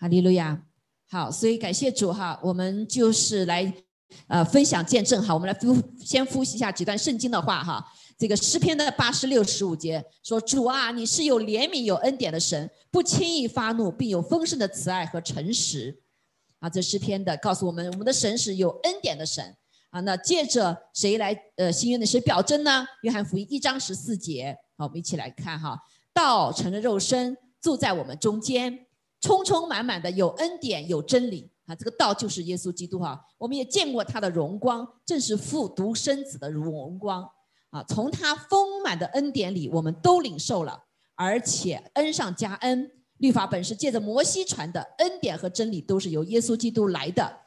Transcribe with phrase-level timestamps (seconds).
[0.00, 0.62] 哈利路亚。
[1.10, 3.70] 好，所以感谢主哈，我们就是来
[4.28, 5.34] 呃分享见证哈。
[5.34, 7.84] 我们来复先复习一下几段圣经的话哈。
[8.16, 16.00] 这个诗篇的八十六十五节说：“主啊，你是有怜悯有恩典的神，不轻易发怒，并有丰盛的慈爱和诚实。”
[16.60, 19.54] 啊，这诗篇的告诉我们，我们的神是有恩典的神
[19.90, 20.00] 啊。
[20.00, 22.86] 那借着谁来呃新约的谁表征呢？
[23.02, 25.78] 约翰福音一章十四节，好，我们一起来看哈。
[26.12, 28.86] 道成了肉身，住在我们中间，
[29.20, 31.74] 充充满满的有恩典有真理啊。
[31.74, 33.20] 这个道就是耶稣基督哈。
[33.38, 37.28] 我们也见过他的荣光，正是父独生子的荣光。
[37.70, 42.90] 啊，从他丰满的恩典里，我们都领受了，而且恩上加恩。
[43.18, 47.40] 律法本是借着摩西传的，恩典和真理都是由耶稣基督来的。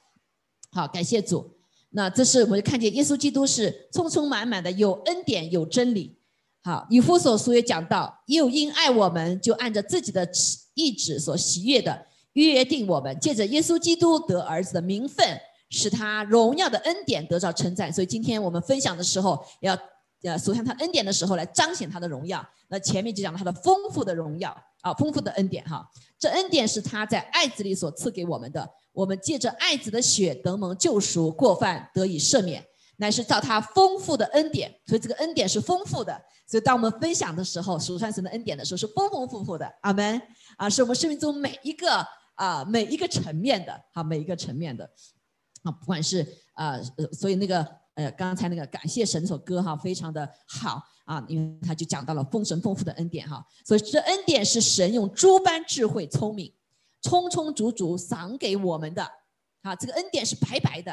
[0.71, 1.58] 好，感谢主。
[1.90, 6.18] 那这是我们看见耶稣基督是充充满满的，有恩典有真理。
[6.62, 10.26] 好，以弗所书也讲到，又因爱我们，就按着自己的
[10.73, 17.91] 意志所喜悦的约定我们，借着耶稣基督得儿子的名分，使他荣耀的恩典得到称赞。
[17.91, 19.77] 所以今天我们分享的时候要。
[20.26, 22.41] 呃，所向他恩典的时候来彰显他的荣耀。
[22.70, 25.85] 那前面就讲了他的丰富的荣耀啊，丰富的恩典哈。
[26.18, 28.65] 这恩典是他在爱子里所赐给我们的。
[28.93, 32.65] 我们借着爱子的血得蒙救赎，过犯得以赦免，
[32.96, 34.74] 乃是照他丰富的恩典。
[34.85, 36.18] 所以这个恩典是丰富的。
[36.48, 39.70] 所以当我们分享的时候，数算神的恩典的时候是丰丰富富的。
[39.82, 40.21] 阿门
[40.57, 44.90] 啊，是我们生命中每一个啊每一个层面的哈，每一个层面的。
[45.63, 46.79] 啊，不管是啊，
[47.12, 47.84] 所以那个。
[47.96, 56.51] 呃，刚才那个感谢神那首歌哈，非常的好啊，因为他就讲到了丰神丰富的恩典哈，所以这恩典是神用诸般智慧、聪明，
[57.04, 59.07] 充充足足赏给我们的。
[59.62, 60.91] 啊，这个恩典是白白的。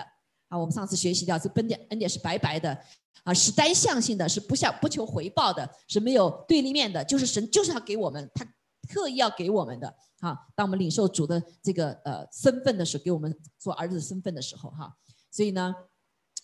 [0.48, 2.78] 啊，我们上次学习到这恩典恩典是白白的。
[3.24, 8.46] 啊，是单向性的，是不向不求回报的，是没有对立面的，就是神就是要给我们，他
[8.90, 14.92] 特意要给我们的啊，当我们领受主的这个呃身份的时候，给我们做儿子身份的时候哈，
[15.30, 15.74] 所以呢。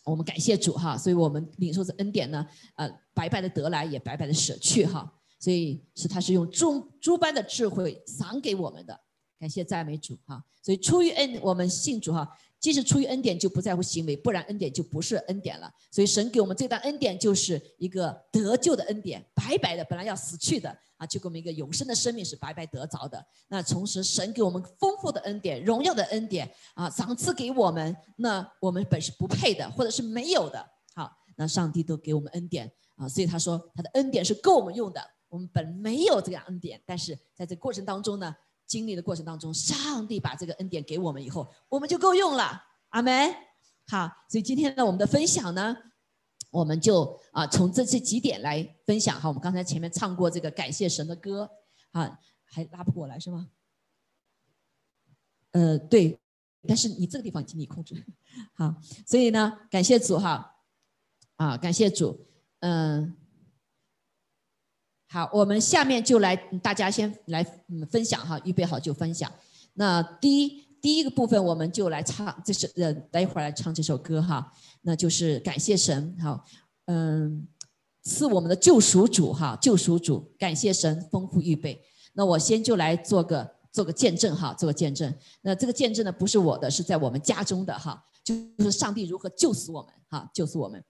[0.05, 9.01] 我们感谢主哈，所以我们领受这恩典呢，呃，白白的得来，也白白的舍去哈，所以是他是用诸诸般的智慧赏给我们的，
[9.37, 12.39] 感谢赞美主哈，所以出于恩，我们信主哈。
[12.67, 15.73] 即使出于恩典，就不在乎行为，不然恩典就不是恩典了。
[15.89, 23.25] 所以神给我们这段恩典，就是一个得救的恩典，白白的，本来要死去的啊，就给我们一个永生的生命是白白得着的。
[23.47, 30.69] 那同时，神给我们丰富的恩典、荣耀的恩典啊，赏赐给我们，那我们本是不配的，或者是没有的。
[30.93, 35.01] 好，那上帝都给我们恩典啊，所以他说他的恩典是够我们用的。
[35.29, 38.35] 我们本没有这样恩典，但是在这过程当中呢。
[38.67, 42.63] 经历的过程当中，上帝把这个恩典给我们以后，我们就够用了。
[42.89, 43.35] 阿门。
[43.89, 45.77] 好，所以今天呢，我们的分享呢，
[46.51, 49.29] 我们就啊从这这几点来分享哈。
[49.29, 51.49] 我们刚才前面唱过这个感谢神的歌，
[51.93, 53.49] 啊，还拉不过来是吗？
[55.53, 56.19] 呃，对，
[56.67, 58.05] 但是你这个地方请你控制。
[58.55, 58.75] 好，
[59.07, 60.57] 所以呢，感谢主哈，
[61.37, 62.27] 啊，感谢主，
[62.61, 63.17] 嗯。
[65.09, 67.45] 好，我们下面就来，大家先来
[67.89, 69.33] 分享哈，预备好就分享。
[69.75, 74.53] 那第一第一个部分，我们就来唱，这是呃，待会儿来唱这首歌哈。
[74.83, 76.45] 那就是感谢神，好，
[76.87, 77.47] 嗯，
[78.05, 81.81] 是我们的救赎主哈，救赎主，感谢神丰富预备。
[82.15, 85.13] 那我先就来做个做个见证哈，做个见证。
[85.43, 90.83] 那这个见证呢，不是我的，是在我们家中的哈，就是上帝如何救赎我们哈，救赎我们。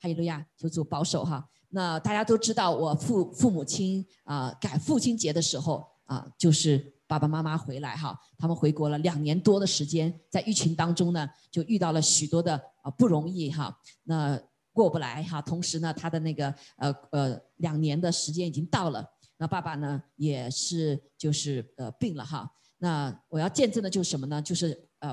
[0.00, 1.48] 哈利路亚，求主保守哈。
[1.74, 14.40] 那大家都知道，我父父母亲啊，赶父亲节的时候啊，就是爸爸妈妈回来哈，他们回国了两年多的时间，在疫情当中呢，就遇到了许多的啊不容易哈，那
[14.72, 15.42] 过不来哈。
[15.42, 19.04] 同时呢，他的那个呃呃两年的时间已经到了，
[19.36, 22.48] 那爸爸呢也是就是呃病了哈。
[22.78, 24.40] 那我要见证的就是什么呢？
[24.40, 25.12] 就是呃，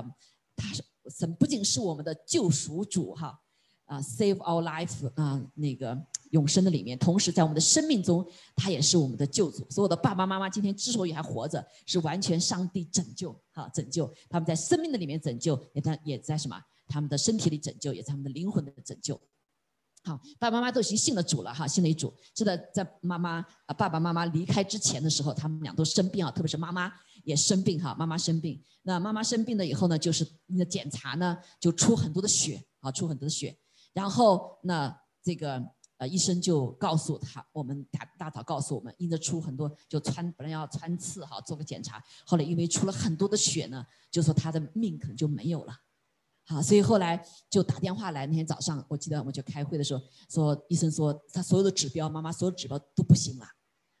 [0.54, 0.84] 他是
[1.18, 3.36] 神不仅是我们的救赎主哈。
[3.86, 5.94] 啊，save our life 啊，那个
[6.32, 9.66] 永生的里面，同时在我们的生命中，他也是我们的救主。
[9.70, 16.60] 所有的爸爸妈妈今天之所以还活着，是完全上帝拯救，哈，拯救他们在生命的里面拯救，也在也在什么？
[16.88, 19.18] 他们的身体里拯救，也在他们的灵魂的拯救。
[20.04, 22.12] 好，爸爸妈妈都已经信了主了，哈，信了一主。
[22.34, 26.92] 是的，在妈妈啊，爸爸妈妈离开之前的时候，他们俩都生病啊，特别是妈妈
[27.24, 28.60] 也生病哈，妈妈生病。
[28.82, 33.56] 那妈妈生病了以后呢，就是那检查呢，就出很多的血啊，出很多的血。
[33.92, 34.92] 然后那
[35.22, 35.64] 这个
[36.02, 45.72] 呃医生就告诉他，我们大大早告诉我们，因着出很多就穿本来要穿刺哈，做个检查，后来因为出了很多的血呢，就说他的命可能就没有了，
[46.44, 53.46] 好，所以后来就打电话来，那天早上我记得我们就开会的时候说，医生说他所有的指标，妈妈所有指标都不行了，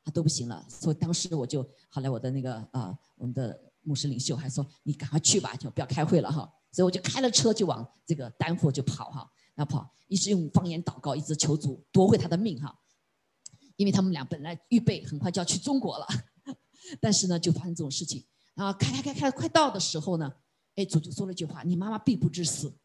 [0.02, 6.52] 他都不行了，所以当时我就后来我的那个啊我们的牧师领袖还说你赶快去吧，就不要开会了哈。
[6.74, 12.78] 所以我就开了车就往这个丹佛就跑哈，然后跑，一直用方言祷告，一直求主夺回他的命哈。
[13.76, 16.06] 因为他们俩本来预备很快就要去中国了，
[17.00, 18.24] 但是呢就发生这种事情。
[18.54, 20.32] 然后开开开开快到的时候呢，
[20.76, 22.76] 哎主就说了一句话：你妈妈必不致死。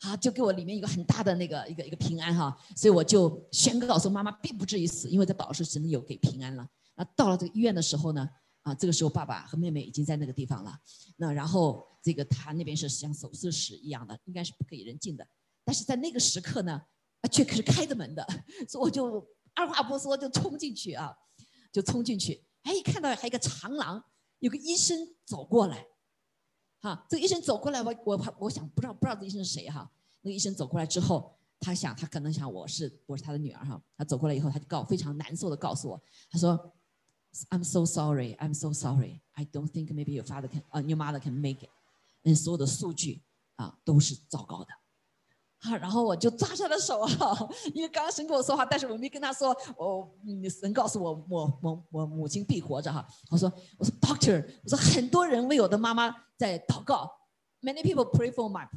[0.00, 2.56] 好，就给我里面一个很大的那个一个一个平安哈。
[2.76, 6.68] 所以我就宣告说妈妈必不至于死，因为在祷告时真的有给平安了。
[6.96, 8.28] 那到了这个医院的时候呢？
[8.62, 10.76] 啊，这个时候爸爸和妹妹已经在那个地方了。
[11.16, 15.24] 那然后这个他那边是像手术室一样的，应该是不可以人进的。
[15.66, 16.80] 但是在那个时刻呢，
[17.20, 18.24] 啊，却可是开着门的，
[18.68, 21.12] 所以我就二话不说就冲进去啊，
[21.72, 22.42] 就冲进去。
[22.62, 24.02] 哎，看到还有一个长廊，
[24.38, 25.84] 有个医生走过来，
[26.80, 29.90] 哈，这个医生走过来，我我我想不知道不知道这医生是谁哈。
[30.22, 33.82] 那个医生走过来之后，他想他可能想我是我是他的女儿哈。
[33.98, 36.72] 他走过来以后，他就告非常难受的告诉我，他说。
[37.50, 38.34] I'm so sorry.
[38.36, 39.20] I'm so sorry.
[39.32, 41.68] I don't think maybe your father can, 啊，your mother can make it.
[42.22, 43.20] 嗯，所有的数据
[43.56, 44.68] 啊都是糟糕的。
[45.60, 50.08] 啊，然后我就抓他的手啊，因为刚刚神跟我说话，但是我没跟他说，我
[50.48, 53.06] 神告诉我，我我我母亲必活着哈。
[53.30, 57.10] 我说我说 Doctor，我说很多人为我的妈妈在祷告
[57.62, 58.68] ，Many people pray for my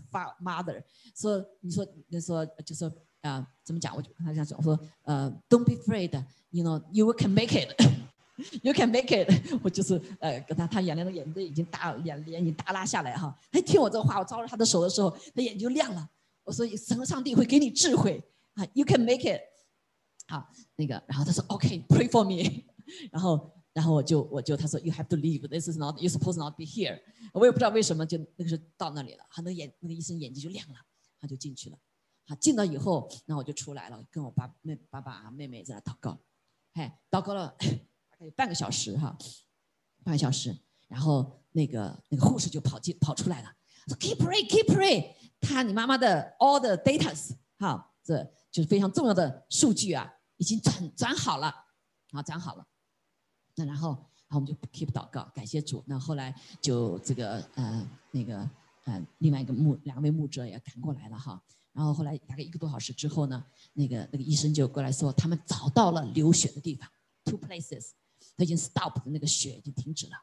[0.42, 0.84] mother。
[1.16, 2.92] 说你说你说就说
[3.22, 3.96] 啊怎么讲？
[3.96, 6.24] 我就跟他这样讲，我说呃，Don't be afraid.
[6.52, 7.74] You know you can make it.
[8.64, 9.30] You can make it，
[9.62, 13.38] 我就是呃跟他，他眼泪的眼泪已经大眼眼睛耷拉下来哈。
[13.52, 16.10] 他听我这话，我抓着他的手的时候，他眼睛就亮了。
[16.50, 18.20] 我说神上帝会给你智慧
[18.56, 19.40] 啊，You can make it。
[20.28, 22.64] 好，那个，然后他说 OK，pray for me。
[23.14, 27.00] 然后，然后我就我就他说 You have to leave，this is not，you supposed not be here。
[27.34, 30.80] 我也不知道为什么，就那个时候到那里了，他那眼那个医生眼睛就亮了，
[31.20, 31.78] 他就进去了。
[32.26, 36.20] 好，进了以后，那我就出来了，跟我爸妹爸爸妹妹在那祷告，
[36.74, 38.26] 嗨，祷告了大概。
[38.26, 39.16] 有半个小时哈，
[40.04, 40.58] 半个小时，
[40.88, 43.54] 然后那个那个护士就跑进跑出来了，
[43.96, 45.16] Keep pray, keep pray。
[45.42, 51.54] 他你妈妈的 all the datas 哈，这就是非常重要的数据啊，已经转转好了，
[52.12, 52.66] 好转好了。
[53.56, 53.90] 那然后，
[54.28, 55.84] 然后我们就 keep 祷告，感谢主。
[55.88, 58.50] 那后来就这个呃那个
[58.86, 61.42] 呃另外一个牧两位牧者也赶过来了哈。
[61.72, 66.90] 然后后来大概一个多小时之后呢，那个那个医生就过来说，他们找到了流血的地方
[67.24, 67.92] ，two places。
[68.36, 70.14] 他已经 stop 的那个血已经停止了，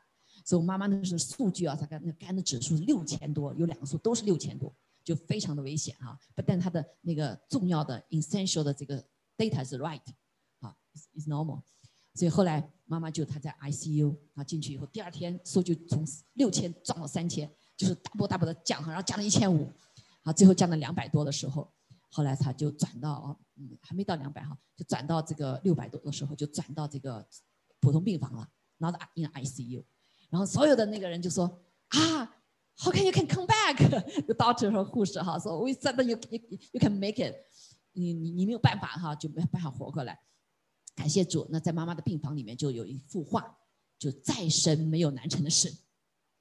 [0.47, 4.73] 所以我妈妈那时候数据啊，她肝那肝的指数六千多，有两个数都是六千多，
[5.03, 6.17] 就非常的危险哈。
[6.37, 9.05] 不但她的那个重要的 essential 的这个
[9.37, 10.01] data 是 right，
[10.61, 10.73] 啊
[11.15, 11.61] ，is normal，
[12.15, 19.69] 所以后来妈妈就她在 ICU 啊进去以后，第二天数据从六千降到三千，就是大波大波的降，然后降到一千五，
[20.23, 21.69] 啊，最后降到两百多的时候，
[22.11, 27.27] 后来她就转到嗯还没到两百哈，就转到这个六百多的时候就转到这个。
[27.79, 28.49] 普通病房了
[28.79, 29.85] ，not in ICU，
[30.29, 31.45] 然后所有的那个人就说
[31.89, 32.25] 啊
[32.77, 37.35] ，How can you can come back？The doctor 和护士哈说，We said you you you can make it，
[37.93, 40.19] 你你你没有办法哈，就没有办法活过来。
[40.95, 43.57] 感谢主，那在妈妈的病房里面就有一幅画，
[43.99, 45.75] 就再生没有难成的事，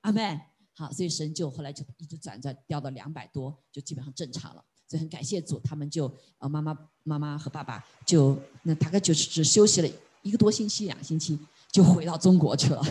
[0.01, 0.39] 阿门。
[0.77, 4.63] 好，所以神就后来就一直转转掉到两百多，就基本上正常了。
[4.87, 9.89] 所以很感谢主，他们就呃妈妈妈妈和爸爸就那大概就是只休息了。
[10.21, 11.39] 一个多星期，两个星期
[11.71, 12.83] 就回到中国去了，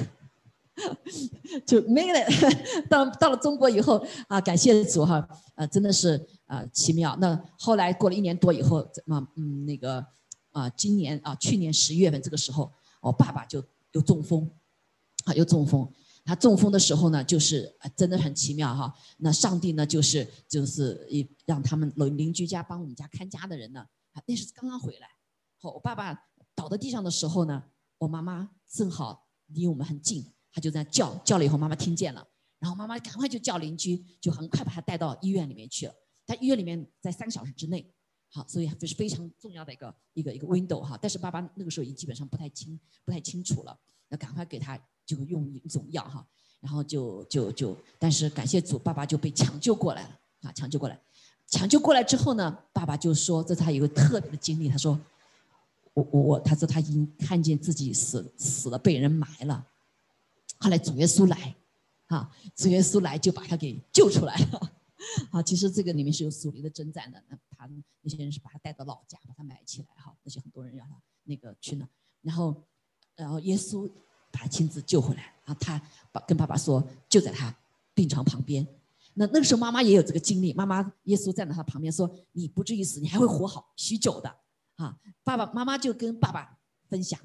[1.67, 2.19] 就没了。
[2.91, 7.17] 到到了中国以后啊，感谢主哈，呃，真的是啊奇妙。
[7.21, 10.05] 那后来过了一年多以后，怎么嗯那个
[10.51, 14.51] 啊，今年啊，去年十一月份这个时候，我爸爸就又中风，
[15.25, 15.91] 啊，又中风。
[16.25, 18.95] 他中风的时候呢，就是真的很奇妙哈。
[19.19, 25.09] 那上帝呢，就是就是一让他们邻邻居家帮我们家看家的人呢，啊，那是刚刚回来，
[25.59, 26.19] 好，我爸爸。
[26.57, 27.65] 倒在地上的时候呢，
[27.99, 32.25] 我妈妈正好离我们很近，他就在叫叫了以后，妈妈听见了，
[32.61, 35.95] 然后妈妈赶快就叫邻居，就很快把他带到医院里面去了。
[36.25, 37.93] 在医院里面在三个小时之内，
[38.31, 40.97] 好，所以这是非常重要的一个一个一个 window 哈。
[41.03, 43.77] 但是爸爸那个时候已经基本上不太清不太清楚了，
[44.11, 46.25] 要赶快给他就用一种药哈，
[46.61, 50.99] 然后就就就，但是感谢主，爸爸就被抢救过来了啊，抢救过来，
[51.49, 54.97] 抢救过来之后呢，爸爸就说这是他有个特别的经历，他说。
[55.97, 59.65] 我我我，他说他已经看见自己死死了，被人埋了。
[60.59, 61.55] 后来主耶稣来，
[62.07, 64.73] 啊，主耶稣来就把他给救出来了。
[65.31, 67.23] 啊，其实这个里面是有属灵的征战的。
[67.29, 67.69] 那他
[68.01, 70.95] 那些人是把他带到老家，把他埋起来，哈，那些很多人让他
[71.25, 71.87] 那个去呢。
[72.23, 72.63] 然后，
[73.15, 73.87] 然后耶稣
[74.31, 75.35] 把他亲自救回来。
[75.45, 75.81] 然后他
[76.11, 77.55] 把跟爸爸说，就在他
[77.93, 78.67] 病床旁边。
[79.13, 84.37] 那那个时候妈妈也有这个经历，妈妈耶稣站在他旁边说：“你不至于死，你还会活好许久的。”
[84.77, 86.59] 啊，爸爸妈妈就跟爸爸
[86.89, 87.21] 分享，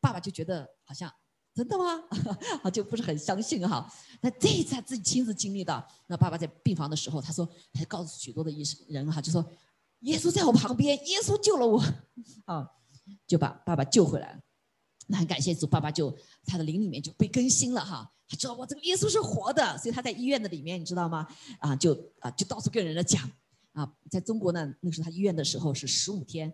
[0.00, 1.10] 爸爸就觉得好像
[1.54, 2.02] 真的吗？
[2.62, 3.86] 啊，就不是很相信哈。
[4.20, 5.86] 那这一次他自己亲自经历的。
[6.06, 9.44] 那爸爸在病房的时候，他说，他告诉许多的医生人哈，就说，
[10.00, 11.78] 耶稣在我旁边，耶稣救了我，
[12.46, 12.66] 啊，
[13.26, 14.40] 就把爸爸救回来了。
[15.08, 16.16] 那很感谢主，爸爸就
[16.46, 18.10] 他的灵里面就被更新了哈。
[18.26, 21.28] 他知道我这个耶稣是活的，所以他在医院的里面，你知道吗？
[21.58, 23.30] 啊，就啊就到处跟人家讲
[23.72, 26.50] 啊，在中国呢，那时候他医院的时候是十五天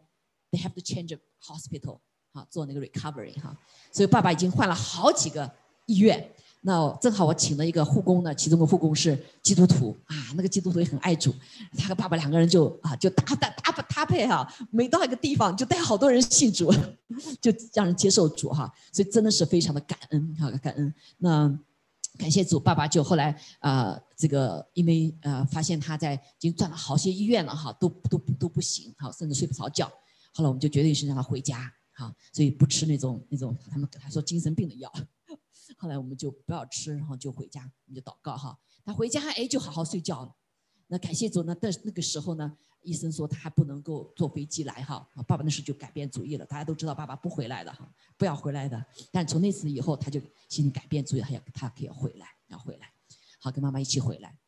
[0.50, 2.00] ，they have to change hospital。
[2.32, 3.56] 好，做那个 recovery 哈，
[3.92, 5.50] 所以爸爸已经换了好几个
[5.86, 6.32] 医院。
[6.60, 11.32] 那正好我请了一个护工呢，其中的护工是基督徒啊，那个基督徒也很爱主，
[11.76, 16.74] 他和爸爸两个人就啊就搭搭搭搭配哈，每到一个地方就带好多人信主，
[17.40, 20.92] 就让人接受主哈，所以真的是非常的感恩哈，感恩。
[21.18, 21.48] 那
[22.18, 29.86] 感谢主，爸爸就后来啊这个因为呃发现他在已经转了好些医院了哈，都都都不行哈，甚至睡不着觉，
[30.34, 31.72] 后来我们就决定是让他回家。
[31.98, 34.88] 好，所以不吃那种那种他们他说精神病的药，
[35.76, 38.56] 后来我们就不要吃，然后就回家，我们就祷告哈。
[38.84, 40.32] 他回家哎就好好睡觉了。
[40.86, 45.06] 那感谢主呢，但那个时候呢，医生说他还不能够坐飞机来哈。
[45.26, 48.86] 爸爸那时就改变主意了，大家都知道爸爸不回来的哈，不要回来的。
[49.10, 52.92] 但从那次以后，他就心里改变主意，他要他可以回来，要回来，
[53.40, 54.38] 好跟妈妈一起回来。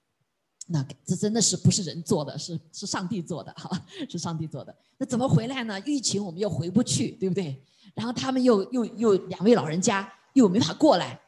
[0.73, 3.69] 那这真的是不是人做的，是是上帝做的哈，
[4.09, 4.73] 是上帝做的。
[4.99, 5.81] 那怎么回来呢？
[5.81, 7.61] 疫情我们又回不去，对不对？
[7.93, 11.21] 然后他们又又又两位老人家又没法过来，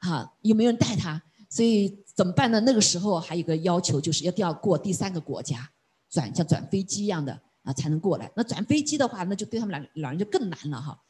[0.00, 2.60] 哈，又没人带他，所以怎么办呢？
[2.60, 5.70] 那个时候还有个要求，就是一定要过第三个国家，
[6.10, 8.30] 转像转飞机一样的啊才能过来。
[8.36, 11.00] 那转飞机的话，那就对他们两老人就更难了哈。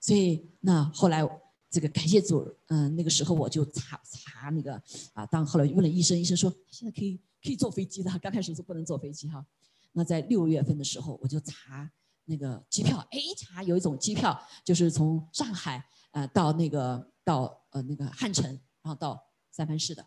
[0.00, 1.22] 所以那后来
[1.70, 7.20] 这个感谢主，嗯，那个时候我就查查那个啊，当后来问了医生，医生说现在可以。
[7.46, 9.46] 可以坐飞机的，刚开始是不能坐飞机哈。
[9.92, 11.88] 那在六月份的时候，我就查
[12.24, 18.44] 那个机票，哎，查有一种机票，就是从上海呃到那个到呃那个汉城，
[18.82, 19.22] 然后到
[19.52, 20.04] 三藩市的。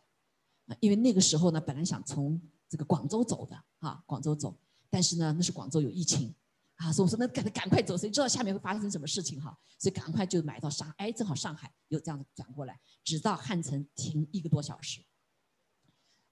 [0.80, 4.56] 因为那个时候呢，本来想从这个广州走的啊，广州走，
[4.90, 6.36] 但是呢，那是广州有疫情
[6.76, 9.58] 啊，所以我说那赶赶快走，谁知道下面会发生什么事情哈？
[9.80, 15.02] 所以赶快就买到上，哎，正好上海有这样的转过来，只到汉城停一个多小时。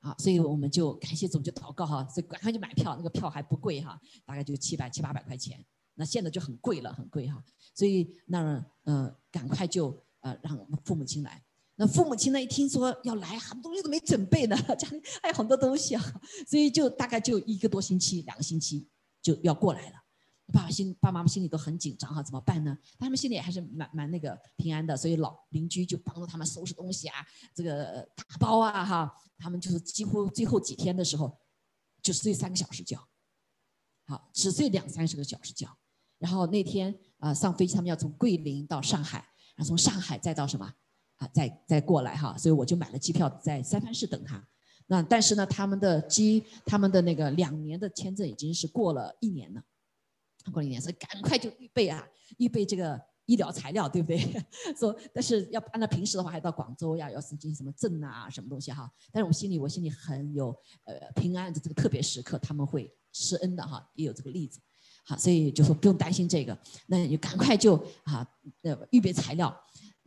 [0.07, 5.63] 啊，所以我们就感谢总就祷告哈，所以赶快就买票，那个票还不贵哈，大概就七百七八百块钱。
[5.95, 7.43] 那现在就很贵了，很贵哈。
[7.73, 11.43] 所以那呃，赶快就呃让我们父母亲来。
[11.75, 18.87] 那父母亲呢一听说要来，很多东西都没准备呢， 家里还有很多东西啊，所以就大概就一个多星期、两个星期
[19.21, 19.95] 就要过来了。
[20.53, 22.77] 爸爸心，爸爸妈妈心里都很紧张哈，怎么办呢？
[22.97, 29.13] 他们心里还是蛮蛮那个平安的，所以老邻居就帮助他们收拾东西啊，这个打包啊哈。
[29.37, 31.37] 他们就是几乎最后几天的时候，
[32.01, 32.97] 就睡三个小时觉，
[34.05, 35.67] 好，只睡两三十个小时觉。
[36.17, 39.19] 然后那天啊上飞机，他们要从桂林到上海，
[39.55, 40.65] 然后从上海再到什么
[41.17, 42.35] 啊，再再过来哈。
[42.37, 44.43] 所以我就买了机票在三藩市等他。
[44.87, 49.61] 那但是呢，他们的机，他们的那个两年的签证已经是过了一年了。
[50.51, 52.05] 过了一年，所以赶快就预备啊，
[52.37, 54.17] 预备这个医疗材料，对不对？
[54.77, 58.89] 说，但是要按照平时的话，还到广州呀，要申请什么证啊，什么东西哈。
[59.11, 64.59] 但是我心里，我心里很有呃平安的这个特别时刻，他们会施恩的哈，也有这个例子，
[65.05, 68.25] 好，所以就说不用担心这个，那你赶快就啊
[68.63, 69.55] 呃预备材料。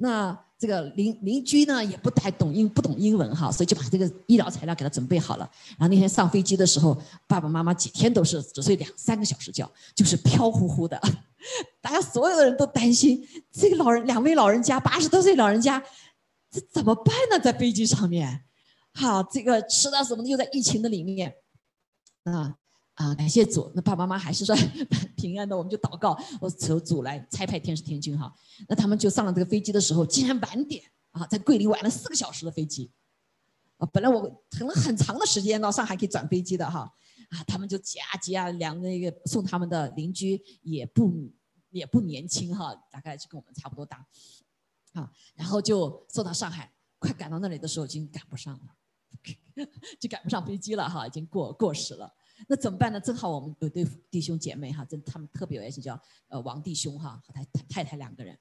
[0.03, 5.51] 那这个邻邻居呢也不太懂英不懂英文哈，所以就把这个医疗材料给他准备好了。
[5.79, 10.99] 然后那天上飞机的时候，爸爸妈妈几天都是只睡两三个小时觉，就是飘乎乎的。
[11.83, 15.83] 大家所有的人都担心这个老人，两位老人家八十多岁老人家，
[16.51, 17.39] 这怎么办呢？
[17.39, 18.45] 在飞机上面，
[18.95, 21.35] 好，这个吃的什么的又在疫情的里面，
[22.25, 22.57] 啊。
[23.01, 24.59] 啊，感谢主，那爸爸妈妈还是算
[25.17, 28.31] 平安的，我们就祷告，我求主来差派天使天君哈。
[28.69, 32.93] 那他们就上了这个飞机的时候，竟然晚点啊，在桂林晚了四个小时的飞机，
[33.79, 36.81] 啊，本来我等了很长的时间到上海可以转飞机的哈，
[37.31, 41.33] 啊，他们就挤啊挤啊，两个那个送他们的邻居也不
[41.71, 44.07] 也不年轻哈，大概就跟我们差不多大，
[44.93, 49.65] 啊，然后就送到上海，快赶到那里的时候已经赶不上了，
[49.99, 52.15] 就赶不上飞机了哈，已经过过时了。
[52.49, 52.99] 那怎么办呢？
[52.99, 58.37] 正好我们有对弟兄姐妹哈，真他们特别有爱心，叫呃王弟兄哈和他太太两个人，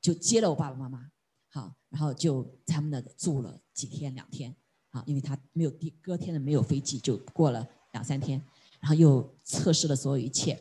[0.00, 1.10] 就接了我爸爸妈妈，
[1.50, 4.54] 好，然后就在他们那住了几天两天，
[4.90, 8.42] 啊，因为他没有第隔天的没有飞机，就过了两三天，
[8.80, 10.58] 然后又测试了所有一切，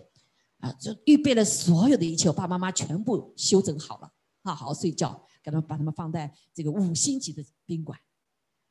[0.59, 4.13] 啊，就预备了所有的一切，我爸爸妈妈全部修整好了，
[4.43, 7.97] 啊，好好睡觉，给他们把他们放在这个五星级的宾馆，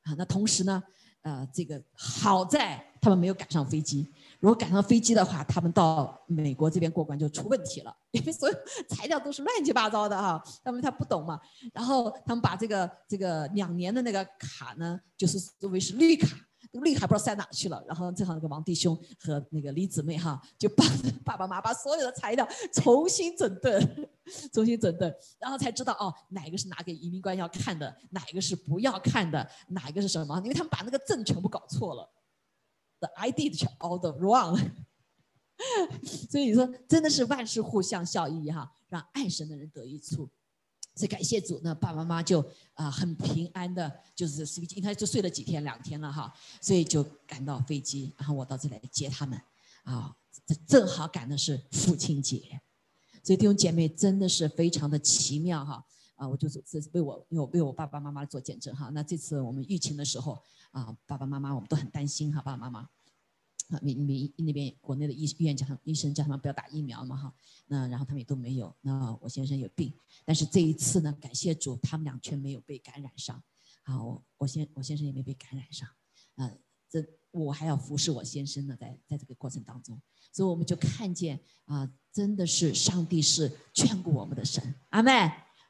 [0.02, 0.82] 啊，那同时呢。
[1.22, 4.08] 呃，这个好在他们没有赶上飞机。
[4.40, 10.42] 如果赶上飞机的话，他们到美国这边过关就出问题了， 因为所有材料都是乱七八糟的哈。
[10.64, 11.40] 他们他不懂嘛，
[11.72, 16.36] 然后他们把这个这个两年的那个卡呢，就是作为是绿卡。
[16.72, 20.86] 绿卡不知道塞哪去了，然后正好那个王弟兄和那个李姊妹哈，就帮
[21.24, 24.08] 爸爸妈妈把所有的材料重新整顿，
[24.52, 30.38] 重新整顿，然后才知道哦，哪个是拿给移民官要看的，哪一个是不要看的，哪一个是什么？
[30.40, 32.10] 因为他们把那个证全部搞错了
[33.00, 34.56] ，the ID 全 all the wrong，
[36.30, 40.30] 所以你说真的是万事互相效益哈，让爱神的人得益处。
[40.94, 42.44] 所以感谢主，那爸爸妈妈就
[42.74, 49.40] 啊很平安的，就是飞机，应该就睡了几天两天了哈，所以就赶到飞机，然后我到这来接他们，
[49.84, 50.14] 啊，
[50.46, 52.60] 这正好赶的是父亲节，
[53.22, 55.84] 所以弟兄姐妹真的是非常的奇妙哈，
[56.16, 62.88] 啊，我就是这是为我为我为我爸爸妈妈做见证哈，那这次我们疫情的时候啊，爸爸妈妈我们都很担心哈，爸爸妈妈。
[63.72, 67.34] 啊，你你那边国内的医医院叫他医生叫他们不要打疫苗嘛哈，
[67.68, 68.74] 那然后他们也都没有。
[68.82, 69.90] 那我先生有病，
[70.26, 73.42] 但是这一次呢，感谢主，他们俩却没有被感染上。
[73.82, 75.88] 好，我我先我先生也没被感染上。
[76.34, 76.52] 啊，
[76.90, 79.98] 这我还要服侍我先生呢，在在这个过程当中，
[80.30, 84.62] 所以我们就看见啊，真的是上帝是眷顾我们的神。
[84.90, 85.10] 阿妹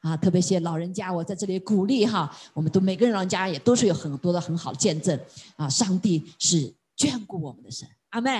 [0.01, 5.17] 啊，特别谢老人家，我在这里鼓励哈，我们都每个人老人家也都是有很多的很好的见证
[5.55, 6.73] 啊，上帝是。
[6.97, 8.31] 眷顾我们的神，阿妹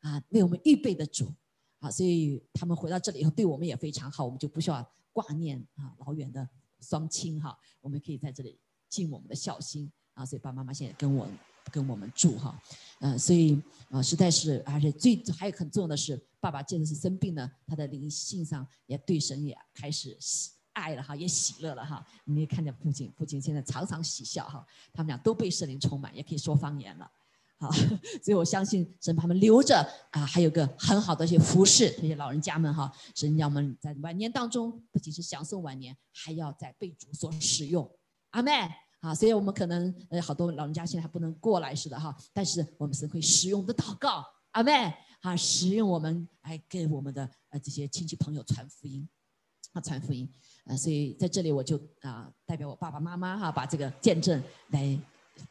[0.00, 1.32] 啊，为我们预备的主。
[1.80, 6.48] 啊，所以他们回到这里以后，对我们也非常好，我们就不需要挂念啊老远的
[6.80, 9.88] 双亲哈，我们可以在这里尽我们的孝心。
[10.14, 11.28] 啊，所以爸爸妈妈现在跟我
[11.70, 12.60] 跟我们住哈，
[12.98, 27.08] 嗯，所以啊，实在是而且最还有很重要的是，爸爸见的是生病呢，他的灵性上也对神也开始喜爱了哈，也喜乐了哈，你也看见父亲，父亲现在常常喜笑哈，他们俩都被圣灵充满，也可以说方言了。
[27.60, 27.68] 好，
[28.22, 29.76] 所以我相信神把他们留着
[30.12, 37.90] 啊，还有个很好的一些服饰，这些老人家们哈，神让我们在晚年当中不仅是享受晚年，还要在被主所使用。
[38.30, 38.52] 阿妹
[39.00, 44.24] 啊，所以我们可能呃好多老人家现在还不能过来似的哈，但是我们是会使用的祷告。
[44.52, 49.08] 阿妹啊，使用我们来给我们的呃这些亲戚朋友传福音
[49.72, 50.32] 啊，传福音
[50.64, 54.96] 啊，所以在这里我就啊代表我爸爸妈妈哈，把这个见证来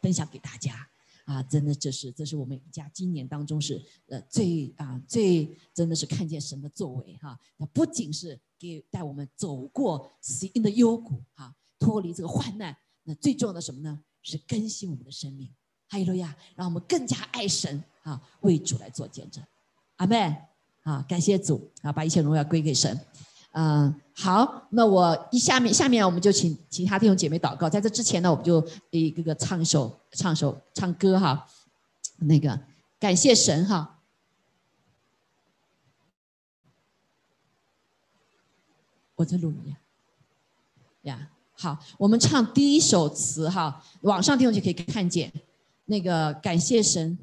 [0.02, 0.88] 分享给大家。
[1.28, 7.38] 啊，真的，这是这是我们一家今年当中是呃最啊最真的是看见神的作为哈。
[7.60, 14.02] 他不仅是给带我们走过死荫的幽谷哈，脱离这个患难，那最重要的什么呢？
[14.24, 15.50] 是更新我们的生命。
[15.90, 19.44] 哈利路亚，让我们更加爱神啊，为主来做见证。
[19.98, 20.36] 阿门。
[20.84, 22.98] 啊，感谢主啊，把一切荣耀归给神。
[23.60, 27.68] 嗯，好，那我一下面下面我们就请其他弟兄姐妹祷告。
[27.68, 31.50] 在这之前呢，我们就一个个唱一首唱首唱歌哈，
[32.18, 32.60] 那个
[33.00, 33.98] 感谢神哈。
[39.16, 39.76] 我在录音
[41.02, 45.34] 呀，好，我们唱第一首词哈，网上弟兄就可以看见
[45.86, 47.18] 那个感谢神，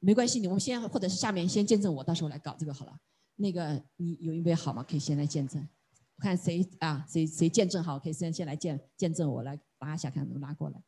[0.00, 2.98] 没关系，你我们先或者是下面先见证我，到时候来搞这个好了。
[3.40, 4.84] 那个你有一位好吗？
[4.88, 5.64] 可以先来见证，
[6.16, 7.06] 我看谁啊？
[7.08, 7.96] 谁谁见证好？
[7.96, 10.82] 可以先先来见见证，我来拉一下，看能不能拉过来。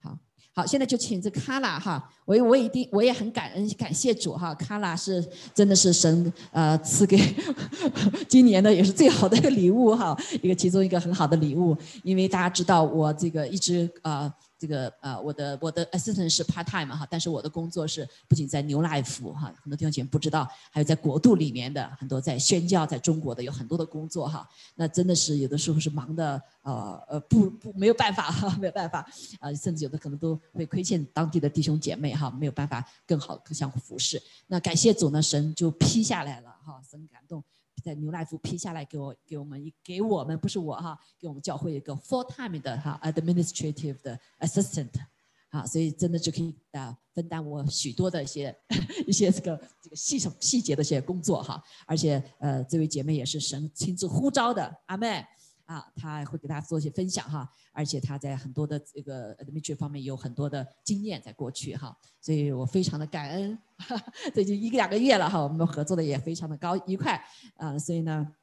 [0.00, 0.18] 好
[0.54, 5.22] 好，现在就请这卡拉哈，我我一定我也很感恩感谢主哈，卡拉是
[5.54, 7.18] 真的是神呃赐给
[8.26, 14.32] 今年的也是最好的一个礼物哈，一个其中一个很好的礼物，因为大家知道我这个一直呃。
[14.64, 29.06] 这个呃，我的我的 assistant 是 part time 哈，但是我的工作是不仅在牛来福哈，很多弟兄姐妹不知道，还有在国度里面的很多在宣教，在中国的有很多的工作哈，那真的是有的时候是忙的呃呃不不没有办法哈，没有办法
[29.38, 34.22] 啊，甚至有的可能都会亏欠当地的弟兄姐妹哈，没有办法更好更相互服侍。
[34.46, 37.44] 那感谢主呢，神就批下来了哈，神感动。
[37.84, 44.90] 在牛奶福批下来给我给我们一给我们不是我哈，给我们教会一个 full time 的哈 administrative 的 assistant，
[45.50, 48.56] 啊，所以真的就可以啊分担我许多的一些
[49.06, 55.24] 一些这个这个细细细节的一些工作哈，而且呃这位姐妹也是神亲自呼召的，阿妹。
[55.64, 63.58] 啊，他会给大家做一些分享哈，而且他在很多的这个 administration 方面有很多的经验，在过去哈，所以我非常的感恩，
[64.34, 67.24] 这已经一个两个月了哈，我们合作的也非常的高愉快
[67.56, 68.34] 啊，所以呢，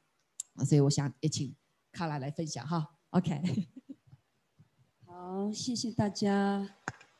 [0.66, 1.54] 所以我想也请
[1.92, 3.68] 卡拉来分享哈，OK，
[5.06, 6.76] 好，谢谢大家。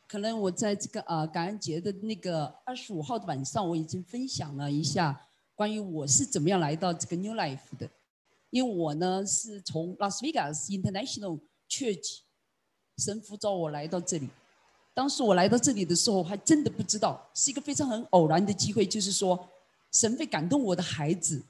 [0.08, 7.88] 可能我在这个呃感恩节的那个二十五号的晚上，我已经分享了一下关于我是怎么样来到这个 New Life 的。
[8.52, 12.18] 因为我呢是从 Las Vegas International Church
[12.98, 14.28] 神父召我来到这里。
[14.92, 19.48] 当时我来到这里的时候，还真的不知道是一个非常很偶然的机会，就是说，
[19.90, 21.42] 神会感动我的孩子，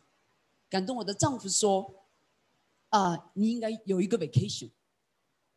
[0.70, 1.92] 感动我的丈夫说
[2.90, 4.70] ：“啊，你应该有一个 vacation。”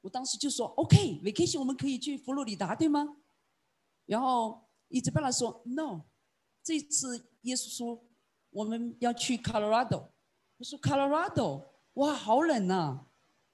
[0.02, 3.18] 我当时就说：“OK，vacation 我们可以去佛罗里达，对吗？”
[4.08, 6.02] 然后伊兹贝拉说：“No，
[6.64, 8.04] 这次耶稣说
[8.50, 10.08] 我们要去 Colorado。”
[10.58, 11.64] 我说：“Colorado，
[11.94, 13.06] 哇，好冷呐，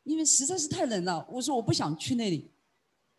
[0.04, 2.52] 因为实在是太冷了。”我说：“我不想去那里。”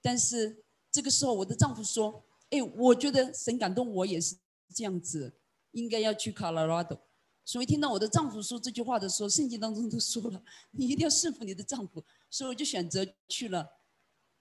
[0.03, 0.59] 但是。
[0.95, 4.37] 这个时候，我的丈夫说：“哎，我觉得神感动我也是
[4.75, 5.33] 这样子，
[5.71, 6.99] 应该要去 Colorado。”
[7.47, 12.05] 所以听到我的丈夫说这句话的时候，圣经当中都说了，你一定要顺服你的丈夫。
[12.29, 13.67] 所以我就选择去了，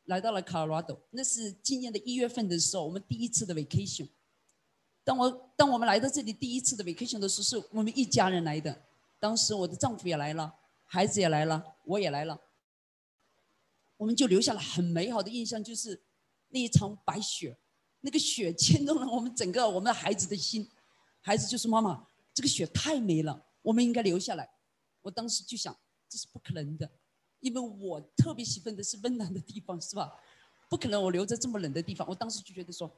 [0.08, 1.00] 来到了 Colorado。
[1.12, 4.10] 那是今年的一月份的时候，我们第一次的 vacation。
[5.06, 8.78] 当我当我们来到这里第一次的 vacation 的时候，是我们一家人来的。
[9.22, 10.54] 当时我的丈夫也来了，
[10.84, 12.42] 孩子也来了，我也来了。
[13.96, 16.04] 我们就留下了很美好的印象，就是。
[16.54, 17.58] 那一场白雪，
[18.02, 20.70] 那个雪牵动了我们整个我们的孩子的心，
[21.22, 24.50] 孩子就说：“妈妈，这个雪太美了，我们应该留下来。”
[25.02, 25.74] 我当时就想，
[26.10, 26.92] 这是不可能的，
[27.40, 30.14] 因为我特别喜欢的是温暖的地方，是吧？
[30.70, 32.06] 不可能我留在这么冷的地方。
[32.06, 32.94] 我当时就觉得说，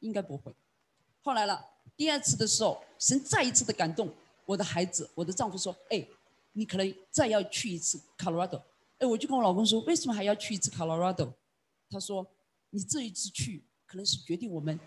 [0.00, 0.52] 应该不会。
[1.20, 1.64] 后来了，
[1.96, 4.12] 第二次的时候，神再一次的感动
[4.46, 6.08] 我的孩子，我的丈夫说：“哎，
[6.54, 8.62] 你可能再要去一次 Colorado。”
[8.98, 11.34] 哎，我就跟我老公说：“为什么还要去一次 Colorado？”
[11.90, 12.26] 他说。
[12.70, 14.78] 你这一次去，可能是决定我们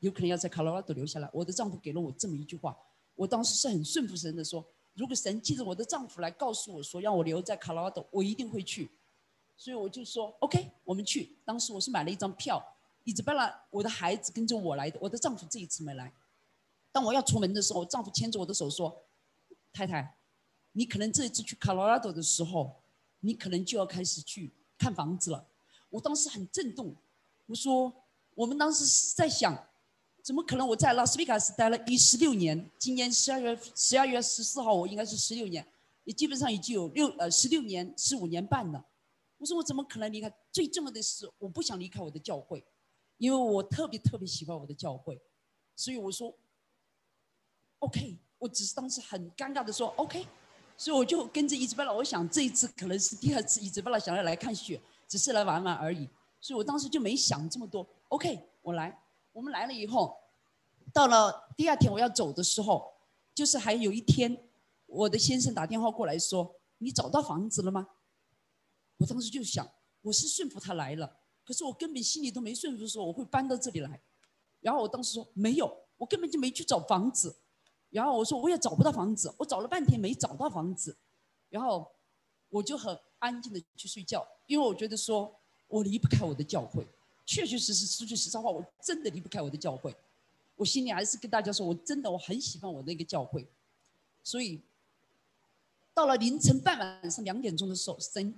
[0.00, 1.30] 有可能要在 Colorado 留下来。
[1.32, 2.76] 我的丈夫给了我这么一句话，
[3.14, 4.62] 我当时是很顺服神的，说
[4.94, 8.90] 如果神借着我的丈夫来告诉我说让我留在 Colorado，，我一定会去。
[9.56, 11.34] 所以我就说 OK，我们去。
[11.46, 12.62] 当时我是买了一张票，
[13.04, 16.12] 伊兹贝拉，我的孩子跟着我来的，我的丈夫这一次没来。
[16.98, 19.04] 当我要出门的时候，丈夫牵着我的手说
[19.72, 20.18] ：“太太，
[20.72, 22.74] 你可能这一次去卡罗拉多的时候，
[23.20, 25.46] 你可能就要开始去看房子了。”
[25.90, 26.92] 我当时很震动，
[27.46, 27.94] 我说，
[28.34, 29.56] 我们当时是在想，
[30.24, 32.68] 怎么可能我在拉斯维加斯待了一十六年？
[32.80, 35.64] 今年十二月十二月十四号，我应该是十六年，
[36.02, 38.84] 也基本上已经有六呃十六年十五年半了。
[39.36, 40.28] 我说我怎么可能离开？
[40.50, 42.66] 最重要的是，我不想离开我的教会，
[43.18, 45.22] 因为我特别特别喜欢我的教会，
[45.76, 46.36] 所以我说
[47.80, 50.26] ，OK，我只是当时很尴尬的说 OK，
[50.76, 54.80] 所以我就跟着伊兹贝拉，我想这一次可能是第二次伊兹贝拉想要来看雪。
[55.10, 56.06] 只是来玩玩而已，
[56.38, 57.88] 所以我当时就没想这么多。
[58.08, 58.94] OK，我来。
[59.32, 60.14] 我们来了以后，
[60.92, 62.92] 到了第二天我要走的时候，
[63.34, 64.38] 就是还有一天，
[64.84, 67.88] 我的先生打电话过来说：“你找到房子了吗？”
[69.00, 69.66] 我当时就想，
[70.02, 74.02] 我是顺服他来了，可是我根本心里都没顺服说我会搬到这里来。
[74.60, 77.34] 然后我当时说没有，我根本就没去找房子。
[77.90, 80.96] 然后我说我也找不到房子，我找了半天没找到房子。
[81.48, 81.90] 然后
[82.50, 84.26] 我就很安静的去睡觉。
[84.46, 85.34] 因为我觉得说，
[85.66, 86.86] 我离不开我的教会，
[87.24, 89.94] 确确实实说句实在话，我真的离不开我的教会。
[90.56, 93.46] 我心里还是跟大家说，我真的我很喜欢我那个教会。
[94.22, 94.60] 所以，
[95.94, 98.34] 到了凌晨半晚上两点钟的时候，神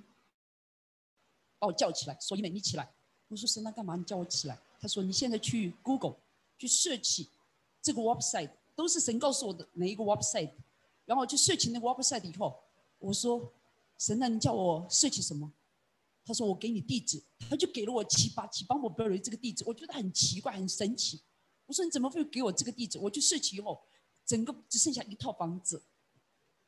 [1.59, 2.93] 把我叫起来，说：“一美，你起来。”
[3.29, 3.97] 我说：“神，那干嘛？
[3.97, 6.17] 你叫我起来？”他说：“你现在去 Google
[6.59, 7.29] 去设起
[7.83, 10.53] 这个 website，都是神告诉我的哪一个 website。”
[11.05, 12.59] 然后去设起那个 website 以后，
[12.99, 13.53] 我说
[13.99, 15.53] ：“神，那你叫我设起什么？”
[16.25, 21.21] 他说：“我给你地址。”他就给了我七八七邦博贝瑞这个地址，我觉得很奇怪，很神奇。
[21.67, 23.81] 我说：“你怎么会给我这个地址？”我去设起以后，
[24.25, 25.83] 整个只剩下一套房子。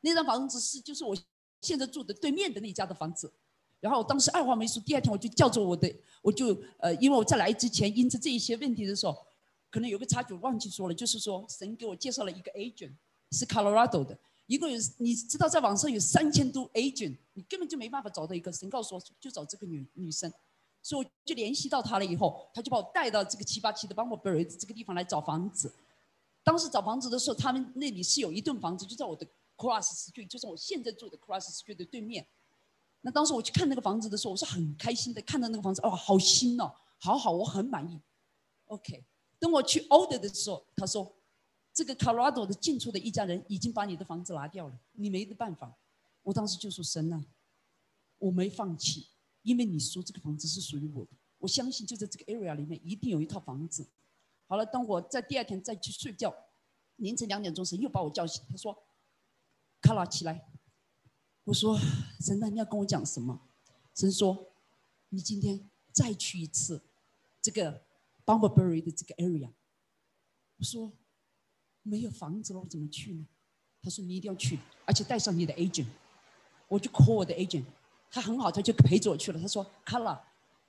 [0.01, 1.15] 那套房子是就是我
[1.61, 3.31] 现在住的对面的那家的房子。
[3.79, 9.25] 然后我当时二话没说，第二天我就叫着我的，我就呃，因为我在来之前因着这一些问题的时候，
[9.73, 12.93] 可能有个插曲忘记说了，就是说神给我介绍了一个 agent，
[13.31, 14.15] 是 Colorado 的。
[14.45, 18.51] 一共有你知道，在网上有三千多 agent，你根本就没办法找到一个。
[18.51, 20.31] 神告诉我，就找这个女女生，
[20.83, 22.05] 所以我就联系到她了。
[22.05, 25.73] 以后，她就把我带到这个七八七的邦博贝瑞这个地方来找房子。
[26.43, 29.25] 当时找房子的时候，他们那里是有一栋房子，就在我的
[29.57, 32.27] Cross Street，就是我现在住的 Cross Street 的对面。
[33.01, 37.99] 那当时我去看那个房子的时候，我是很开心的，看到那个房子，哦，好新哦，好好，我很满意。
[38.65, 39.03] OK，
[39.43, 41.13] 等我去 order 的时候，他说。
[41.75, 45.75] 这个 Colorado 的近处的一家人已经把你的房子拿掉了，你没得办法。
[46.21, 47.25] 我当时就说：“神啊，
[48.19, 49.07] 我没放弃，
[49.41, 53.87] 因为你说这个房子是属于我的，我相信就在这个 area 里面一定有一套房子。”
[54.45, 56.31] 好了，当我在第二天再去睡觉，
[56.97, 58.77] 凌晨两点钟时又把我叫醒，他说
[59.81, 60.47] ：“卡拉起来。”
[61.45, 61.75] 我说
[62.21, 63.41] ：“神啊，你要跟我讲什么？”
[63.95, 64.53] 神说
[65.09, 66.83] ：“你今天再去一次
[67.41, 67.81] 这个
[68.25, 69.49] Bumbleberry 的这个 area。”
[70.57, 70.91] 我说。
[71.85, 73.25] 没有房子了，我怎么去呢？
[73.81, 75.87] 他说你一定要去，而且带上你的 agent。
[76.69, 77.65] 我就 call 我的 agent，
[78.09, 79.37] 他很好，他就陪着我去了。
[79.41, 80.17] 他说：“卡拉，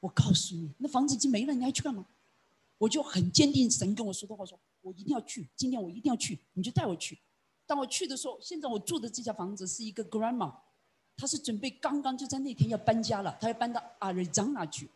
[0.00, 2.04] 我告诉你，那房子已经没了，你还去干嘛？
[2.78, 7.16] 我就很坚定，神跟我说的话，说我一定要去，今天我一定要去，你就带我去。
[7.64, 10.52] 当我去的时候，现在我住的这家房子是一个 grandma，
[11.16, 14.90] 她是准备刚刚就在那天要搬家了，她要搬到阿瑞张那去，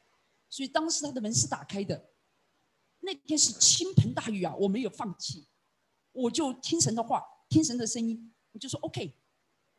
[0.50, 2.10] 所以当时她的门是打开的。
[3.08, 5.46] 那天是倾盆大雨啊，我没有放弃，
[6.12, 9.14] 我就听神的话，听神的声音，我就说 OK，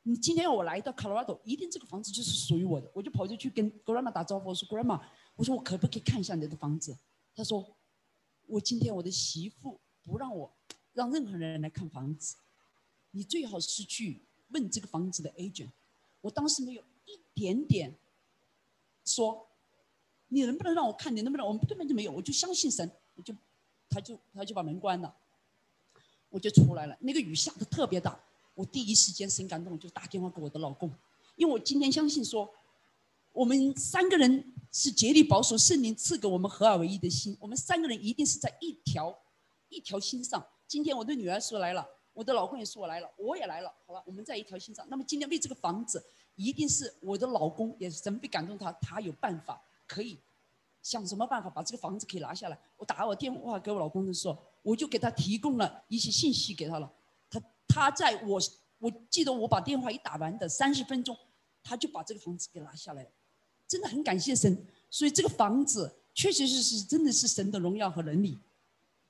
[0.01, 4.99] 你今天要我来到 Colorado，一定这个房子就是属于我的，我就跑着去跟 grandma 打招呼，我说 grandma，
[5.35, 6.97] 我说我可不可以看一下你的房子？
[7.35, 7.77] 他说，
[8.47, 10.51] 我今天我的媳妇不让我
[10.93, 12.35] 让任何人来看房子。
[13.11, 15.69] 你最好是去问这个房子的 agent。
[16.21, 17.95] 我当时没有一点点
[19.05, 19.47] 说，
[20.29, 21.15] 你能不能让我看？
[21.15, 21.45] 你能不能？
[21.45, 23.36] 我们根本就没有，我就相信神，我就，
[23.89, 25.13] 他就他就把门关了，
[26.29, 26.95] 我就出来了。
[27.01, 28.17] 那个雨下的特别大，
[28.53, 30.89] 我第一时间神感动，就打电话给我的老公，
[31.36, 32.49] 因为我今天相信说，
[33.34, 39.13] 我们三个人是竭力保守圣灵赐给我们合二为一的心，我们三个人一定是在一条
[39.67, 40.47] 一条心上。
[40.65, 41.86] 今天我的女儿说来了。
[42.12, 44.86] 我的老公也说我来了，我也来了，好吧，我们在一条心上。
[44.89, 46.03] 那么今天为这个房子，
[46.36, 50.19] 一定是我的老公也是神被感动他，他有办法可以
[50.81, 52.59] 想什么办法把这个房子可以拿下来。
[52.77, 56.91] 我打我电话给我老公的时候，我就给他提供了一些信息给他了。
[57.29, 58.39] 他他在我
[58.79, 61.17] 我记得我把电话一打完的三十分钟，
[61.61, 63.09] 他就把这个房子给拿下来了。
[63.67, 68.39] 真的很感谢神，所以这个房子确确实实真的是神的荣耀和能力。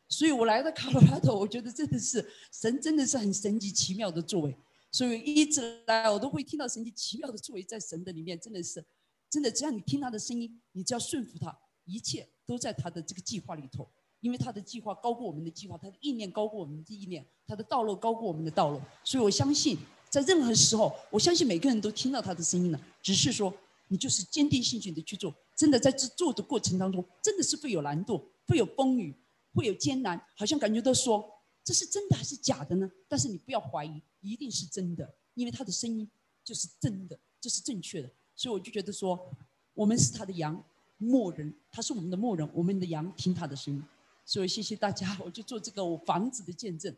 [0.09, 4.53] 所以我来到卡罗拉多，我觉得真的是神，真的是很神奇奇妙的作为。
[4.91, 8.83] 所以一直来我都会听到神奇奇妙的作为在神的里面，真的是，
[9.29, 13.87] 真的只要你听他的声音，你只要顺服他，一切都在他的这个计划里头。
[14.21, 18.81] 因为他的计划高过我们的计划，他的意念高过我们的意念，他的道路高过我们的道路。
[19.03, 19.77] 所以我相信，
[20.09, 22.81] 在任何时候，我相信每个人都听到他的声音了。
[23.01, 23.53] 只是说，
[23.87, 25.33] 你就是坚定信心的去做。
[25.55, 29.15] 真的在这做的过程当中，真的是会有难度，会有风雨。
[29.51, 31.27] 会有艰难，好像感觉到说
[31.63, 32.89] 这是真的还是假的呢？
[33.07, 36.07] 但是你不要怀疑，一定是真的，因为他的声音
[36.43, 38.09] 就是真的，这是正确的。
[38.39, 39.35] 所以我就觉得说，
[39.73, 40.63] 我们是他的羊，
[40.97, 43.83] 牧人，他是我们的牧人，我们的羊听他的声音。
[44.23, 46.95] 所以谢谢大家，我就做这个我房子的见证。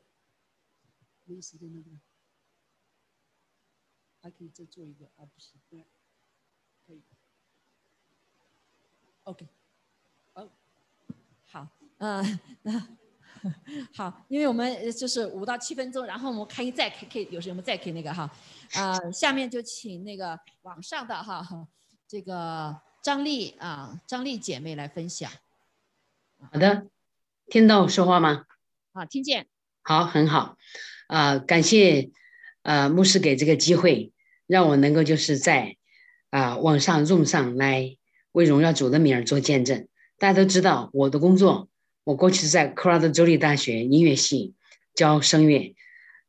[1.26, 1.82] 没时间了，
[4.22, 5.26] 还可以再做一个啊？
[5.26, 5.84] 不行，对，
[6.86, 7.02] 可以。
[9.24, 9.48] OK，
[10.34, 10.48] 哦，
[11.46, 11.68] 好。
[11.98, 12.40] 嗯，
[13.96, 18.30] 好，因为我们就是五到七分钟，然后我们可以再可可以有什么再可以那个哈，
[18.76, 21.44] 呃，下面就请那个网上的哈，
[22.08, 25.32] 这个张丽啊，张丽姐妹来分享。
[26.52, 26.88] 好的，
[27.48, 28.46] 听到我说话吗？
[28.94, 29.48] 啊，听见。
[29.82, 30.58] 好，很好，
[31.08, 32.12] 啊，感谢
[32.62, 34.14] 呃牧师给这个机会，
[34.46, 35.78] 让我能够就是在
[36.30, 37.98] 啊网上 Zoom 上来
[38.34, 39.88] 为荣耀主的名儿做见证。
[40.20, 41.70] 大家都知道我的工作。
[42.04, 44.56] 我过去是在科罗拉多州立大学音乐系
[44.96, 45.76] 教声乐，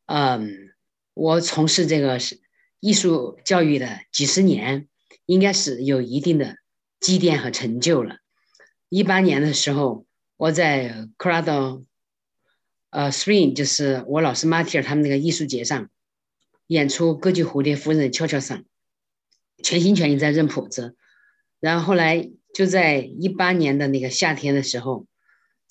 [0.05, 0.71] 嗯，
[1.15, 2.43] 我从事这个是
[2.79, 4.87] 艺术教育的几十年，
[5.25, 6.59] 应该是有一定的
[7.01, 8.19] 积淀和成就了。
[8.91, 10.05] 一八年的时候，
[10.37, 11.85] 我在科罗拉多，
[12.91, 15.89] 呃，Spring 就是我老师马蒂尔他们那个艺术节上
[16.67, 18.59] 演出歌剧《蝴蝶夫人悄悄上》，
[19.63, 20.97] 全心全意在认谱子。
[21.61, 25.07] 然后后来就在一八年的那个夏天的时候。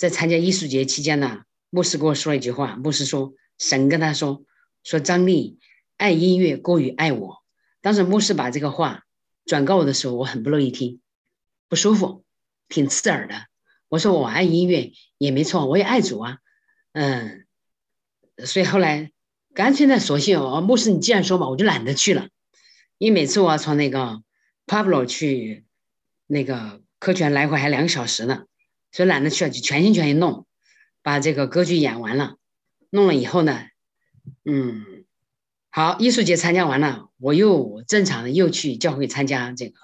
[0.02, 2.76] 在参加艺术节期间呢，牧师跟我说了一句话。
[2.76, 4.44] 牧师说：“神跟他说，
[4.84, 5.60] 说张力
[5.96, 7.44] 爱音乐过于爱我。”
[7.82, 9.04] 当时牧师把这个话
[9.46, 11.02] 转告我的时候，我很不乐意听，
[11.70, 12.24] 不舒服，
[12.68, 13.46] 挺刺耳的。
[13.90, 16.40] 我说：“我爱音乐也没错，我也爱主啊。”
[16.94, 17.46] 嗯，
[18.44, 19.12] 所以后来
[19.54, 22.30] 干脆呢，索性哦，牧师你既然说嘛，我就懒得去了。
[22.98, 24.24] 因为每次我要从那个
[24.66, 25.64] Pablo 去
[26.26, 28.46] 那个科泉来回还两个小时呢。
[28.92, 30.46] 所以懒得去了，就全心全意弄，
[31.02, 32.36] 把这个歌剧演完了。
[32.90, 33.68] 弄了以后呢，
[34.44, 35.06] 嗯，
[35.70, 39.80] 好，艺术节参加完了，我又正常的又去教会参加这个，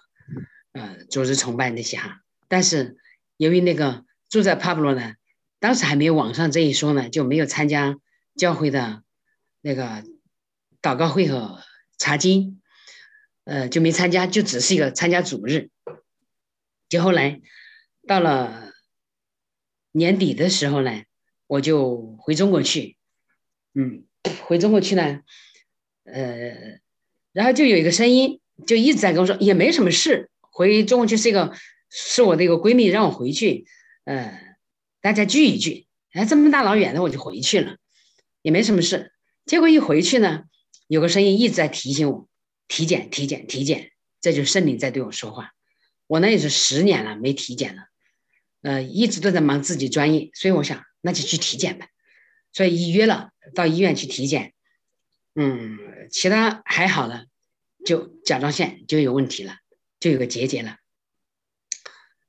[0.74, 2.20] 呃，组织崇拜那些哈。
[2.50, 2.98] 但是
[3.38, 5.14] 由于那个住在帕布罗呢，
[5.62, 7.98] 当时还没有网上这一说呢，就没有参加
[8.36, 9.04] 教会的
[9.62, 10.04] 那个
[10.82, 11.62] 祷告会和
[11.98, 12.62] 查经，
[13.46, 15.70] 呃，就没参加，就只是一个参加主日。
[16.90, 17.40] 就后来
[18.06, 18.67] 到了。
[19.98, 21.04] 年底的时候呢，
[21.48, 22.98] 我就回中国去，
[23.74, 24.06] 嗯，
[24.46, 25.22] 回中国去呢，
[26.04, 26.80] 呃，
[27.34, 31.52] 然后就有一个声音，就一直在跟我说，也没什么事，回中国去是一个，
[31.90, 33.66] 是我的一个闺蜜让我回去，
[34.06, 34.40] 呃，
[35.02, 37.78] 大家聚一聚，哎，这么大老远的我就回去了，
[38.44, 39.12] 也没什么事。
[39.46, 40.44] 结果一回去呢，
[40.88, 42.30] 有个声音一直在提醒我，
[42.68, 45.54] 体检，体检，体检，这就是圣灵在对我说话。
[46.06, 47.88] 我那也是十年了没体检了，
[48.68, 51.88] 呃，一直都在忙自己专业，所以我想那就去体检吧。
[52.52, 54.54] 所以预约了到医院去体检，
[55.36, 55.78] 嗯，
[56.12, 57.28] 其他还好了，
[57.86, 59.56] 就甲状腺就有问题了，
[60.02, 60.76] 就有个结节了，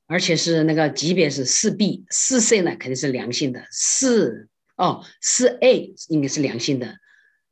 [0.07, 6.99] 而且是那个级别是四 B，四 C 呢肯定是良性的，四哦四 A 应该是良性的，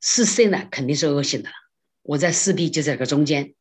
[0.01, 1.55] 四 C 呢肯定是恶性的了。
[2.03, 3.55] 我在四 B 就在个中间，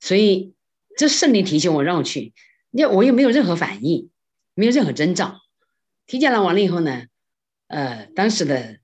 [0.00, 0.54] 所以
[0.96, 2.32] 这圣灵提醒我让我去，
[2.70, 4.08] 那我又没有任何反应，
[4.56, 5.42] 没有任何征兆，
[6.06, 7.04] 体检了完了以后呢？
[7.68, 8.78] 呃，当时的，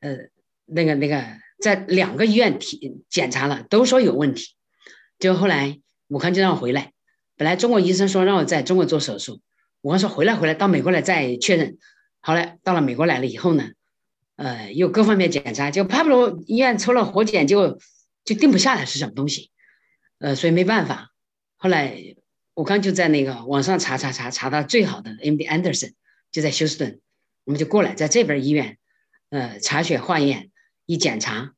[0.00, 0.16] 呃，
[0.64, 1.22] 那个那个，
[1.60, 4.54] 在两个医院体检查了，都说有问题。
[5.18, 6.92] 就后来武康就让我回来，
[7.36, 9.42] 本来中国医生说让我在中国做手术，
[9.82, 11.76] 武康说回来回来到美国来再确认。
[12.20, 13.70] 后来到了美国来了以后呢，
[14.36, 17.78] 呃，又各方面检查，就帕布罗医院抽了活检，就
[18.24, 19.50] 就定不下来是什么东西，
[20.18, 21.10] 呃，所以没办法。
[21.56, 22.15] 后来
[22.56, 25.92] 我刚就在那个网上查查查，查到最好的 M D Anderson
[26.32, 27.02] 就在休斯顿。
[27.44, 28.78] 我们就过来，在这边医院，
[29.28, 30.50] 呃，查血化验，
[30.86, 31.52] 一检查，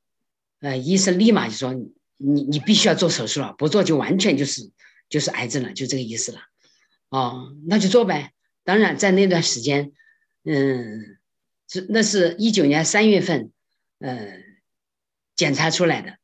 [0.58, 1.72] 呃，医生立马就说
[2.16, 4.72] 你你必须要做手术了，不做就完全就是
[5.08, 6.40] 就是癌症了，就这个意思了。
[7.10, 8.32] 哦，那就做呗。
[8.64, 9.92] 当然，在那段时间，
[10.42, 11.16] 嗯，
[11.68, 13.52] 是那是一九年三月份，
[14.00, 14.42] 呃，
[15.36, 16.18] 检查出来的，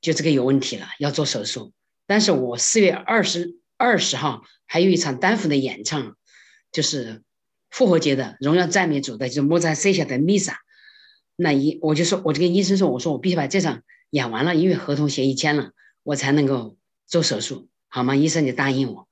[0.00, 1.72] 就这个有问题了，要做手术。
[2.08, 6.16] 但是我四月二十二十号还有一场丹佛的演唱，
[6.72, 7.22] 就是。
[7.68, 10.60] 复活节的荣耀赞美主的，就是莫扎塞下的弥撒。
[11.34, 15.72] 那一我就说，我就跟医生说，我说我必须把这场演完了，因为合同协议签了，
[16.04, 18.16] 我才能够做手术，好吗？
[18.16, 19.08] 医生就答应我。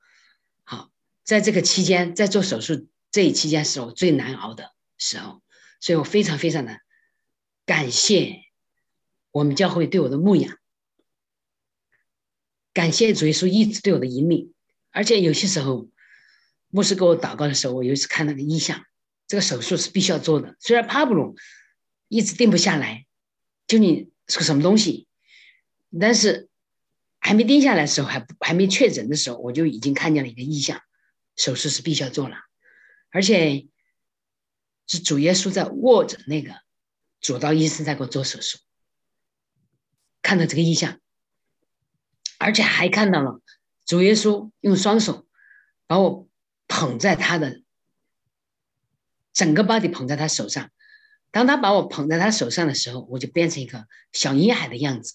[0.63, 0.89] 好，
[1.23, 5.43] 在这个期间，在做手术这一期间是我最难熬的时候，
[5.79, 6.79] 所以我非常非常的
[7.67, 8.45] 感谢
[9.29, 10.57] 我们教会对我的牧养，
[12.73, 14.54] 感谢主耶稣一直对我的引领，
[14.95, 15.89] 而且有些时候。
[16.71, 18.83] 牧师给我祷告的时候，我有一次看那个意象，
[19.27, 20.57] 这个手术是必须要做的。
[20.59, 21.37] 虽然帕布鲁
[22.09, 23.05] 一直定不下来，
[23.65, 25.07] 究竟是个什么东西，
[25.97, 26.49] 但是
[27.19, 30.81] 还没定下来的时候，还还没确诊的时候，我就已经看见了一个意象，
[31.37, 32.35] 手术是必须要做了，
[33.09, 33.67] 而且
[34.85, 36.59] 是主耶稣在握着那个
[37.21, 38.57] 主刀医生在给我做手术，
[40.21, 40.99] 看到这个意象，
[42.37, 43.39] 而且还看到了
[43.85, 45.25] 主耶稣用双手
[45.87, 46.27] 把我。
[46.67, 47.61] 捧在他的
[49.31, 50.71] 整个 body 捧在他手上，
[51.29, 55.13] 当他把我捧在他手上的时候，我就变成一个小婴孩的样子。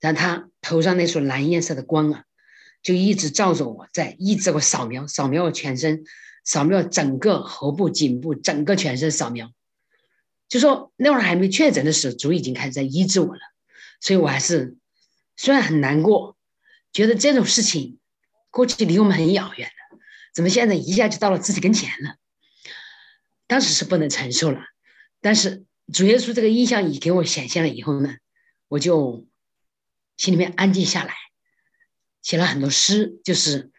[0.00, 2.24] 然后他头上那束蓝颜色的光啊，
[2.82, 6.04] 就一直照着我，在一直我扫描，扫描我全身，
[6.44, 9.52] 扫描整个喉部、颈部，整个全身扫描。
[10.48, 13.40] 就说那会儿还没确诊的时候，主已经开始在医治我了，
[14.00, 14.78] 所以我还是
[15.36, 16.38] 虽然很难过，
[16.90, 17.98] 觉得这种事情
[18.56, 19.70] 过去离我们很遥远。
[20.34, 22.16] 怎么现在一下就到了自己跟前了？
[23.46, 24.60] 当时是不能承受了，
[25.20, 28.16] 但是主耶稣这个印象已给我显现了以后呢，
[28.68, 29.26] 我就
[30.16, 31.14] 心里面安静下来，
[32.22, 33.70] 写了很多诗，就是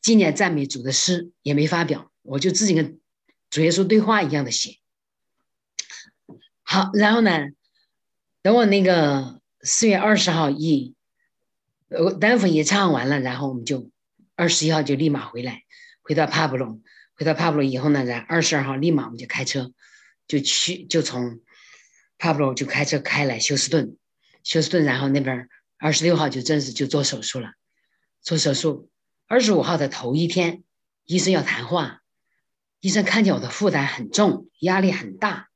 [0.00, 2.98] 纪念赞美主的诗，也没发表，我就自己跟
[3.50, 4.78] 主耶稣对话一样的写。
[6.62, 7.48] 好，然后呢，
[8.42, 10.94] 等我那个四月二十号一，
[11.88, 13.90] 呃，丹佛也唱完了，然后我们就
[14.38, 15.64] 二十一号就立马回来。
[16.02, 16.82] 回到帕布隆，
[17.16, 19.72] 回到帕布隆以后呢，然二十二号立马我们就开车，
[20.28, 21.40] 就去就从
[22.18, 23.96] 帕布隆就开车开来休斯顿，
[24.44, 27.54] 休斯顿然后那边二十六号就正式就做手术了，
[28.22, 28.90] 做手术
[29.26, 30.62] 二十五号的头一天，
[31.04, 32.00] 医生要谈话，
[32.80, 35.48] 医生看见我的负担很重，压力很大，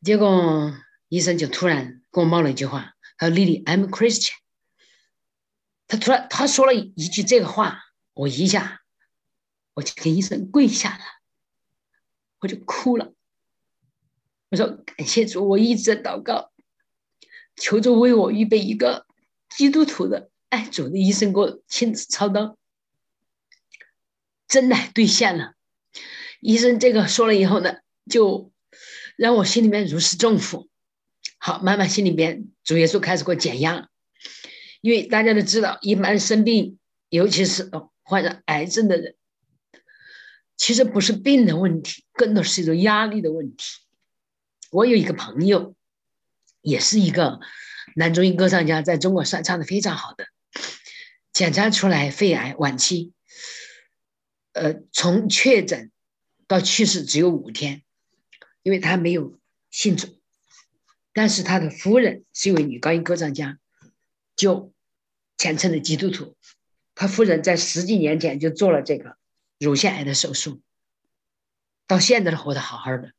[0.00, 0.74] 结果
[1.08, 4.32] 医生就突然跟我冒了一句话，他说：“Lily，I'm Christian。”
[5.88, 7.86] 他突然他说了一句这个话。
[8.14, 8.80] 我一下，
[9.74, 11.04] 我就跟医生跪下了，
[12.40, 13.12] 我就哭了。
[14.48, 16.50] 我说：“感谢主，我一直在祷告，
[17.54, 19.06] 求主为我预备一个
[19.56, 22.58] 基督徒的爱主的医生，给我亲自操刀。”
[24.48, 25.54] 真的兑现了。
[26.40, 27.76] 医生这个说了以后呢，
[28.10, 28.50] 就
[29.16, 30.68] 让我心里面如释重负。
[31.38, 33.88] 好，慢慢心里边主耶稣开始给我减压，
[34.88, 36.78] 因为大家都知道，一般生病，
[37.10, 37.70] 尤其是。
[38.10, 39.14] 患上癌症的人，
[40.56, 43.66] 其实不是病的问题，更多是一种压力的问题。
[44.70, 45.74] 我有一个朋友，
[46.62, 47.38] 也是一个
[47.96, 50.24] 男中音歌唱家，在中国算唱的非常好的，
[51.34, 53.12] 检查出来肺癌晚期，
[54.54, 55.90] 呃，从确诊
[56.46, 57.82] 到去世只有五天，
[58.62, 59.38] 因为他没有
[59.70, 60.18] 信主，
[61.12, 63.58] 但是他的夫人是一位女高音歌唱家，
[64.34, 64.72] 就
[65.38, 66.36] 虔诚的基督徒。
[66.94, 69.16] 他夫人在十几年前就做了这个
[69.58, 70.60] 乳腺癌的手术，
[71.86, 73.12] 到现在都活得好好的。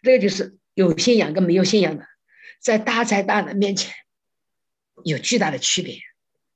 [0.00, 2.06] 这就是有信仰跟没有信仰的，
[2.60, 3.94] 在大灾大难面前
[5.04, 5.98] 有巨大的区别，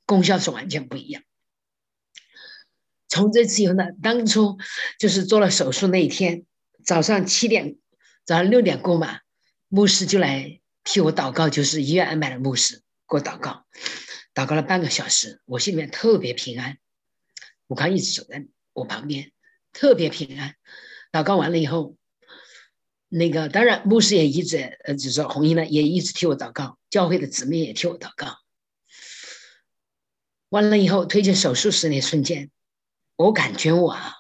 [0.07, 1.23] 功效是完全不一样。
[3.09, 4.59] 从这次以后呢，当初
[4.99, 6.45] 就是做了手术那一天
[6.85, 7.79] 早上七点，
[8.25, 9.21] 早上六点过嘛，
[9.69, 13.67] 牧师就来替我祷告，就是医院安排的牧师给我祷告。
[14.35, 16.79] 祷告了半个小时，我心里面特别平安。
[17.67, 19.33] 我刚一直走在我旁边，
[19.73, 20.55] 特别平安。
[21.11, 21.97] 祷告完了以后，
[23.09, 28.39] 那个当然牧师也一直呃，就是说红衣呢也一直替我祷告，教会的姊妹也替我祷告。
[30.51, 32.51] 完了以后推进手术室那瞬间，
[33.17, 34.15] 我感觉我啊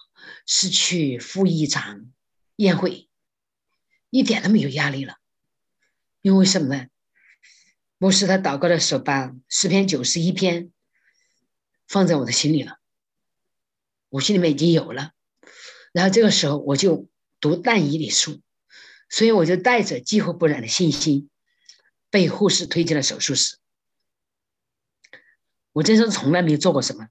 [0.46, 2.10] 是去赴一场
[2.56, 3.08] 宴会，
[4.10, 5.16] 一点都没有压力了。
[6.20, 6.86] 因为什么呢？
[7.98, 10.70] 牧师他祷告的时候，把诗篇九十一篇
[11.88, 12.78] 放在我的心里了，
[14.08, 15.12] 我心里面已经有了。
[15.92, 17.08] 然后这个时候我就
[17.40, 18.40] 读但以理书，
[19.08, 21.28] 所以我就带着几乎不染的信心，
[22.08, 23.56] 被护士推进了手术室。
[25.72, 27.08] 我真是从来没有做过什么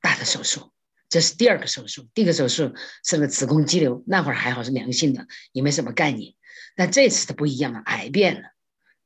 [0.00, 0.70] 大的手术，
[1.08, 2.08] 这是第二个手术。
[2.14, 2.72] 第一个手术
[3.04, 6.34] 是个子宫肌瘤，那会儿还好是良性的，也没什么概念。
[6.76, 8.50] 但这次它不一样了，癌变了。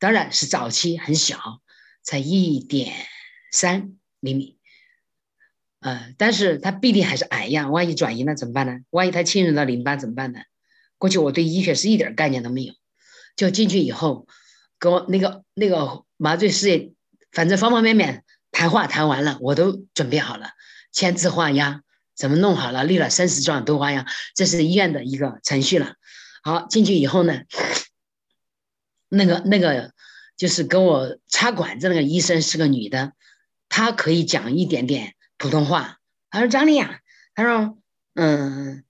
[0.05, 1.63] 当然是早期很小，
[2.03, 2.93] 才一点
[3.51, 4.59] 三厘米，
[5.81, 8.81] 呃，但是它必定还是癌呀，万一转移了怎么办呢？
[8.91, 10.41] 万一它侵入到淋巴怎么办呢？
[10.99, 12.75] 过去我对医学是一点概念都没有，
[13.35, 14.29] 就进去以后，
[14.79, 16.93] 跟我那个那个麻醉师，
[17.33, 20.51] 反正方方面面谈话谈完了，我都准备好了，
[20.93, 21.81] 签字画押，
[22.15, 25.95] 怎么弄好了，立了生死状都画押，这是医院的一个程序了。
[26.43, 27.41] 好，进去以后呢？
[29.15, 29.93] 那个那个
[30.37, 33.13] 就是跟我插管子那个医生是个女的，
[33.69, 35.99] 她可以讲一点点普通话。
[36.31, 36.99] 她说：“张丽呀，
[37.35, 37.79] 她说，
[38.15, 38.85] 嗯，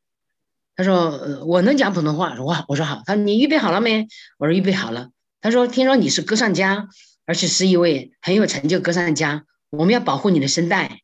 [0.77, 4.09] 她说我能讲普通话。”我说：“我说好。”她说：“你预备好了没？”
[4.39, 5.11] 我说：“预备好了。”
[5.43, 6.89] 她说：“听说你是歌唱家，
[7.27, 11.01] 而且是一位很有成就歌唱家，我们要保护你的声带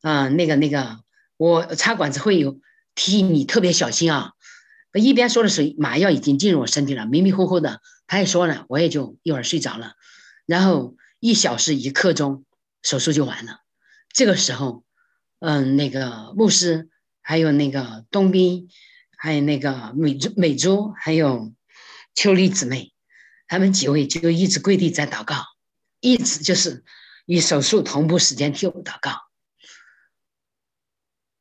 [0.00, 0.28] 啊。
[0.28, 1.00] 那个那个，
[1.36, 2.58] 我插管子会有
[2.94, 4.32] 提醒你特别小心啊。”
[4.98, 7.80] 一边说的时候，麻药已经进入我身体了，迷迷糊糊的。
[8.06, 9.94] 他也说了，我也就一会儿睡着了。
[10.44, 12.44] 然后一小时一刻钟，
[12.82, 13.60] 手术就完了。
[14.12, 14.84] 这个时候，
[15.38, 16.90] 嗯，那个牧师，
[17.22, 18.68] 还有那个冬兵，
[19.16, 21.54] 还有那个美珠、美珠，还有
[22.14, 22.92] 秋丽姊妹，
[23.46, 25.42] 他们几位就一直跪地在祷告，
[26.00, 26.84] 一直就是
[27.24, 29.12] 与手术同步时间替我祷告。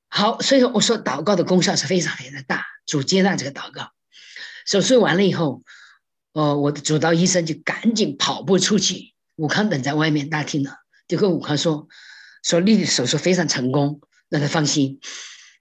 [0.07, 2.65] 好，所以说我说祷告的功效是非常非常大。
[2.91, 3.93] 主接纳这个祷告，
[4.65, 5.63] 手术完了以后，
[6.33, 10.71] 哦，我的主刀医生就赶紧跑步出去，武康等在外面大厅呢，
[11.07, 11.87] 就跟武康说，
[12.43, 14.99] 说丽丽手术非常成功，让他放心。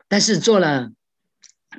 [0.09, 0.91] 但是做了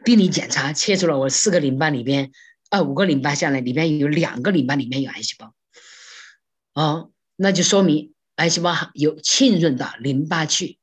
[0.05, 2.31] 病理检查，切除了我四个淋巴里边，
[2.69, 5.53] 啊，五个淋巴下来，里边有两个淋巴里面有癌细胞，
[6.75, 10.79] 哦，那就说明癌细胞有浸润到淋巴去。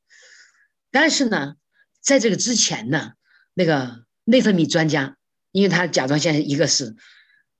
[0.90, 1.54] 但是呢，
[2.02, 3.12] 在这个之前呢，
[3.54, 4.06] 那个。
[4.30, 5.16] 内分泌专家，
[5.52, 6.96] 因为他甲状腺一个是，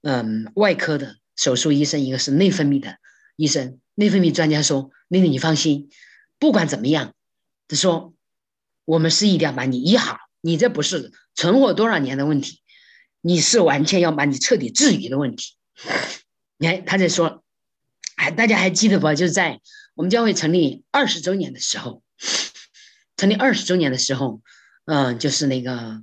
[0.03, 2.99] 嗯，外科的手术医生，一个是内分泌的
[3.37, 3.81] 医生。
[3.95, 5.89] 内分泌专家说：“丽丽，你放心，
[6.39, 7.15] 不管怎么样，
[7.69, 8.13] 他说
[8.85, 10.19] 我们是一定要把你医好。
[10.43, 12.61] 你这不是存活多少年的问题，
[13.23, 15.55] 你是完全要把你彻底治愈的问题。”
[16.59, 17.43] 你看他在说，
[18.15, 19.15] 还大家还记得不？
[19.15, 19.59] 就是在
[19.95, 22.03] 我们教会成立二十周年的时候，
[23.17, 24.43] 成立二十周年的时候，
[24.85, 26.03] 嗯，就是那个。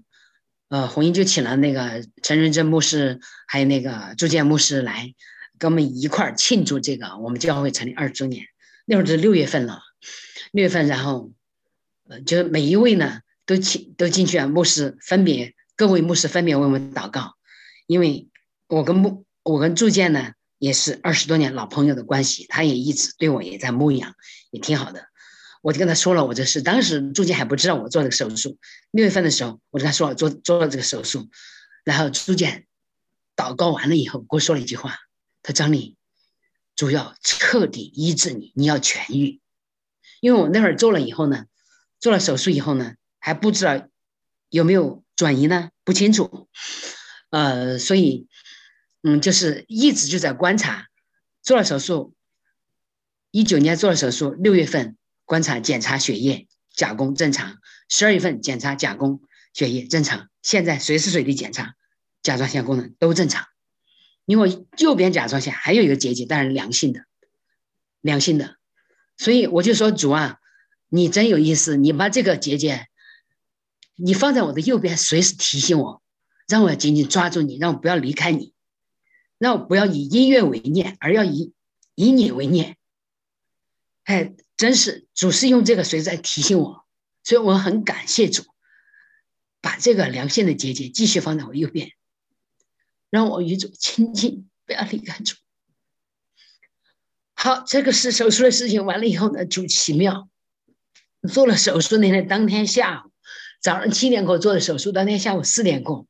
[0.69, 5.13] 呃，红英就请了那个陈仁真牧师，还有那个朱建牧师来
[5.59, 8.45] 跟我们一块儿庆祝这个我们教会成立二十周年。
[8.85, 9.81] 那会儿是六月份了，
[10.51, 11.31] 六月份，然后
[12.07, 17.33] 呃，就是每一位呢都请都进去啊，牧师分别各位牧师分别为我们祷告，
[17.87, 18.29] 因为
[18.67, 24.13] 我跟牧我跟朱建呢也是二十多年老朋友的关系，他也一直对我也在牧养，
[24.51, 25.07] 也挺好的。
[25.65, 28.59] 我就跟他说了我这事，当时朱建还不知道我做这个手术。
[28.91, 31.31] 六月份的时候，我跟他说了做做了这个手术，
[31.83, 32.67] 然后朱建
[33.35, 34.99] 祷告完了以后，跟我说了一句话
[35.41, 35.97] ：“他张丽，
[36.75, 39.41] 主要彻底医治你，你要痊愈。”
[40.21, 41.45] 因为我那会儿做了以后呢，
[41.99, 43.87] 做了手术以后呢，还不知道
[44.49, 46.47] 有没有转移呢，不清楚。
[47.31, 48.27] 呃，所以
[49.01, 50.89] 嗯，就是一直就在观察。
[51.41, 52.13] 做了手术，
[53.31, 54.95] 一九年做了手术，六月份。
[55.25, 57.57] 观察检查血液甲功正常，
[57.89, 59.21] 十二月份检查甲功
[59.53, 61.75] 血液正常，现在随时随地检查
[62.23, 63.45] 甲状腺功能都正常。
[64.25, 67.05] 因为右边甲状腺还有一个结节，但是良性的，
[68.01, 68.57] 良性的，
[69.17, 70.39] 所以我就说主啊，
[70.89, 72.87] 你真有意思，你把这个结节，
[73.95, 76.01] 你放在我的右边，随时提醒我，
[76.47, 78.53] 让我紧紧抓住你，让我不要离开你，
[79.37, 81.53] 让我不要以音乐为念，而要以
[81.93, 82.77] 以你为念。
[84.05, 86.85] 哎，真是主是用这个随时在提醒我，
[87.23, 88.43] 所以我很感谢主，
[89.61, 91.91] 把这个良性的结节继续放在我右边，
[93.09, 95.35] 让我与主亲近，不要离开主。
[97.33, 100.29] 好，这个是手术的事情完了以后呢，主奇妙，
[101.29, 103.11] 做了手术那天当天下午，
[103.61, 106.07] 早上七点给我做的手术，当天下午四点过，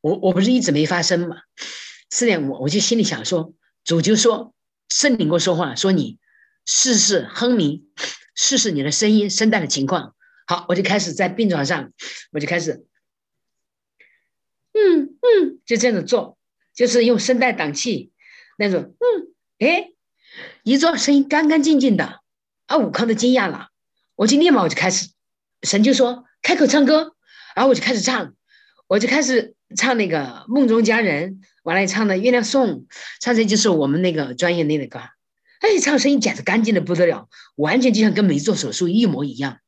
[0.00, 1.36] 我我不是一直没发声嘛，
[2.10, 4.54] 四点我我就心里想说，主就说
[4.88, 6.18] 圣灵跟我说话，说你
[6.70, 7.88] 试试哼鸣，
[8.34, 10.14] 试试你的声音声带的情况。
[10.46, 11.94] 好，我就开始在病床上，
[12.30, 12.84] 我就开始，
[14.74, 16.36] 嗯嗯，就这样子做，
[16.74, 18.12] 就是用声带挡气
[18.58, 19.92] 那种，嗯，哎。
[20.62, 22.20] 一做声音干干净净的，
[22.66, 23.70] 啊，武康都惊讶了。
[24.14, 25.08] 我就立马我就开始，
[25.62, 27.16] 神就说开口唱歌，
[27.56, 28.34] 然后我就开始唱，
[28.86, 32.68] 我就开始唱那个《梦中佳人》，完了唱的《月亮颂》，
[33.20, 35.00] 唱这就是我们那个专业内的歌。
[35.60, 39.58] 哎，唱声音简直干净的不得了，完全就像跟没做手术一模一样。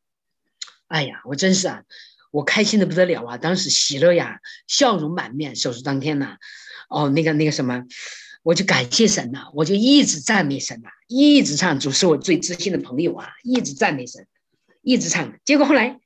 [0.88, 1.82] 哎呀，我真是啊，
[2.30, 5.56] 我开心的不得了啊，当时喜乐呀，笑容满面。
[5.56, 6.36] 手术当天呢，
[6.88, 7.84] 哦，那个那个什么。
[8.42, 14.26] 我就感谢神呐，我就一直赞美神呐，一直唱主是我最知心的朋友啊，一直赞美神，
[14.80, 15.38] 一直唱。
[15.44, 16.00] 结果后来，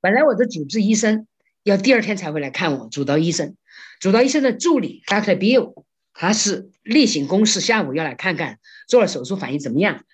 [0.00, 1.26] 本来我的主治医生
[1.64, 3.56] 要第二天才会来看我，主刀医生，
[3.98, 5.82] 主刀医生的助理 Doctor Bill，
[6.18, 8.58] 他是例行公事，下午要来看看
[8.88, 10.04] 做了手术反应怎么样。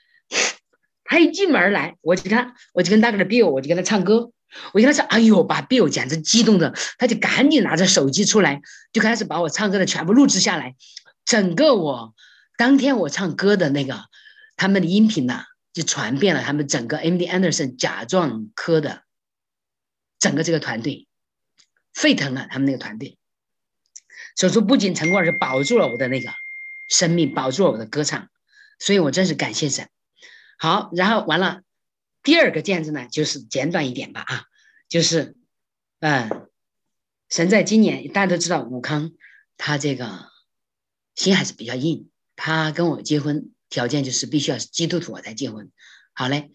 [1.04, 4.32] 他一进门来，我就看，我就跟大哥的 Bill，我就跟他唱歌。
[4.72, 8.60] 我跟他说：“哎呦，把 Bill 简直激动的，他就赶紧拿着手机出来，
[8.92, 10.74] 就开始把我唱歌的全部录制下来。
[11.24, 12.14] 整个我
[12.58, 14.04] 当天我唱歌的那个
[14.56, 19.04] 他们的音频呢，就传遍了他们整个 MD Anderson 甲状科的
[20.18, 21.06] 整个这个团队，
[21.94, 23.16] 沸腾了他们那个团队。
[24.36, 26.30] 手术不仅成功，而是保住了我的那个
[26.88, 28.28] 生命，保住了我的歌唱。
[28.78, 29.88] 所以我真是感谢神。
[30.58, 31.62] 好，然后完了。”
[32.24, 34.44] 第二个见证呢，就是简短一点吧啊，
[34.88, 35.34] 就是，
[35.98, 36.48] 嗯，
[37.28, 39.10] 神在今年大家都知道，武康
[39.56, 40.28] 他这个
[41.16, 45.72] 心还是比较硬，他跟我结婚条件就是必须要基督徒我才结婚。
[46.12, 46.52] 好嘞，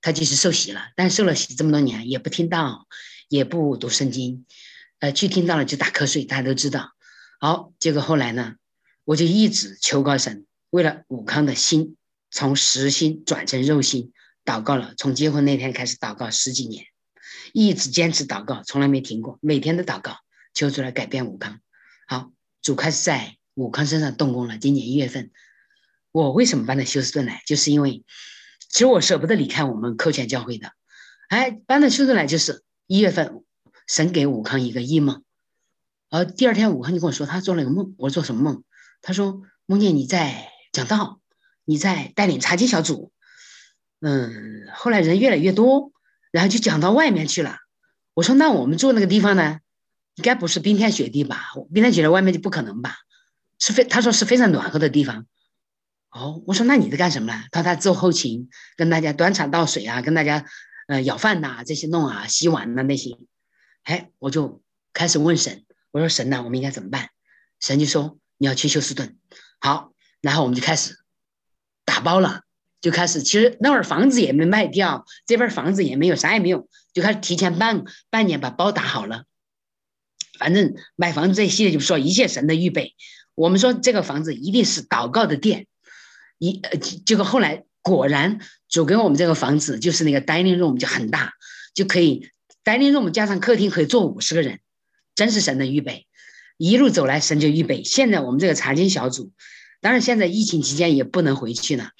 [0.00, 2.86] 他就是受洗了，但受了洗这么多年也不听道，
[3.28, 4.46] 也不读圣经，
[5.00, 6.92] 呃，去听到了就打瞌睡，大家都知道。
[7.40, 8.54] 好，结果后来呢，
[9.04, 11.96] 我就一直求告神，为了武康的心
[12.30, 14.12] 从实心转成肉心。
[14.42, 16.86] 祷告了，从结婚那天开始祷告十几年，
[17.52, 20.16] 一直坚持祷告，从来没停过，每天都祷告，
[20.54, 21.60] 求出来改变武康。
[22.08, 22.32] 好，
[22.62, 24.56] 主开始在武康身上动工了。
[24.58, 25.30] 今年一月份，
[26.10, 27.42] 我为什么搬到休斯顿来？
[27.46, 28.02] 就是因为，
[28.70, 30.72] 其实我舍不得离开我们科全教会的。
[31.28, 33.44] 哎，搬到休斯顿来就是一月份，
[33.90, 35.24] 神给武康一个异梦，
[36.10, 37.96] 而第二天武康就跟我说他做了一个梦。
[37.98, 38.62] 我说做什么梦？
[39.02, 41.20] 他说梦见你在讲道，
[41.64, 43.10] 你在带领查经小组。
[44.00, 45.90] 嗯，后来人越来越多，
[46.30, 47.56] 然后就讲到外面去了。
[48.14, 49.58] 我说：“那我们住那个地方呢？
[50.14, 51.48] 应该不是冰天雪地吧？
[51.74, 52.94] 冰天雪地外面就不可能吧？
[53.58, 55.26] 是非他说是非常暖和的地方。”
[56.14, 60.46] 哦，我说：“那你在干什么呢？”他他做后勤，跟大家端茶倒水啊，跟大家
[60.86, 63.18] 呃舀饭呐，这些弄啊，洗碗呐那些。
[63.90, 64.62] 哎，我就
[64.92, 67.08] 开始问神，我说：“神呐，我们应该怎么办？”
[67.58, 69.18] 神就说：“你要去休斯顿。”
[69.58, 70.96] 好，然后我们就开始
[71.84, 72.42] 打包了。
[72.80, 79.24] 就开始，其实那会儿房子也没卖掉，这边房子也没有，啥也没有，就开始提前半半年把包打好了。
[80.38, 82.94] 反正买房子这一系列就是说一切神的预备。
[83.34, 85.66] 我们说这个房子一定是祷告的殿，
[86.38, 88.38] 一呃，结果后来果然
[88.68, 91.34] 主给我们这个房子就是那个 dining room 就很大，
[91.74, 92.30] 就可以
[92.64, 94.60] dining room 加上客厅可以坐五十个人，
[95.14, 96.06] 真是神的预备。
[96.56, 97.84] 一路走来神就预备。
[97.84, 99.32] 现在我们这个查经小组，
[99.80, 101.90] 当然现在疫情期间也不能回去了。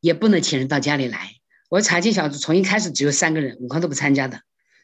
[0.00, 1.30] 也不能请人到家里来。
[1.68, 4.40] 我查经小组从一开始只有三个人，武康都不参加的。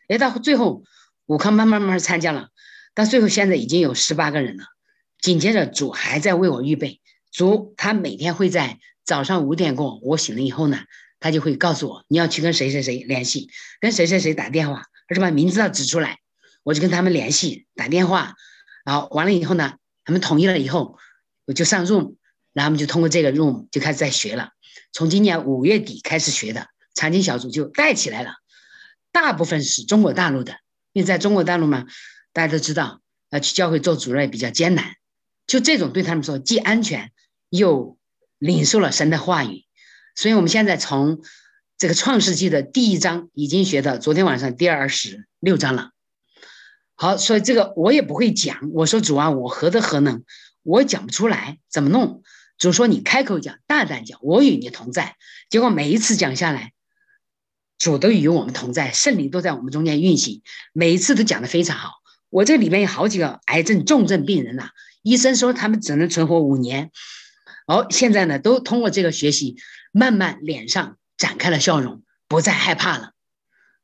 [0.06, 0.84] 哎，到最后
[1.26, 2.50] 武康慢慢慢慢参加了，
[2.94, 4.62] 到最后现在已经有十八个人了。
[5.20, 7.00] 紧接着主还在为我预备，
[7.32, 10.84] 主他每天会在早上五点过，我醒了以后呢，
[11.18, 13.50] 他就会告诉我你要去跟谁谁谁联系，
[13.80, 16.18] 跟谁谁谁打电话，而是把名字要指出来，
[16.62, 18.34] 我就跟他们联系打电话，
[18.84, 20.98] 然后完了以后呢，他们同意了以后，
[21.46, 22.16] 我就上 room，
[22.52, 24.50] 然后我们就通过这个 room 就开始在学了。
[24.92, 28.34] 从今年五月底开始学的查经小组就带起来了，
[29.12, 30.52] 大部分是中国大陆的，
[30.92, 31.86] 因为在中国大陆嘛，
[32.32, 33.00] 大家都知道，
[33.30, 34.94] 呃，去教会做主任比较艰难，
[35.46, 37.12] 就这种对他们说既安全
[37.48, 37.98] 又
[38.38, 39.64] 领受了神的话语，
[40.14, 41.20] 所以我们现在从
[41.78, 45.92] 这个创世纪的第一章已经学到昨天晚上第二十六章了。
[46.96, 48.72] 好，所以这个我也不会讲。
[48.72, 50.24] 我说主啊，我何德何能？
[50.64, 52.24] 我讲不出来，怎么弄？
[52.58, 55.14] 主说你开口讲，大胆讲，我与你同在。
[55.48, 56.72] 结果每一次讲下来，
[57.78, 61.92] 主都与我们同在，圣灵都在我们中间运行，每一次都讲得非常好。
[62.28, 64.70] 我这里面有好几个癌症重症病人呐，
[65.02, 66.90] 医生说他们只能存活五年。
[67.68, 69.54] 哦，现在呢，都通过这个学习，
[69.92, 73.12] 慢慢脸上展开了笑容，不再害怕了。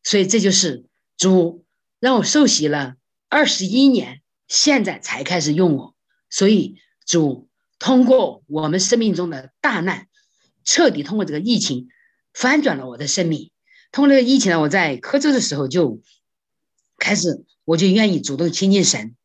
[0.03, 0.87] 所以这就是
[1.19, 1.67] 主
[2.01, 2.95] 让我受洗了。
[3.29, 5.95] 二十一年，现在才开始用我，
[6.31, 10.07] 所以主通过我们生命中的大难，
[10.65, 11.89] 彻底通过这个疫情，
[12.33, 13.51] 翻转了我的生命。
[13.91, 16.01] 通过这个疫情呢，我在科州的时候就
[16.99, 19.17] 开始，我就愿意主动亲近神，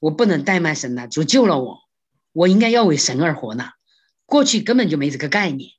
[0.00, 1.06] 我不能怠慢神了。
[1.06, 1.80] 主救了我，
[2.32, 3.70] 我应该要为神而活呢。
[4.26, 5.70] 过去根本就没这个概念，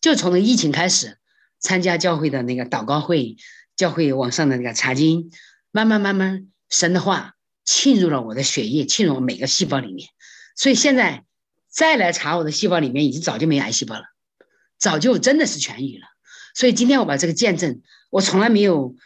[0.00, 1.18] 就从那疫情开始，
[1.62, 3.36] 参加教会的那个祷告会，
[3.76, 5.30] 教会网上的那个查经，
[5.70, 6.48] 慢慢慢慢。
[6.68, 7.34] 神的话
[7.64, 10.08] 沁入了我的血液，沁入每个细胞里面，
[10.56, 11.24] 所以现在
[11.68, 14.04] 再来查我的细胞里面，已经早就没癌细胞了，
[14.78, 16.06] 早就真的是痊愈了。
[16.54, 18.96] 所以今天我把这个见证，我从来没有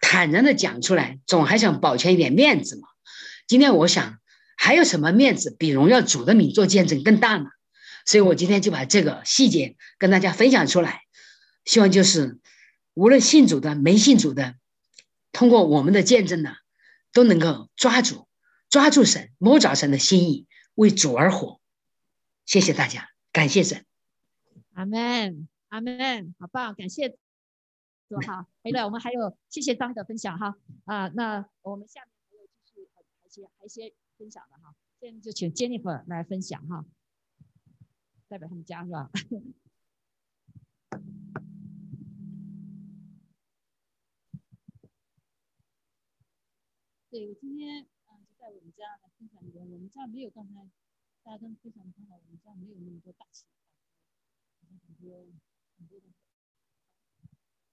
[0.00, 2.86] 坦然的讲出来，总还想保全一点面子嘛。
[3.48, 4.18] 今天我想，
[4.56, 7.46] 还有什么面子比荣耀主的名做见证更大呢？
[8.04, 11.02] 所以我今天就把这个细节跟大家分享出来，
[11.66, 12.38] 希望就是
[12.94, 14.56] 无论信主的没信主的，
[15.32, 16.56] 通过我们的见证呢。
[17.12, 18.28] 都能够抓住，
[18.68, 21.62] 抓住神，摸着神的心意，为主而活。
[22.44, 23.86] 谢谢大家，感谢神。
[24.74, 27.16] 阿门，阿门，好棒，感谢
[28.10, 28.46] 主哈。
[28.62, 30.58] 回来我们还有，谢谢张的分享哈。
[30.84, 34.74] 啊，那我们下面还有继续还一些还一些分享的哈。
[35.00, 36.84] 现在就请 Jennifer 来分享哈，
[38.28, 39.10] 代表他们家是吧？
[47.16, 50.68] 对，我今天嗯就在我们家来分享一个，我们家没有刚才
[51.24, 53.46] 大家跟分享的很好，我们家没有那么多大气，
[54.60, 55.16] 很多
[55.78, 56.04] 很多的，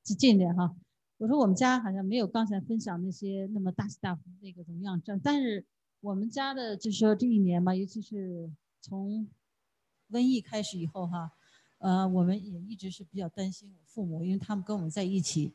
[0.05, 0.73] 是近点哈。
[1.17, 5.01] 我说我们家好像没有刚才分享那些那么大起大伏那个怎么样？
[5.03, 5.65] 这但是
[5.99, 9.27] 我们家的就是说这一年嘛，尤其是从
[10.09, 11.33] 瘟疫开始以后哈，
[11.79, 15.53] 呃，我们也一直是比较担心我父母，因为他们跟我们在一起。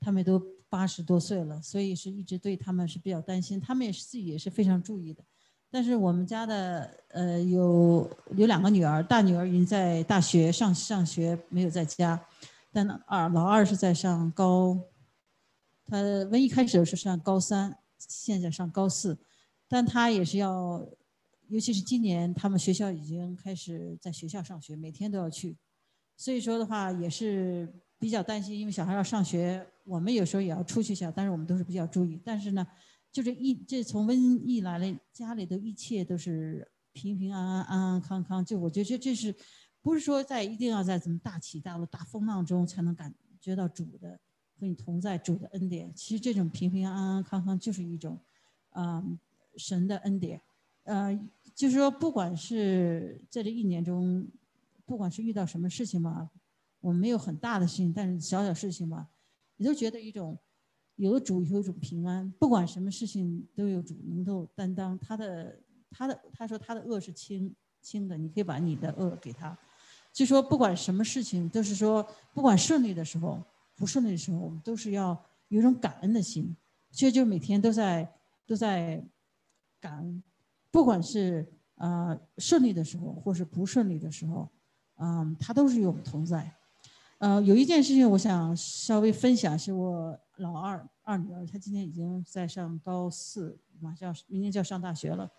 [0.00, 0.38] 他们都
[0.74, 3.60] 八十多岁了，所以是一直对他们是比较担心。
[3.60, 5.22] 他们也是自己也是非常注意的。
[5.70, 12.20] 但是我们家的呃有有两个女儿，大女儿已经在大学上上学，没有在家。
[12.72, 14.76] 但二老二是在上高，
[15.86, 19.16] 他瘟疫开始是上高三，现在上高四。
[19.68, 20.84] 但他也是要，
[21.46, 25.56] 尤其是今年他们学校已经开始在学校上学，每天都要去。
[26.16, 29.64] 所以说的话也是比较担心，因为小孩要上学。
[29.84, 32.20] 我们有时候也要出去一下，但是我们都是比较注意。
[32.24, 32.66] 但是呢，
[33.12, 38.44] 就这一这从瘟疫来了，家里的一切都是平平安安、安安康康。
[38.44, 39.34] 就我觉得这是，
[39.82, 44.18] 不是说在一定要在怎么大起大落、大风浪中才能感觉到主的
[44.58, 45.92] 和你同在、主的恩典。
[45.94, 48.18] 其实这种平平安安、康康就是一种，
[48.70, 49.04] 啊，
[49.56, 50.40] 神的恩典。
[50.84, 51.14] 呃，
[51.54, 54.26] 就是说，不管是在这一年中，
[54.86, 56.30] 不管是遇到什么事情嘛，
[56.80, 59.08] 我们没有很大的事情，但是小小事情嘛。
[59.56, 60.38] 你都觉得一种
[60.96, 64.98] 有主有一种平安，不管什么事情都有主能够担当。
[64.98, 65.58] 他的
[65.90, 69.56] 他的他说他的恶是轻轻的，你可以把你的恶给他。
[70.12, 73.42] 就说不管什么事情，都是说不管顺利的时候、
[73.74, 76.56] 不顺利的时候，我们都是要有一种感恩的心。
[76.90, 78.08] 其实就每天都在
[78.46, 79.04] 都在
[79.80, 80.22] 感恩，
[80.70, 81.44] 不管是
[81.74, 84.48] 呃顺利的时候，或是不顺利的时候，
[84.98, 86.56] 嗯，他都是与我们同在。
[87.24, 95.30] 呃，有一件事情我想稍微分享，是我老二二女儿，她今年已经在上高四，马上明年就要上大学了。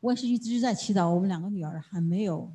[0.00, 2.50] 我也是一直在祈祷，我们两个女儿还没有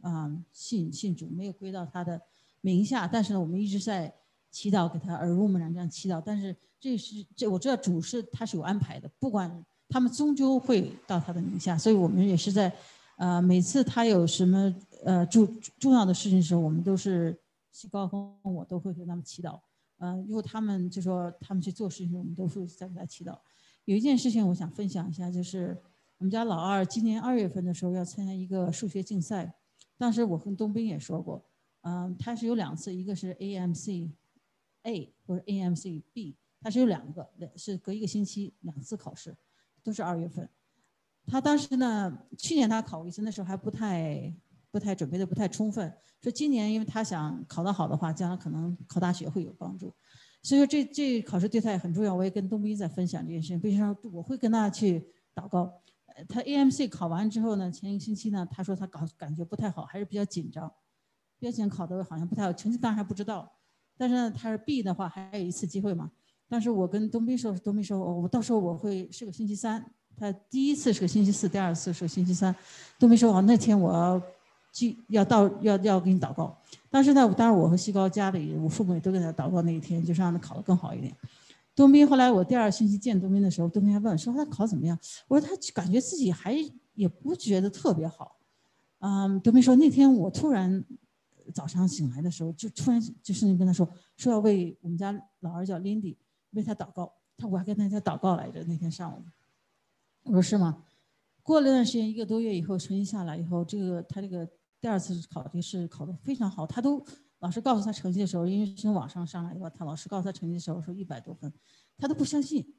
[0.00, 2.18] 啊信信主，没有归到她的
[2.62, 4.10] 名下，但是呢，我们一直在
[4.50, 6.22] 祈祷，给她耳濡目染这样祈祷。
[6.24, 12.72] 但是这是这我知道主是他是有安排的，不管他们终究会到他的名下，所以我们也是在
[13.18, 14.74] 呃每次他有什么
[15.04, 15.46] 呃重
[15.78, 17.38] 重要的事情的时候，我们都是。
[17.72, 19.58] 去高峰，我都会给他们祈祷。
[19.98, 23.38] 嗯，如果他们就说他们去做事情，我们都会在给他祈祷。
[23.84, 25.80] 有一件事情我想分享一下，就是
[26.18, 29.54] 我们家老二今年二月份的时候要参加一个数学竞赛。
[29.96, 31.44] 当时我跟东兵也说过，
[31.82, 34.10] 嗯，他是有两次，一个是 AMC
[34.82, 39.36] A 或者 AMC B，他是有两个，是隔一个星期两次考试，
[39.82, 40.48] 都是二月份。
[41.26, 44.34] 他当时呢，去年他考一次，那时候还不太
[44.72, 45.92] 不太准备的不太充分。
[46.20, 49.94] 说今年因为他想考得好的话，将来可能考大学会有帮助。
[50.42, 52.12] 所以说这这考试对他也很重要。
[52.12, 55.72] 我也跟东斌在分享这件事情，为什么我会跟他去祷告？
[56.06, 60.72] 呃，他 AMC 考完之后呢，前一个星期呢，他说他搞感觉不太好，还是比较紧张。
[61.38, 63.50] 比较紧考的好像不太好，成绩当然还不知道。
[63.96, 66.10] 但是呢，他是 B 的话还有一次机会嘛。
[66.48, 69.84] 但是我跟东斌说，东斌说，我到时候我会是个星期三。
[70.14, 72.54] 他第一次是个星期四，第二次是个星期三。
[72.98, 74.22] 东斌说，哦，那天我
[74.72, 76.56] 就要到要要给你祷告。
[76.90, 81.14] 但是呢，当然我和西高家里我父母也都给他祷告那一天，就是让他考得更好一点。
[81.74, 84.98] 东斌后来我第二星期见东斌的时候，东斌还问说他考怎么样？
[85.28, 86.54] 我说他感觉自己还
[86.94, 88.36] 也不觉得特别好。
[88.98, 90.84] 嗯，东斌说那天我突然
[91.54, 96.16] 早上醒来的时候，就突然就是跟他说说要为我们家老二叫 Lindy
[96.50, 97.12] 为他祷告。
[97.38, 99.22] 他我还跟他家祷告来着那天上午。
[100.24, 100.82] 我说是吗？
[101.42, 104.46] 过了段时间一个多月以后，成绩下来以后，这个他这个。
[104.82, 107.00] 第二次考的是考得非常好，他都
[107.38, 111.52] 老师告诉他成绩的时候，因为从网上上来的，他老师告诉他成绩的时候说一百多分，
[111.96, 112.74] 他都不相信，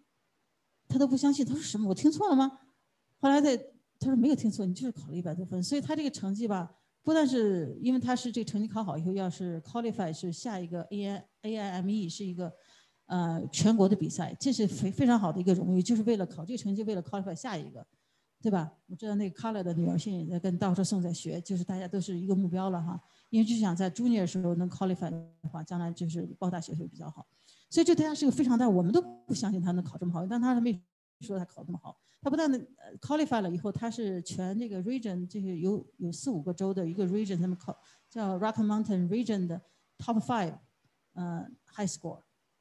[0.90, 1.88] 他都不相信，他说什么？
[1.88, 2.60] 我听错了吗？
[3.20, 3.56] 后来在
[4.00, 12.52] 他说没有听错，你就是考了一百多分，所以他这个成绩吧，不但是因为他是这个成绩考好以后，要是 qualify 是下一个 A I A I M E 是一个
[13.06, 17.88] 呃全国的比赛，这是非非常好的一个荣誉，就是为了考这个成绩，为了 qualify 下一个。
[18.44, 18.70] 对吧？
[18.88, 23.02] 我知道那个 Color 的女儿现在也在跟道士颂在学，就是大家都是一个目标了哈。
[23.30, 27.26] 因为就想在 Junior 的时候能 qualify 的话，将来就是报大学会比较好。
[27.70, 30.78] 所以这对他是个非常大，我们都不相信他能考这么好，但他还没
[31.22, 31.98] 说他考这么好。
[32.22, 32.68] 他不但能
[33.00, 37.74] qualify 了以后，他是全这个 region 这个有有四五个州的一个 region，他们考
[38.10, 39.62] 叫 Rock Mountain Region 的
[39.98, 40.58] top five，
[41.14, 42.20] 呃 high score，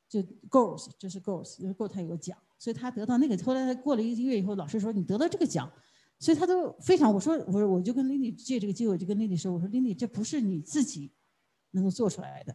[0.08, 2.38] 就 girls，就是 girls，因为 girls 他有个奖。
[2.62, 5.68] 所以他得到那个，后来他过了一个月以后，老师说你得到这个奖，
[6.20, 7.12] 所以他都非常。
[7.12, 11.10] 我说我说我就跟 Lindy 借这个机会，就跟 Lindy 说，我说 Lindy 这不是你自己
[11.72, 12.54] 能够做出来的，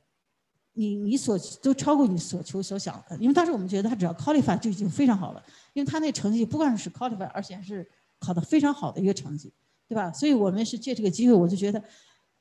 [0.72, 3.18] 你你所都超过你所求所想的。
[3.18, 5.44] 因为当时我们觉得他只要 qualify 就已经非常好了，
[5.74, 7.86] 因为他那成绩不光是 qualify，而且还是
[8.18, 9.52] 考得非常好的一个成绩，
[9.90, 10.10] 对吧？
[10.14, 11.84] 所以我们是借这个机会，我就觉得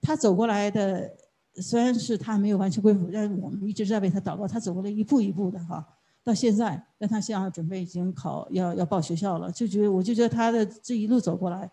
[0.00, 1.10] 他走过来的，
[1.56, 5.84] 虽然是他没有完全恢复，但是我们一直在为他祷告，他走过来一步一步的哈。
[6.26, 11.70] 到现在，但他现在准备已经考要要报学校了，就觉得我就觉得他的这一路走过来，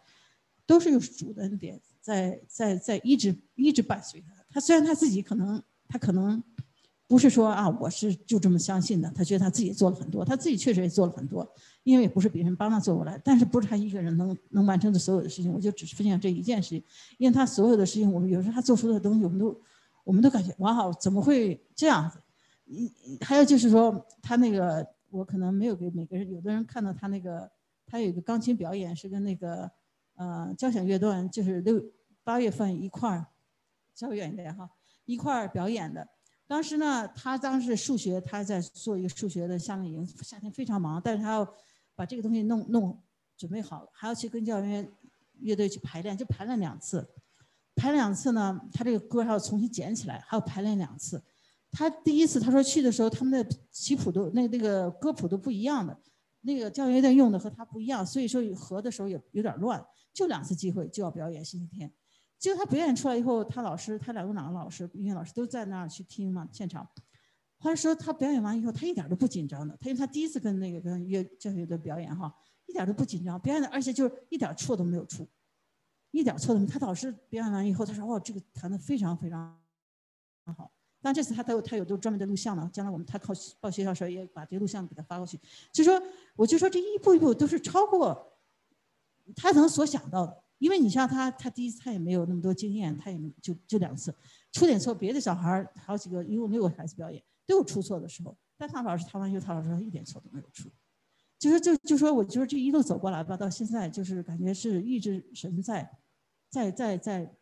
[0.68, 4.28] 都是有主的恩典在在在一直一直伴随他。
[4.52, 6.42] 他虽然他自己可能他可能
[7.08, 11.52] 不是说啊我是就这么相信的，他觉得他自己做了很多，他自己确实也做了很多，
[11.82, 15.52] 因为也不是别人帮他做过来，但是不是他一个人能能完成的所有的事情。
[15.52, 16.84] 我就只是分享这一件事情，
[17.18, 19.60] 因为他所有的事情，我们有时候他做出的东西，我们都
[20.04, 22.20] 我们都感觉哇好，怎么会这样子？
[22.66, 22.92] 一
[23.22, 27.52] 还有就是说，他那个我可能没有给每个人，有的人看到他那个，
[27.86, 29.70] 他有一个钢琴表演是跟那个
[30.16, 31.84] 呃交响乐段，就是六
[32.24, 33.28] 八月份一块儿，
[33.94, 34.70] 稍微远一点哈，
[35.06, 36.08] 一块儿表演的。
[36.48, 41.54] 当时呢，他当时数学他在做一个数学的夏令营，夏天非常忙，但是他要
[41.96, 43.02] 把这个东西弄弄
[43.38, 44.90] 准备好，还要去跟教员
[45.40, 47.08] 乐队去排练，就排练两次，
[47.76, 51.24] 排两次呢，他这个歌还要重新捡起来，还要排练两次。
[51.74, 56.00] 他第一次他说去的时候，他们的棋谱都那那个歌谱都不一样的，
[56.42, 59.84] 那个教员队用的和他不一样，所以说合的时候也有点乱。
[60.14, 61.92] 就两次机会就要表演星期天，
[62.38, 66.88] 结果他表演出来以后，他老师他两个两个老师音乐老师都在那儿去听嘛现场。
[67.58, 72.32] 他说他表演完以后，他一点都不紧张的，他因为他第一次跟那个跟乐教学的表演哈，
[72.68, 75.28] 一点都不紧张，表演的而且就是一点错都没有出，
[76.12, 76.72] 一点错都没有。
[76.72, 79.60] 他老师表演完以后，他说哦这个弹的非常非常
[80.56, 80.72] 好。
[81.04, 85.38] 但这次他都有他有都专门的录像了，将来我们他考报学校时候也把这个录像给他发过去。
[85.74, 86.02] 就说
[86.38, 88.40] 我就说这一步一步都是超过
[89.36, 94.16] 他能所想到的，因为你像他他第一次他也没有那么多经验，他也就就两次
[94.54, 100.70] 出点错，别的小孩好几个一共六个孩子表演都有出错的时候，但他老师他完以后他老师一点错都没有出，
[101.38, 105.90] 就说就就说我就是这一路走过来吧，到现在就是感觉是一直神在
[106.50, 107.36] 在在在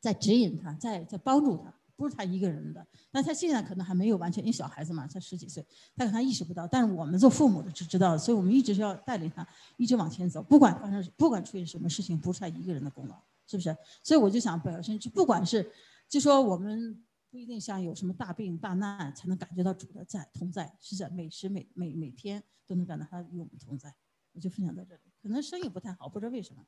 [0.00, 1.72] 在指引他，在在帮助他。
[1.94, 5.64] 不是他一个人的，那他现在可能还没有完全，因为小孩子嘛，才十几岁，
[5.94, 6.66] 他可能意识不到。
[6.66, 13.76] 但是我们做父母的是知道的，所以我们一直是要带领他一直往前走，不管发生不管出现什么事情，不是他一个人的功劳，是不是？
[14.02, 15.70] 所以我就想表现，就不管是，
[16.08, 23.94] 就说我们不一定像有什么大病大难才能感觉到主的在同在，是在每时每每每天都能感到他与我们同在。
[24.32, 26.64] 我就分享到这里，可能声音不太好，不知道为什么。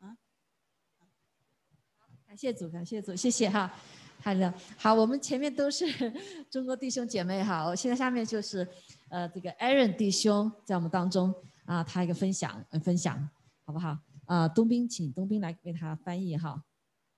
[0.00, 0.18] 啊，
[2.26, 3.72] 感谢主，感谢主，谢谢哈。
[4.22, 5.84] 好的，好，我们前面都是
[6.48, 8.66] 中国弟兄姐妹哈，我现在下面就是，
[9.08, 13.28] 呃，这个 Aaron 弟兄在我们当中啊，他一个分享，分享，
[13.64, 13.98] 好不好？
[14.26, 16.62] 啊，东兵，请东兵来为他翻译哈。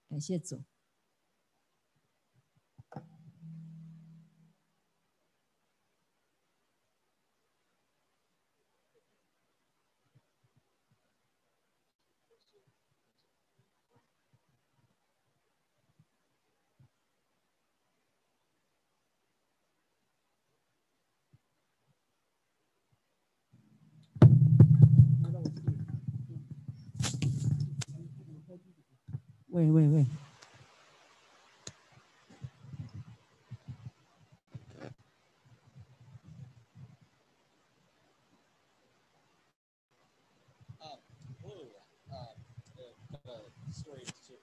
[0.09, 0.63] 感谢主。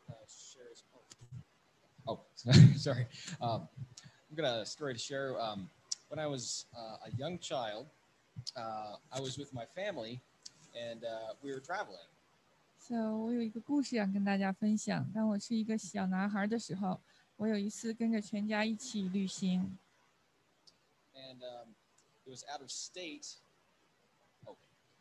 [0.10, 0.64] Uh, share.
[0.72, 0.84] as-
[2.08, 2.22] Oh,
[2.78, 3.06] sorry.
[3.42, 3.68] Um,
[4.32, 5.40] I've got a story to share.
[5.40, 5.70] Um,
[6.08, 7.88] when I was uh, a young child,
[8.56, 10.20] uh, I was with my family,
[10.76, 11.98] and uh, we were traveling.
[12.82, 15.08] So 我有一个故事想跟大家分享。
[15.14, 17.00] 当我是一个小男孩的时候，
[17.36, 19.78] 我有一次跟着全家一起旅行
[21.14, 21.70] ，and um,
[22.26, 23.36] it was out of state.
[24.46, 24.58] Oh,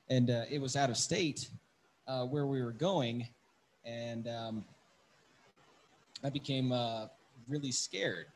[0.09, 1.49] and uh, it was out of state
[2.07, 3.29] uh, where we were going,
[3.83, 4.65] and um,
[6.21, 7.09] I became uh,
[7.49, 8.27] really scared.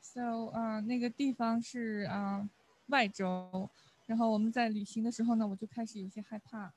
[0.00, 2.48] So 啊、那个地方是啊、
[2.86, 3.68] 外州，
[4.06, 6.72] 然后我们在旅行的时候呢，我就开始有些害怕。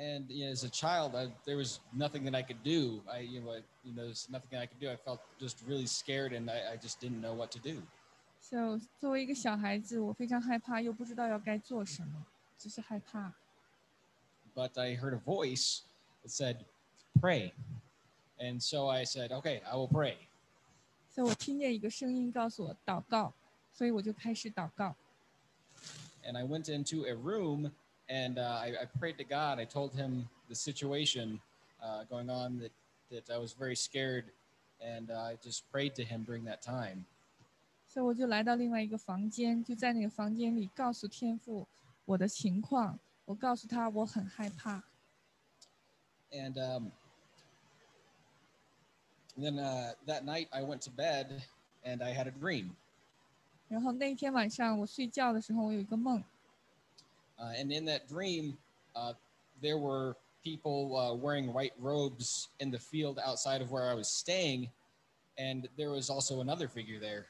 [0.00, 3.02] And you know, as a child, I, there was nothing that I could do.
[3.10, 4.88] I, you know, I, you know, there's nothing I could do.
[4.88, 7.82] I felt just really scared, and I, I just didn't know what to do.
[8.40, 12.24] So 作为一个小孩子，我非常害怕，又不知道要该做什么，
[12.56, 13.34] 只是害怕。
[14.54, 15.80] But I heard a voice
[16.22, 16.58] that said,
[17.20, 17.52] "Pray,"
[18.38, 20.16] and so I said, "Okay, I will pray."
[21.10, 23.34] 所以我听见一个声音告诉我祷告，
[23.72, 24.94] 所以我就开始祷告。
[26.24, 27.72] and I went into a room
[28.08, 29.58] and uh, I, I prayed to God.
[29.58, 31.40] I told him the situation
[31.82, 32.72] uh, going on that,
[33.10, 34.24] that I was very scared,
[34.80, 37.04] and uh, I just prayed to him during that time.
[37.86, 41.66] 所以我就来到另外一个房间，就在那个房间里告诉天父
[42.04, 42.98] 我的情况。
[43.24, 44.82] 我告诉他我很害怕，
[46.32, 46.90] And um,
[49.36, 51.42] then uh, that night I went to bed
[51.84, 52.70] and I had a dream.
[53.68, 56.24] 然后那天晚上我睡觉的时候，我有一个梦，
[57.42, 58.56] Uh, and in that dream,
[58.96, 59.12] uh,
[59.60, 64.08] there were people uh, wearing white robes in the field outside of where I was
[64.08, 64.70] staying.
[65.36, 67.26] And there was also another figure there.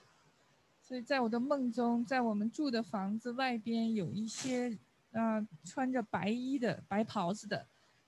[0.82, 4.70] 所以在我的梦中，在我们住的房子外边有一些
[5.12, 7.66] 啊、呃穿着白衣的白袍子的，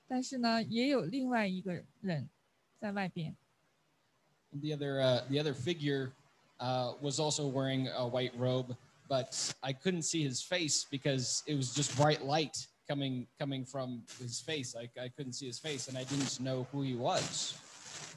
[0.08, 2.26] 但是呢，也有另外一个人
[2.80, 3.36] 在外边。
[4.52, 6.12] The other uh, the other figure
[6.58, 8.74] uh, was also wearing a white robe,
[9.08, 14.02] but I couldn't see his face because it was just bright light coming coming from
[14.18, 14.76] his face.
[14.76, 17.54] I, I couldn't see his face, and I didn't know who he was.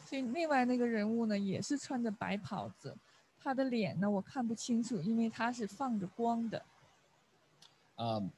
[0.08, 2.96] 所以另外那个人物呢，也是穿着白袍子，
[3.42, 6.64] 他的脸呢我看不清楚，因为他是放着光的。
[7.98, 8.30] Um,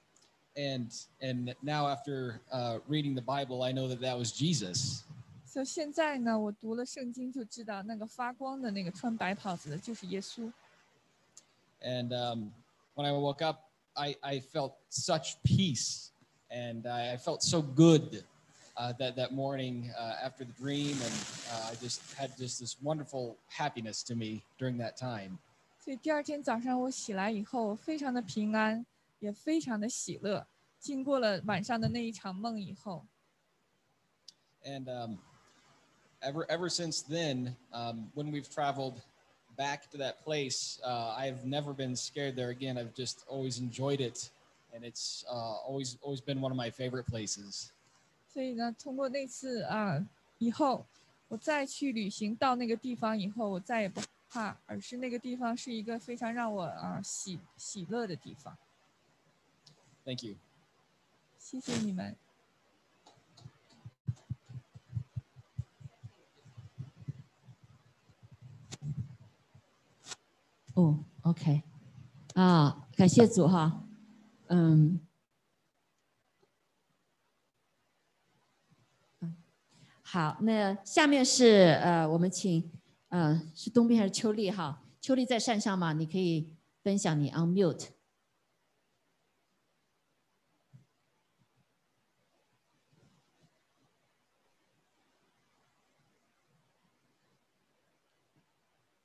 [0.55, 5.03] and and now after uh, reading the Bible, I know that that was Jesus.
[5.45, 10.51] 所以现在呢，我读了圣经就知道，那个发光的那个穿白袍子的就是耶稣。
[11.81, 12.51] And um,
[12.95, 16.11] when I woke up, I, I felt such peace,
[16.49, 18.23] and I, I felt so good
[18.75, 21.13] uh, that that morning uh, after the dream, and
[21.51, 25.37] uh, I just had just this wonderful happiness to me during that time.
[25.79, 28.85] 所以第二天早上我起来以后，非常的平安，
[29.19, 30.47] 也非常的喜乐。
[30.79, 33.05] 经过了晚上的那一场梦以后，
[34.65, 35.19] And um,
[36.21, 38.95] ever ever since then, um, when we've traveled
[39.59, 42.77] back to that place, uh, I've never been scared there again.
[42.77, 44.29] I've just always enjoyed it,
[44.73, 47.71] and it's uh, always always been one of my favorite places.
[48.27, 50.05] 所以呢，通过那次啊
[50.39, 50.85] 以后，
[51.29, 58.57] 我再去旅行到那个地方以后，我再也不怕，而是那个地方是一个非常让我啊喜喜乐的地方。
[60.03, 60.35] Thank you.
[61.39, 62.15] 谢谢你们。
[70.80, 71.62] 哦，OK，
[72.34, 73.84] 啊，感谢主哈，
[74.48, 74.98] 嗯，
[80.02, 82.70] 好，那下面是呃，我们请
[83.08, 84.82] 呃，是东边还是秋丽哈？
[85.02, 85.92] 秋丽在线上吗？
[85.92, 86.50] 你可以
[86.82, 87.88] 分享你 On mute。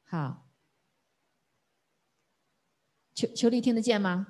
[0.08, 0.45] 好，
[3.16, 4.28] 秋秋丽听得见吗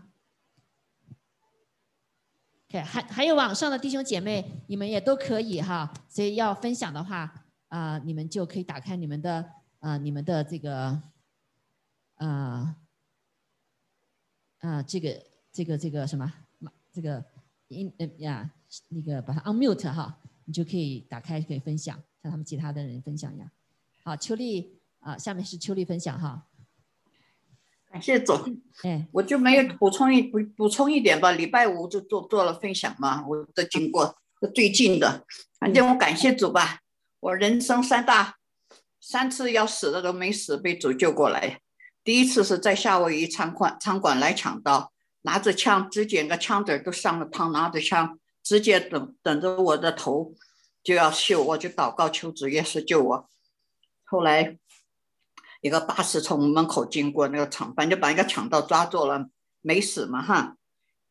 [2.69, 11.01] ？OK，还还有网上的弟兄姐妹，你们也都可以哈，所以要分享的话，啊、你们就可以打开你们的呃你们的这个
[12.17, 12.75] 呃
[14.59, 16.31] 呃这个这个这个什么
[16.91, 17.25] 这个
[17.69, 18.47] 音呃呀
[18.89, 23.49] 那个把它 unmute 哈，你就可以打开可以分享，像他们其他的人分享一样。
[24.03, 26.45] 好，秋丽啊、下面是秋丽分享哈。
[27.96, 31.32] 感谢总，嗯，我就没有补充一补补充一点吧。
[31.32, 34.18] 礼拜五就做做了分享嘛，我的经过
[34.54, 35.26] 最近的，
[35.58, 36.80] 反正我感谢主吧。
[37.22, 38.36] 我人生三大
[39.00, 41.62] 三次要死的都没死，被主救过来。
[42.04, 44.91] 第一次是在夏威夷餐馆餐馆来抢刀，
[45.22, 50.34] 拿着枪，只捡个枪子儿都上了膛，拿着枪直接等等着我的头
[50.84, 53.30] 就要秀，我就祷告求主耶稣救我。
[54.04, 54.58] 后来
[55.66, 59.26] 一个巴士从门口经过那个厂，反正把一个抢盗抓住了，
[59.61, 60.57] 没死嘛哈。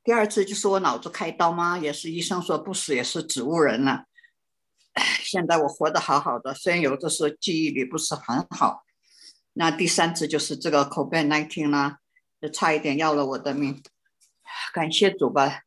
[0.05, 4.05] 第二次就是我脑子开刀嘛，也是医生说不死也是植物人了。
[4.93, 8.85] 唉现在我活得好好的，虽然有的时候记忆力不是很好。
[9.55, 11.99] 那第三次就是这个 COVID nineteen 啦，
[12.41, 13.83] 就差一点要了我的命。
[14.73, 15.63] 感谢主吧，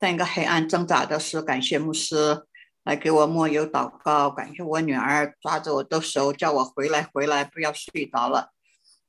[0.00, 2.46] 在一个黑暗挣扎的时候，感谢牧师
[2.88, 8.54] 来给我抹油祷告，感谢我女儿抓着我的手叫我回来回来，不要睡着了。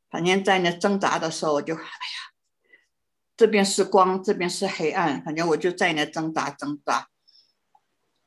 [0.10, 1.88] 反正在那挣扎的时候，我就哎呀，
[3.38, 7.08] 这边是光，这边是黑暗，反正我就在那挣扎挣扎。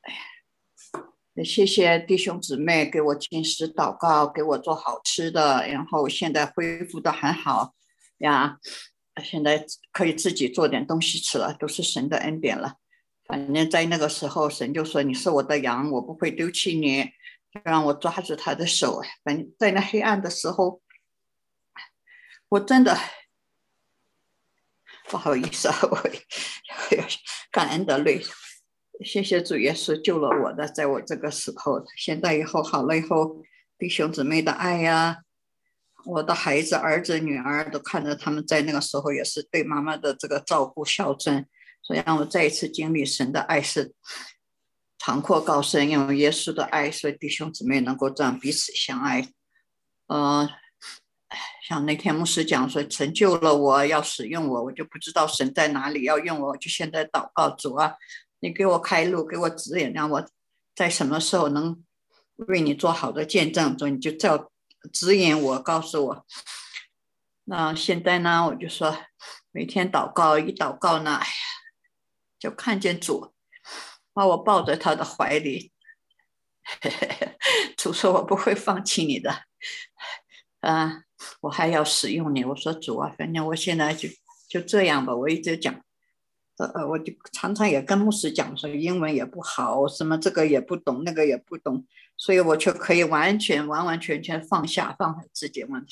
[0.01, 1.03] 哎呀，
[1.35, 7.75] 也谢谢弟兄姊妹给我进食祷告，给我做好吃的，然后现在恢复的很好
[8.17, 8.57] 呀，
[9.23, 12.77] 现在可以自己做点东西吃了，都是神的恩典了。
[13.33, 17.09] 反正在那个时候，神就说：“你是我的羊，我不会丢弃你。”
[17.65, 19.01] 让我抓住他的手。
[19.23, 20.83] 反正在那黑暗的时候，
[22.49, 22.95] 我真的
[25.07, 25.97] 不好意思啊，我
[27.51, 28.21] 感恩的泪。
[29.03, 33.41] 谢谢主耶稣救了我的，在我这个时候，现在以后好了以后，
[33.79, 35.23] 弟兄姊妹的爱呀，
[36.05, 41.47] 我的孩子、儿子、女儿都看着他们在那个时候也是对妈妈的这个照顾孝顺，
[41.83, 43.93] 所以让我再一次经历神的爱是
[44.97, 49.27] 长阔高深，因为耶稣的爱，所以弟兄姊妹能够这样彼此相爱。
[50.07, 50.49] 呃，
[51.67, 57.95] 像那天牧师讲说，成就了我要使用我，我就不知道神在哪里要用我，就现在祷告主啊，
[58.39, 60.25] 你给我开路，给我指引，让我
[60.75, 61.83] 在什么时候能
[62.35, 64.49] 为你做好的见证，主你就叫
[64.91, 66.25] 指引我，告诉我。
[67.45, 68.97] 那现在呢，我就说
[69.51, 71.27] 每天祷告，一祷告呢，哎，
[72.43, 73.31] 就看见主
[74.11, 75.71] 把我抱在他的怀里，
[77.77, 79.45] 主说我不会放弃你的，
[80.59, 81.03] 啊，
[81.39, 82.43] 我还要使用你。
[82.43, 84.09] 我说主啊，反正我现在就
[84.49, 85.73] 就这样吧，我一直讲。
[86.57, 91.87] 呃呃，我就常常也跟牧师讲说，英文也不好，什么这个也不懂，那个也不懂，
[92.17, 95.83] 所以我就可以完全完完全全放下，放下自己，问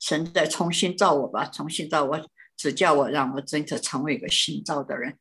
[0.00, 2.28] 神再重新造我吧，重新造我，
[2.58, 5.16] 指教我，让我真的成为一个新造的人，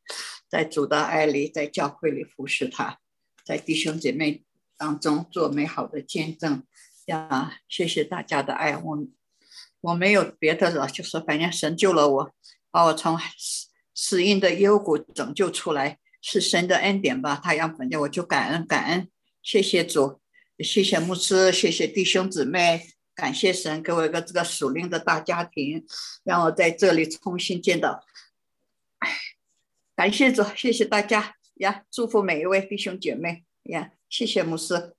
[0.52, 3.00] 在主的爱里，在教会里服侍他，
[3.46, 4.44] 在弟兄姐妹
[4.78, 6.62] 当中做美好的见证。
[7.06, 9.08] 呀，谢谢大家的爱，我
[9.80, 12.32] 我没有别的了，就是反正神救了我，
[12.70, 13.18] 把我从。
[13.38, 17.40] 死死荫的幽谷拯救出来，是神的恩典吧？
[17.44, 19.08] 他让反正我就感恩感恩，
[19.44, 20.20] 谢谢主，
[20.60, 25.86] 谢谢牧师，谢谢弟兄姊妹，感谢神给我一个这个属灵的大家庭，
[26.24, 28.04] 让我在这里重新见到。
[30.02, 34.96] 哎，感谢主，谢谢大家呀，祝福每一位弟兄姐妹呀，谢谢牧师。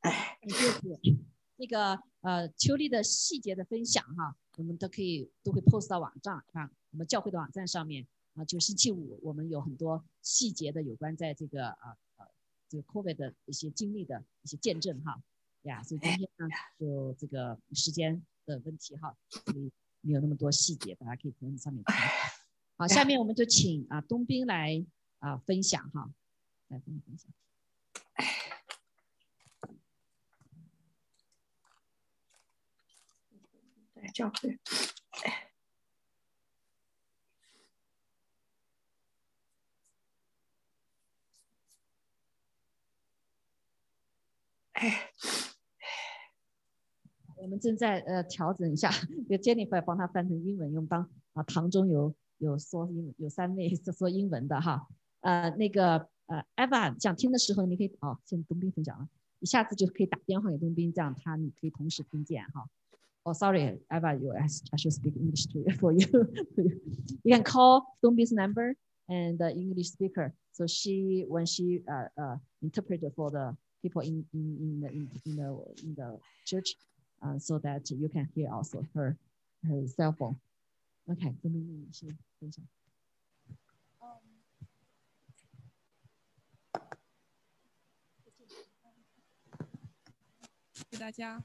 [0.00, 1.00] 哎，谢谢主，
[1.54, 6.68] 那个呃，秋丽的细节的分享哈，我们都可以都会 post 到网站上。
[6.90, 12.26] 我们教会的网站上面啊，就星期五我们有很多细节的有关在这个啊呃
[12.68, 15.22] 这个 COVID 的一些经历的一些见证哈
[15.62, 21.96] 呀，所以今天呢就这个时间的问题哈，所以没有那么多细节，大家可以从上面看。
[22.80, 24.86] 好，下面我们就请啊东兵来
[25.18, 26.12] 啊分享哈，
[26.68, 27.28] 来分分享。
[33.96, 34.60] 在教会。
[44.74, 45.10] 哎，
[47.38, 48.88] 我们正在呃调整一下，
[49.28, 54.87] 由 Jennifer 帮他翻成英文，用当啊唐中有有说英有三位是说英文的哈，
[55.21, 59.07] 呃那个呃 Eva 想听的时候，你可以哦，现在东兵分享了，
[59.39, 62.67] 一下子就可以打电话给东兵，这样他你可以同时听见哈。
[63.25, 66.27] Oh sorry, Eva, you I should speak English to for you.
[67.23, 68.75] You can call Dongbing's number
[69.07, 70.33] and the English speaker.
[70.51, 75.09] So she when she uh uh interpreted for the people in in in the in,
[75.25, 75.47] in the
[75.83, 76.75] in the church,
[77.21, 79.15] uh, so that you can hear also her
[79.63, 80.35] her cell phone.
[81.08, 82.62] OK，这边你先分享。
[90.90, 91.42] 给大家，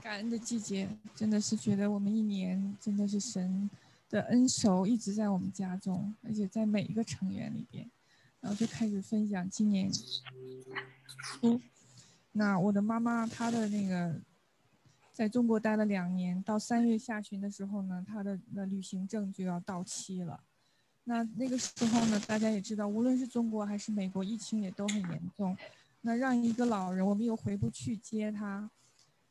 [0.00, 3.68] 感恩的季节，真的是觉得我们一年真的是神
[4.08, 7.90] 的恩手一直在我们家中，而且在每一个成员里边。
[8.40, 11.60] 然后就开始分享今年初，
[12.32, 14.20] 那我的妈妈她的那个
[15.14, 20.40] 在中国待了两年，到三月下旬的时候呢，他的那旅行证就要到期了。
[21.04, 25.56] 那那个时候呢，大家也知道，无论是中国还是美国，疫情也都很严重。
[26.00, 28.68] 那让一个老人，我们又回不去接他，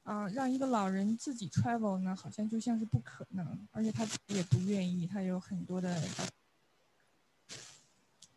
[0.04, 6.02] 啊，让一个老人自己 travel 呢，好像就像是不可能，而且他也不愿意，他有很多的。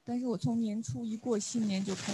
[0.02, 2.12] 但是我从年初一过新年就开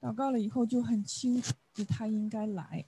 [0.00, 1.52] 祷告了，以后就很清楚
[1.88, 2.84] 他应该来，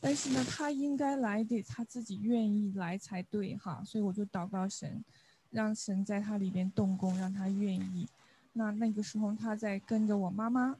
[0.00, 5.04] 但是呢，他应该来得他自己愿意来才对哈，所以我就祷告神，
[5.50, 8.08] 让神在他里边动工，让他愿意。
[8.52, 10.76] 那那个时候他在跟着我妈妈，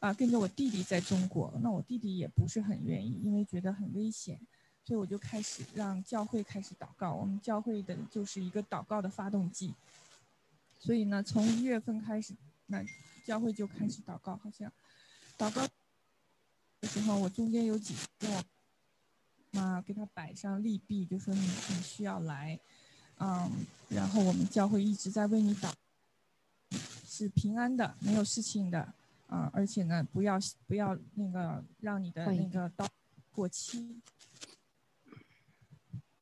[0.00, 4.40] 啊，跟着我弟弟在中国，那我弟弟也不是很愿意，因为觉得很危险，
[4.84, 9.74] 所以我就开始让教会开始祷告，我们教会的就是一个祷告的发动机。
[10.78, 12.34] 所以呢，从一月份开始，
[12.66, 12.84] 那
[13.24, 14.72] 教会就开始祷告，好像
[15.36, 15.66] 祷告
[16.80, 18.26] 的时候，我中间有几次，
[19.52, 22.58] 妈给他摆上利弊，就说你你需要来，
[23.18, 23.50] 嗯，
[23.88, 25.70] 然后我们教会一直在为你祷，
[27.04, 28.94] 是平安的，没有事情的，
[29.26, 32.86] 啊，而且呢，不要不要那个让你的那个刀
[33.30, 34.00] 过期。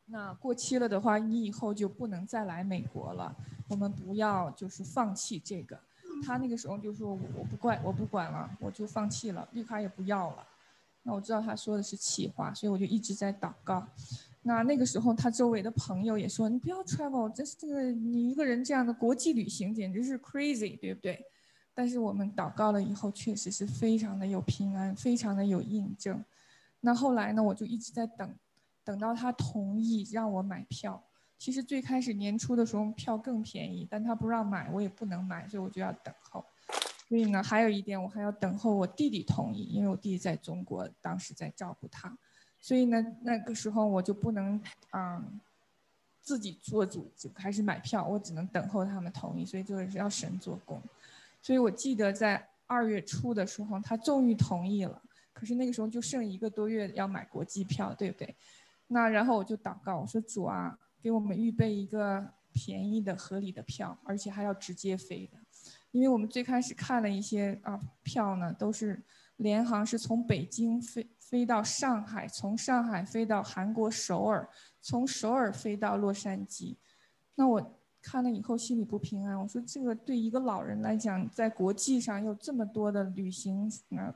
[0.07, 3.37] 那过期了的话，你以后就不能再来美国了。
[3.69, 5.79] 我们不要就是放弃这个。
[6.23, 10.47] 他那个时候就说：“我不管，我不管了，我就放弃了，绿卡也不要了。”
[11.03, 13.87] 那我知道他说的是气话，所以我就一直在祷告。
[14.43, 21.25] 那那个时候他周围的朋友也说：“你不要 travel，这是这个你一个人这样的国际旅行简直是 crazy，对不对？”
[21.75, 26.25] 但是我们祷告了以后，确实是非常的有平安，非常的有印证。
[26.81, 28.35] 那后来呢，我就一直在等。
[28.85, 31.05] 等到他同意让我买票，
[31.39, 36.45] 其实最开始年初的时候票更便宜，但他不让买，我也不能买，所以我就要等候。
[37.09, 42.15] 所以呢，还有一点我还要等候我弟弟同意，因为我弟弟在中国，当时在照顾他，
[42.61, 44.61] 所以呢，那个时候我就不能
[44.93, 45.41] 嗯
[46.21, 50.79] 自己做主就开始买票，我只能等候他们同意，所以就是要神做工。
[51.41, 55.01] 所以我记得在二月初的时候，他终于同意了，
[55.33, 58.35] 可是那个时候就剩一个多月要买国际票，对不对？
[58.89, 60.79] 那然后我就祷告，我说主啊，
[61.09, 65.39] 给我们预备一个便宜的、合理的票，而且还要直接飞的，
[65.91, 69.03] 因为我们最开始看了一些啊票呢，都是
[69.37, 74.47] 联航是从北京飞飞到上海，从上海飞到韩国首尔，
[74.83, 76.77] 从首尔飞到洛杉矶。
[77.37, 84.15] 那我看了以后心里不平安，我说这个对一个老人来讲，在国际上有这么多的旅行，那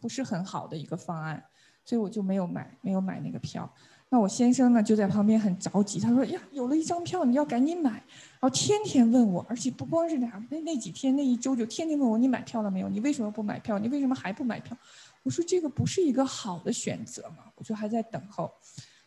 [0.00, 1.44] 不是很好的一个方案。
[1.86, 3.70] 所以我就没有买，没有买那个票。
[4.10, 7.90] 那我先生呢，就在旁边很着急，他说：“呀，有了一张票，你要赶紧买。”
[8.38, 12.88] 然后天天问我，而且不光是俩，那那几天那一周就天天问我：“你买票了没有？
[12.88, 13.76] 你为什么不买票？
[13.76, 14.76] 你为什么还不买票？”
[15.24, 18.52] 我说：“这个不是一个好的选择嘛。”我就还在等候，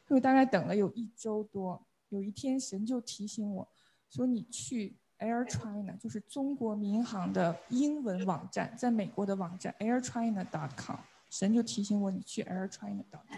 [0.05, 1.81] 所以大概等了有一周多。
[2.09, 3.65] 有一天，神就提醒我
[4.09, 10.97] 说：“你去 Air China，就是中国民航的英文网站，在美国的网站 AirChina.com。”
[11.29, 13.37] 神就提醒我，你去 Air China.com，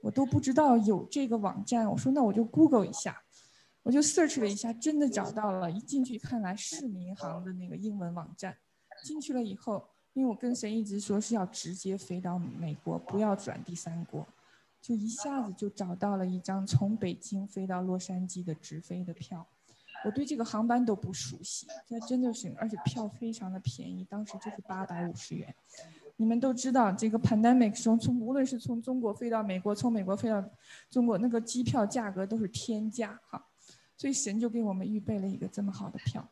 [0.00, 1.90] 我都不知道有这个网站。
[1.90, 3.22] 我说那我就 Google 一下，
[3.82, 5.70] 我就 search 了一下，真的找到了。
[5.70, 8.56] 一进去看来是民航的那个英文网站。
[9.04, 14.26] 进去了以后，因为我跟谁一直说是要直接飞到美国，不要转第三国，
[14.80, 19.46] 就一下子就找到了一张从北京飞到洛杉矶的直飞的票。
[20.04, 25.52] 我对这个航班都不熟悉，这真的是，而且票非常的便宜，当时就是八百五十元。
[26.20, 30.44] 你们都知道，这个 pandemic 时候，从无论是从中国飞到美国，从美国飞到
[30.90, 33.46] 中国，那个机票价格都是天价哈。
[33.96, 36.28] 所以神就给我们预备了一个这么好的票，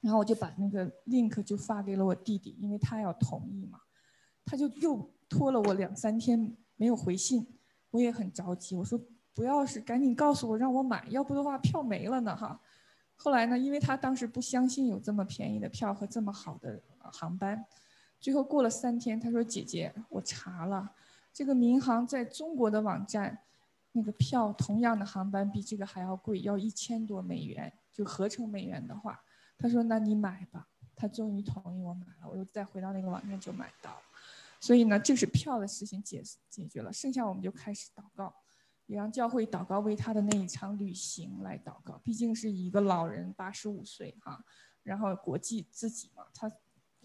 [0.00, 3.78] 然后我就把那个 link 就发给了我弟弟，因为他要同意嘛。
[4.46, 7.46] 他就又拖了我两三天没有回信，
[7.90, 8.98] 我也很着急，我说
[9.34, 12.58] 不要是赶紧告诉我让我买，要不的话票没了呢哈。
[13.16, 16.82] 后来呢，因为他当时不相信有这么便宜的票和这么好的
[17.12, 17.64] 航班。
[18.24, 20.90] 最后过了三天，他说：“姐姐，我查了，
[21.30, 23.38] 这个民航在中国的网站，
[23.92, 29.22] 那个票同样的航班比这个还要贵，要一千多美元，就合成美元的话。”
[29.58, 33.94] 他说：“那你买吧。”他终于同意我买了，我又再回到那个网站就买到。
[34.58, 38.34] 所以呢，这是票的事情解解决了，剩下我们就开始祷告，
[38.86, 42.00] 也让教会祷告为他的那一场旅行来祷告。
[42.02, 44.42] 毕竟是一个老人，八十五岁哈，
[44.82, 46.50] 然后国际自己嘛，他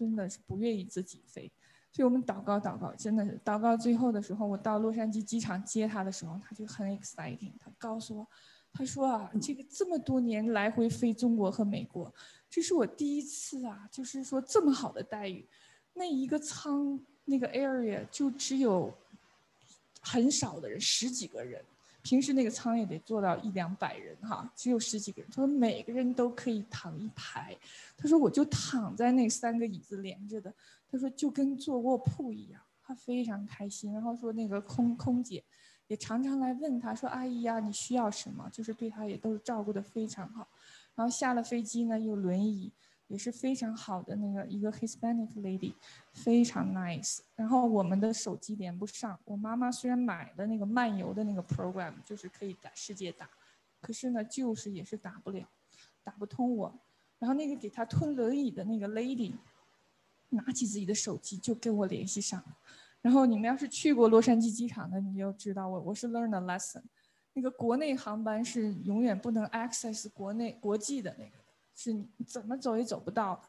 [0.00, 1.52] 真的是不愿意自己飞，
[1.92, 3.76] 所以我们祷告祷告，真的是祷告。
[3.76, 8.26] 最后的时候，我到洛杉矶机场接他的时候，他就很 exciting，他告诉我，
[8.72, 12.10] 他说啊，这个这么多年来回飞中国和美国，
[12.48, 15.46] 这是我第一次啊，就是说这么好的待遇，
[15.92, 16.98] 那一个舱。
[17.26, 18.92] 那个 area 就只有
[20.00, 21.64] 很少的人，十几个人。
[22.02, 25.30] 平时那个舱也得坐到一两百人哈，只有十几个人。
[25.30, 27.56] 他说每个人都可以躺一排。
[27.96, 30.52] 他说我就躺在那三个椅子连着的。
[30.90, 33.92] 他说就跟坐卧铺一样，他非常开心。
[33.92, 35.44] 然后说那个空空姐
[35.86, 40.48] 也常常来问他说：“阿姨呀，你需要什么？”就是对他也都是照顾的非常好。
[40.94, 42.72] 然后下了飞机呢，有轮椅。
[43.10, 45.74] 也是非常好的那个一个 Hispanic lady，
[46.12, 47.18] 非常 nice。
[47.34, 53.28] 然后我们的手机连不上，我妈妈虽然买了那个漫游的那个 program，就是可以打世界打，
[53.80, 55.44] 可是呢，就是也是打不了，
[56.04, 56.72] 打不通我。
[57.18, 59.34] 然后那个给他推轮椅的那个 lady，
[60.28, 62.56] 拿起自己的手机就跟我联系上了。
[63.02, 66.82] 然后你们要是去过洛杉矶机场的，你就知道我我是 learn a lesson，
[67.32, 71.39] 那个国内航班是永远不能 access 国内国际的那个。
[71.82, 73.42] 是你怎么走也走不到的。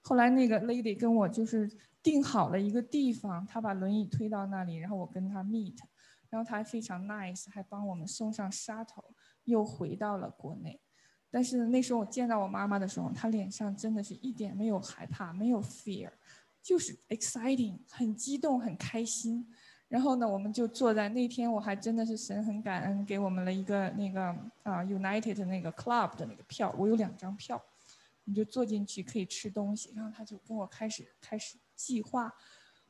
[0.00, 1.70] 后来那个 lady 跟我就是
[2.02, 5.76] 定好了一个地方，他把轮椅推到那里，然后我跟他 meet，
[6.30, 9.12] 然后他还非常 nice，还帮我们送上 shuttle，
[9.44, 10.80] 又回到了国内。
[11.30, 16.10] 但是那时候我见到我妈妈的时候，她脸上真的是一点没有害怕，没有 fear，
[16.62, 19.46] 就是 exciting，很激动，很开心。
[19.88, 24.22] 然后呢，我们就坐在那天，我还真的是神很感恩，给我们了一个那个
[24.62, 27.60] 啊 United 那个 club 的那个票，我有两张票。
[28.24, 32.32] 你就坐进去可以吃东西，然后他就跟我开始开始计划，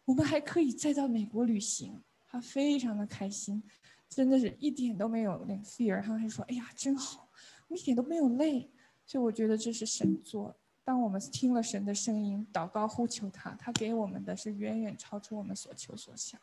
[0.04, 3.62] 我们还可以再到美国旅行，他非常的开心，
[4.08, 7.28] 真的是一点都没有那个 fear，他还说，哎呀真好，
[7.68, 8.70] 我一点都没有累，
[9.04, 10.56] 所以我觉得这是神做。
[10.84, 16.38] 当我们听了神的声音，祷告呼求他，他给我们的是远远超出我们所求所想，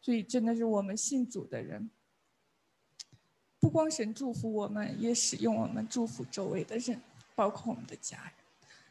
[0.00, 1.90] 所以真的是我们信主的人，
[3.58, 7.00] 不光神祝福我们，也使用我们祝福周围的人。
[7.34, 8.32] 包括我们的家人，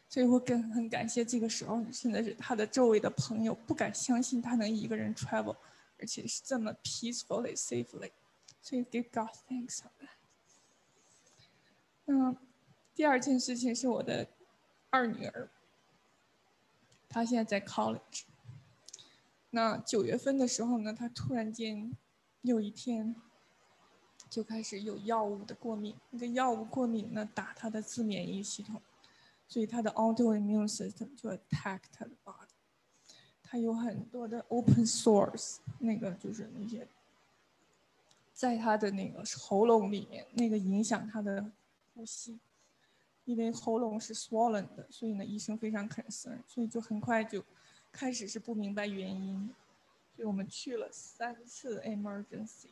[0.08, 5.56] 所以我更很感谢这个时候，现在是他的周围的朋友不敢相信他能一个人 travel，
[5.98, 8.10] 而且是这么 peacefully safely，
[8.60, 9.80] 所以 give God thanks。
[12.06, 12.36] 嗯，
[12.94, 14.28] 第二件事情是我的
[14.90, 15.48] 二女儿，
[17.08, 18.24] 她现在在 college。
[19.50, 21.96] 那九月份的时候呢，她突然间
[22.42, 23.14] 有一天。
[24.32, 28.80] 就开始有药物的过敏，那个药物过敏呢，打他的自免疫系统，
[29.46, 32.48] 所以他的 autoimmune system 就 attack 他的 body。
[33.42, 36.88] 他有很多的 open source，那个就是那些，
[38.32, 41.52] 在他的那个喉咙里面，那个影响他的
[41.92, 42.40] 呼吸，
[43.26, 47.44] 因为喉咙是 swollen 的，所以呢，医生非常 concern，所以就很快就
[47.92, 49.54] 开始是不明白原因，
[50.16, 52.70] 所以我们去了三次 emergency。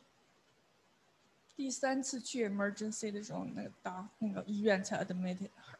[1.60, 5.76] 第三次去 emergency 的时候，那个到那个医院才 admitted her。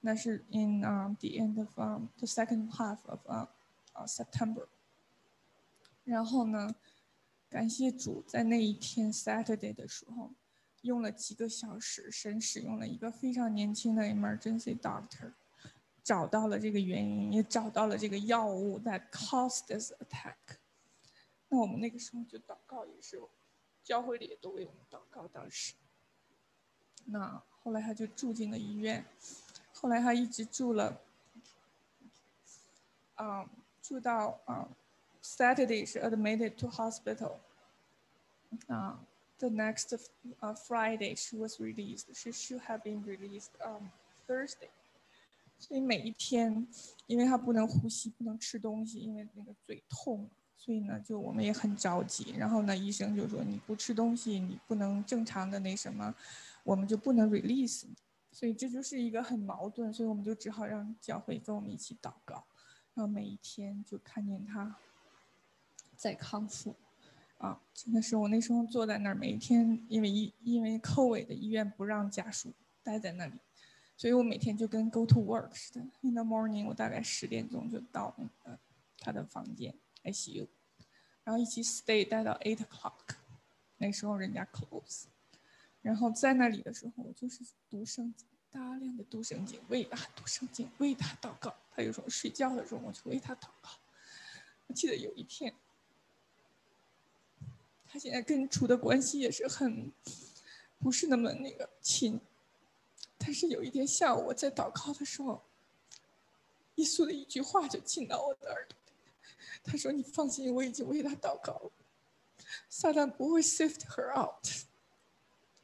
[0.00, 3.46] 那是 in um the end of um the second half of uh
[4.04, 4.66] September。
[6.02, 6.74] 然后呢，
[7.48, 10.32] 感谢主，在那一天 Saturday 的时候，
[10.82, 15.34] 用了几个小时，神使用了一个非常年轻的 emergency doctor，
[16.02, 20.34] 找到了这个原因，也找到了这个药物 that caused this attack。
[21.48, 23.22] 那我们那个时候就祷告也是。
[23.90, 25.26] 教会里也都为我们祷告。
[25.32, 25.74] 当时，
[27.06, 29.04] 那后来他就住进了医院，
[29.72, 31.00] 后来他一直住了，
[33.16, 33.50] 啊，
[33.82, 34.68] 住到啊
[35.24, 37.38] ，Saturday 是 admitted to hospital，
[38.68, 39.04] 啊
[39.38, 40.00] ，the next
[40.38, 42.14] 啊 Friday she was released.
[42.14, 43.90] She should have been released on
[44.28, 44.70] Thursday.
[45.58, 46.68] 所以每一天，
[47.08, 50.30] 因为他不能呼吸，不能吃东西，因为那个嘴痛。
[50.62, 52.34] 所以呢，就我们也很着急。
[52.36, 56.14] 然后呢，医生就说你不吃东西，你不能正常的那什么，
[56.62, 57.96] 我们就不能 release 你。
[58.30, 59.90] 所以这就是一个很矛盾。
[59.90, 62.44] 所以我们就只好让教会跟我们一起祷告，
[62.92, 64.76] 然后每一天就看见他
[65.96, 66.76] 在康复。
[67.38, 73.32] 啊，真的是我那时候坐在那儿，每一天因为医因为寇伟的医院不让家属待在那里，
[73.96, 75.80] 所以我每天就跟 go to work 似的。
[76.02, 78.14] In the morning，我大概十点钟就到
[78.44, 78.58] 呃
[78.98, 79.74] 他的房间。
[80.04, 80.48] ICU，
[81.24, 83.16] 然后一起 stay 待到 eight o'clock，
[83.78, 85.04] 那时候人家 close，
[85.82, 91.54] 然后在那里的时候，我就是读圣经，大量的读圣经，为他读圣经，为他祷告。
[91.70, 93.70] 他有时候睡觉的时候，我就为他祷告。
[94.66, 95.54] 我记得有一天，
[97.86, 99.92] 他现在跟主的关系也是很
[100.78, 102.20] 不是那么那个亲，
[103.18, 105.42] 但是有一天下午我在祷告的时候，
[106.76, 108.76] 耶稣的一句话就进到我的耳朵，
[109.62, 111.72] 他说：“你放心，我已经为他祷告了，
[112.68, 114.46] 撒旦不会 sift her out。”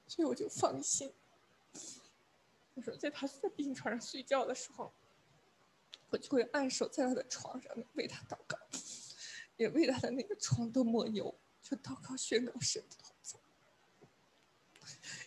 [0.06, 1.12] 所以我就放心。
[2.74, 4.92] 我说，在他在病床上睡觉的时候，
[6.10, 8.58] 我就会按手在他的床上为他祷告，
[9.56, 13.38] 也为他的那个床都抹油，就祷告宣告神的同在。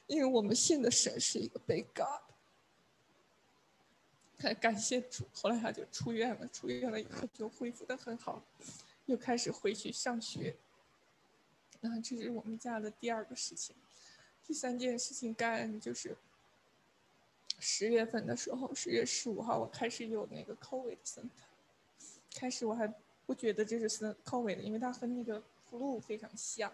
[0.08, 2.29] 因为我们信的神是一个被膏。
[4.40, 8.42] 很感谢主，后来他就出院了，出院了以后就恢复的很好，
[9.06, 10.56] 又开始回去上学。
[11.82, 13.76] 那这是我们家的第二个事情，
[14.46, 16.18] 第三件事情干就是。
[17.62, 21.28] 十月份的时候，十月十五号，我开始有那个 COVID symptom。
[22.34, 22.88] 开始我还
[23.26, 26.72] 不觉得这是 COVID，因为它和那个 flu 非常像。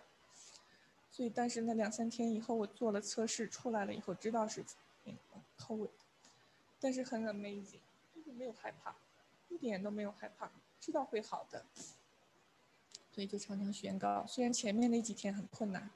[1.10, 4.64] 所以，但是那两三天以后，我做了测试，出来了以后，知道是
[5.06, 5.20] 那个
[5.58, 5.90] COVID。
[6.86, 7.80] 但是很 amazing，
[8.14, 8.96] 就是没有害怕，
[9.50, 11.66] 一点都没有害怕，知道会好的。
[13.12, 15.90] 所以就常常宣告，虽然前面那几天很困难。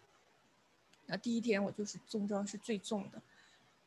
[1.05, 3.21] 那第一天我就是症状是最重的。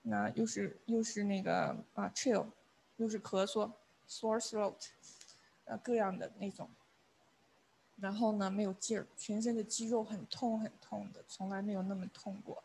[0.02, 2.46] 那又是又是那个啊，chill，
[2.98, 3.72] 又是咳嗽
[4.08, 4.90] ，sore throat，
[5.64, 6.70] 呃，各样的那种。
[7.96, 12.62] 然后呢，没有劲儿，全身的肌肉很痛很痛的，从来没有那么痛过。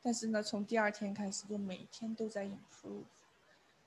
[0.00, 3.04] 但是呢，从第二天开始，就每天都在 improve。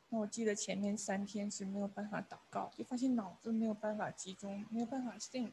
[0.10, 5.52] 那我记得前面三天是没有办法祷告，就发现脑子没有办法集中，没有办法 think。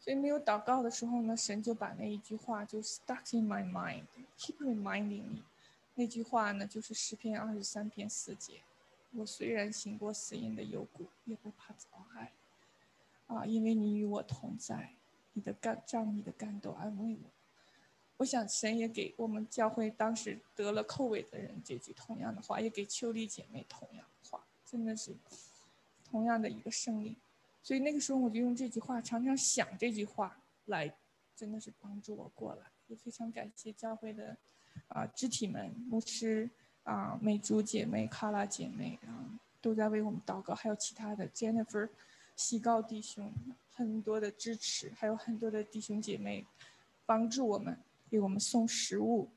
[0.00, 5.42] 所以没有祷告的时候呢，神就把那一句话就 stuck in my mind，keep reminding me。
[5.94, 8.60] 那句话呢，就是诗篇二十三篇四节
[9.14, 12.32] ：“我虽然行过死荫的幽谷，也不怕遭害。”
[13.26, 14.94] 啊，因为你与我同在，
[15.34, 17.30] 你的肝脏、你的肝都安慰我。
[18.18, 25.16] 我想神也给我们教会当时得了寇尾的人这句同样的话，也给秋丽姐妹同样的话，真的是
[26.04, 27.16] 同样的一个胜利。
[27.62, 30.94] 所以那个时候我就用这句话，常常想这句话来，
[31.34, 32.66] 真的是帮助我过来。
[32.88, 34.36] 也非常感谢教会的。
[34.86, 36.48] 啊，肢体们、牧师
[36.84, 41.88] 啊、美珠姐妹、卡拉姐妹啊，都在为我们祷告，还有其他的 Jennifer、
[42.36, 43.32] 西高弟兄，
[43.74, 46.46] 很多的支持，还有很多的弟兄姐妹
[47.04, 47.76] 帮助我们，
[48.10, 49.28] 给我们送食物，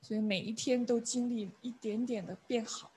[0.00, 2.92] 所以每一天都经历一点点的变好，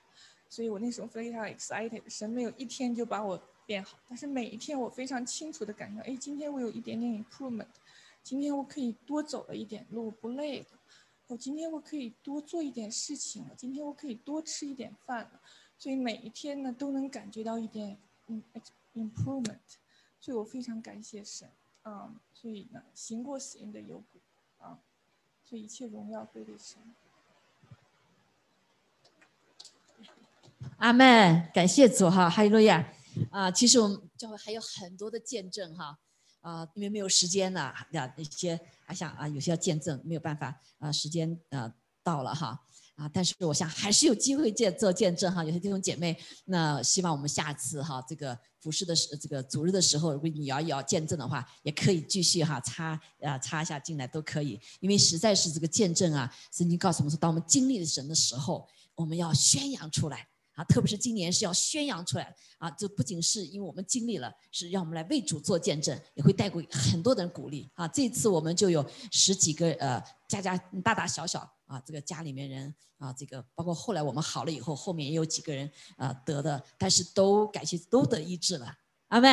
[0.48, 7.66] 所以我那时候非常 excited，神没有一天就把我变好，但是每一天我非常清楚的感觉，哎，今天我有一点点 improvement，
[8.22, 10.66] 今天我可以多走了一点路，不累了。
[11.28, 15.40] 我今天我可以多做一点事情了，今天我可以多吃一点饭了，
[15.76, 17.98] 所以每一天呢都能感觉到一点
[18.28, 18.40] 嗯
[18.94, 19.58] improvement，
[20.20, 21.50] 所以我非常感谢神
[21.82, 24.20] 啊，所以呢行过死荫的有谷，
[25.48, 26.78] 这一切荣耀归给神。
[30.78, 32.92] 阿门，感谢主哈，哈利路亚
[33.30, 33.50] 啊！
[33.50, 35.98] 其实我们教会还有很多的见证哈。
[36.40, 37.86] 啊，因为没有时间了，啊，
[38.16, 42.64] 一些还想啊，有些要见证，没有办法啊，时间啊到了哈
[42.96, 60.26] 啊，但是我想还是有机会见做见证哈，有些弟兄姐妹，那希望我们下次哈这个服饰的时这个主日的时候，如果你要要见证的话，也可以继续哈插啊插一下进来都可以，因为实在是这个见证啊，圣经告诉我们说，当我们经历了神的时候，我们要宣扬出来。
[60.56, 62.70] 啊，特别是今年是要宣扬出来啊！
[62.70, 67.86] 这不仅是因为我们经历了，是让我们来为主做见证，也会带给很多的人鼓励啊！
[67.88, 68.82] 这次我们就有
[69.12, 78.74] 十几个呃，家家大大小小啊，这个家里面人啊，这个包括后来我们好了以后，后面也有几个人啊得的，但是都感谢都得医治了。
[79.08, 79.28] 阿妹，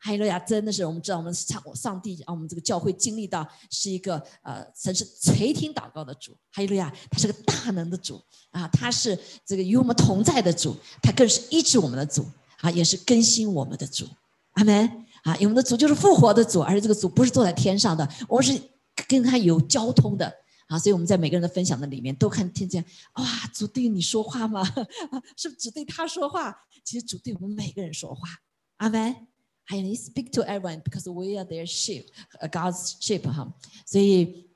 [0.00, 0.36] 哈利路亚！
[0.36, 6.36] 真的是我们知道，我们上上帝让我们这个教会经历到是一个呃，神是垂听祷告的主。
[6.50, 12.26] 哈利路亚，他是个大能的主啊，他是这个与我们同在的主，他更是医治我们的主
[12.62, 14.08] 啊，也是更新我们的主。
[14.54, 15.36] 阿门啊！
[15.36, 18.60] 因为我们的主就是复活的主，而且这个主不是坐在天上的，我们是
[19.06, 20.34] 跟他有交通的
[20.72, 20.78] 啊。
[20.78, 22.84] 所以我们在每个人的分享的里面都看听见，
[23.14, 24.64] 哇，主对你说话吗？
[25.36, 26.56] 是不只对他说话？
[26.84, 28.28] 其实主对我们每个人说话。
[28.78, 29.14] 阿门，
[29.64, 32.06] 还有你 speak to everyone because we are their sheep,
[32.50, 33.52] God's sheep 哈，
[33.86, 34.48] 所以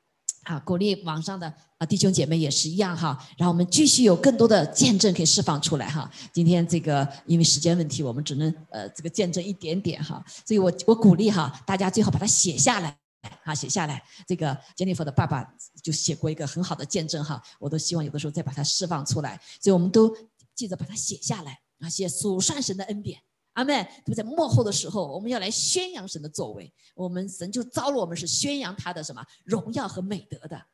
[0.42, 6.10] 啊，鼓励网上的啊弟兄姐妹也是一样哈，然后我们继续有更多的见证可以释放出来哈。
[6.32, 12.96] 今天这个因为时间问题，我们只能呃这个见证一点点哈，所以我我鼓励哈大家最好把它写下来
[13.44, 14.02] 啊，写下来。
[14.26, 15.46] 这个 Jennifer 的爸爸
[15.82, 20.14] 就写过一个很好的见证哈，我都希望有的时候再把它释放出来，所以我们都
[20.54, 23.20] 记着把它写下来啊，写数算神的恩典。
[23.52, 23.86] 阿门。
[24.04, 30.66] 对在幕后的时候，我们要来宣扬神的作为，我们神就招了我们是宣扬他的什么荣耀和美德的。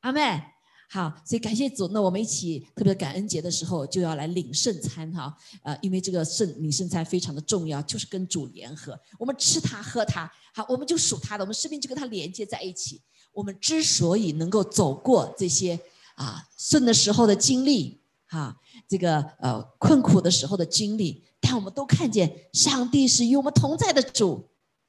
[0.00, 0.51] 阿妹。
[0.94, 1.88] 好，所以感谢主。
[1.88, 5.34] 那我们一起，特别感恩节的时候，就要来领圣餐哈。
[5.62, 13.00] 呃，因为这个圣领圣餐非常的重要，就是跟主联合，我们吃它喝它，好，我们就属他的，我们生命就跟他连接在一起。
[13.32, 15.80] 我们之所以能够走过这些
[16.14, 18.54] 啊顺的时候的经历，哈，
[18.86, 24.46] 这个呃困苦的时候的经历，但我们都看见上帝是与我们同在的主。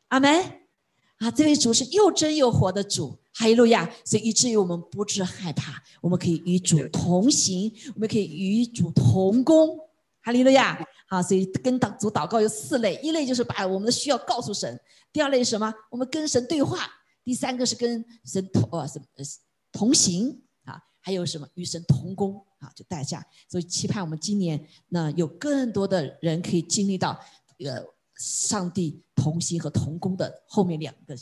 [0.10, 0.63] 阿门。
[1.24, 3.18] 啊，这位主是又真又活的主。
[3.34, 3.90] 哈利路亚！
[4.06, 9.80] 所以以至于我们不致害怕，我们可以与主同行，我们可以与主同工。
[10.22, 10.86] 哈利路亚！
[11.08, 14.76] 好，所以跟祷主祷告有四类：一类就是把我们的需要告诉神；
[15.14, 15.74] 第二类是什么？
[15.90, 16.78] 我们跟神对话；
[17.24, 19.24] 第三个是跟神同呃什呃
[19.72, 22.70] 同行啊；还有什么与神同工啊？
[22.76, 23.26] 就代价。
[23.50, 27.20] 所以期盼我们今年那有更多的人可以经历到
[27.66, 27.84] 呃
[28.24, 31.18] 上帝同行和同工的后面两个。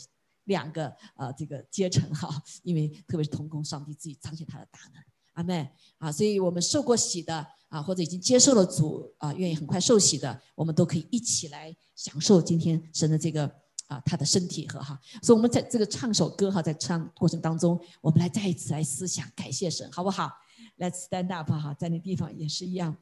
[0.46, 5.00] 两个呃，这个阶层哈， 因为特别是同工，上帝自己彰显他的大能，
[5.34, 13.46] 阿妹啊，所以我们受过洗的啊，或者已经接受了主啊，愿意很快受洗的，我们都可以一起来享受今天神的这个
[13.86, 20.28] 啊，他的身体和哈，所以我们在这个唱首歌哈，在唱过程当中，我们来再一次来思想感谢神，好不好
[20.76, 22.96] ？Let's stand up 哈，在那地方也是一样，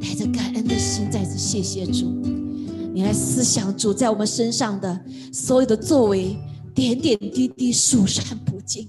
[0.00, 2.47] 带着感恩的心，再次谢谢主。
[2.92, 5.00] 你来思想主在我们身上的
[5.32, 6.36] 所有的作为，
[6.74, 8.88] 点点滴滴数算不尽。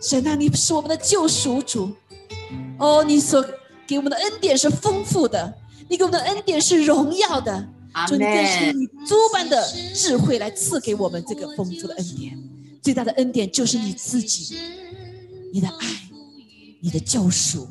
[0.00, 1.90] 神啊，你是我们的救赎主，
[2.78, 3.42] 哦，你所
[3.86, 5.54] 给我们的恩典是丰富的，
[5.88, 7.68] 你给我们的恩典是荣耀的。
[8.08, 12.38] 主，你更是以诸般的智慧来赐给我们这个丰富的恩典。
[12.82, 14.56] 最大的恩典就是你自己，
[15.52, 15.86] 你的爱，
[16.80, 17.66] 你的救赎，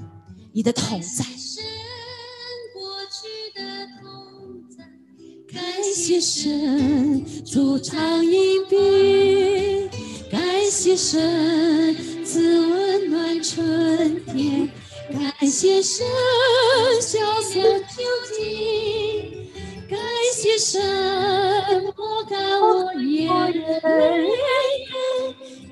[0.52, 1.26] 你的同在。
[5.94, 9.88] 感谢神主唱音笔，
[10.32, 11.95] 感谢神
[12.26, 14.68] 赐温暖春天，
[15.11, 16.03] 感谢神
[16.99, 18.02] 消色秋
[18.36, 19.52] 季，
[19.88, 19.99] 感
[20.34, 20.82] 谢神
[21.95, 23.61] 抹干我眼泪，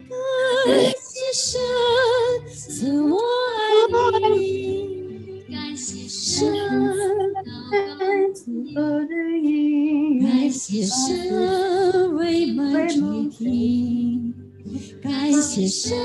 [0.08, 1.60] 感谢神
[2.56, 5.01] 赐我爱你，
[6.42, 6.58] 谢神。
[10.22, 12.98] 感谢神为门垂
[13.30, 14.34] 听，
[15.04, 15.96] 感谢神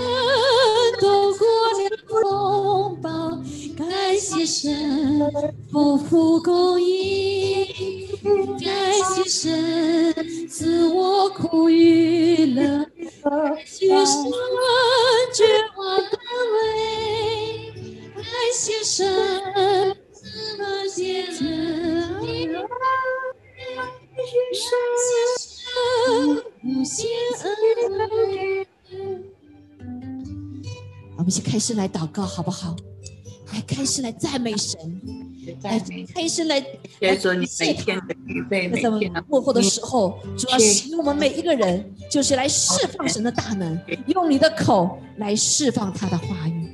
[1.00, 3.08] 度过了风暴，
[3.76, 7.66] 感谢神丰富供应，
[8.62, 10.14] 感谢神
[10.48, 12.86] 赐我苦与乐，
[13.22, 14.22] 感谢神
[15.32, 15.44] 绝
[15.76, 16.04] 望安
[16.52, 17.72] 慰，
[18.14, 19.96] 感谢神。
[31.18, 32.76] 我们先开始来祷告，好不好？
[33.52, 35.00] 来开始来赞美神，
[35.62, 35.80] 来
[36.14, 36.58] 开始来
[37.00, 38.00] 来谢他。
[38.82, 46.68] 在我们幕后的时候，主要使用我们每一个人，就是来释放神的大能，用你的口来释放他的话语。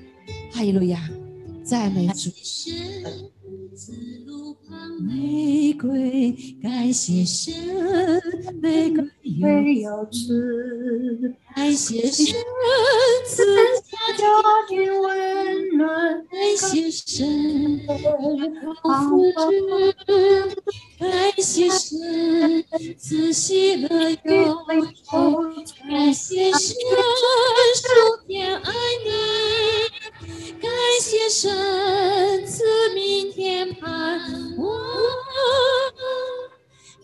[0.50, 1.08] 哈利路亚，
[1.64, 2.30] 赞美主。
[5.00, 7.54] 玫瑰，感谢神，
[8.60, 12.26] 玫瑰有滋，感谢神
[13.26, 13.42] 赐
[13.82, 14.26] 下家
[14.68, 17.80] 庭温暖，感谢神
[18.82, 20.06] 保护之，
[20.98, 22.64] 感谢神
[22.98, 24.54] 赐喜乐有
[25.10, 25.42] 福，
[25.88, 26.76] 感谢神
[27.74, 27.86] 数
[28.28, 28.70] 天爱
[29.04, 29.10] 你，
[30.60, 30.70] 感
[31.00, 34.20] 谢神赐明天盼
[34.58, 34.80] 望。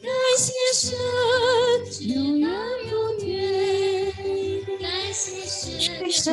[0.00, 0.96] 感谢神，
[2.08, 2.48] 永远
[2.88, 2.90] 不
[3.20, 3.26] 退。
[4.78, 5.44] 感谢
[6.08, 6.28] 神，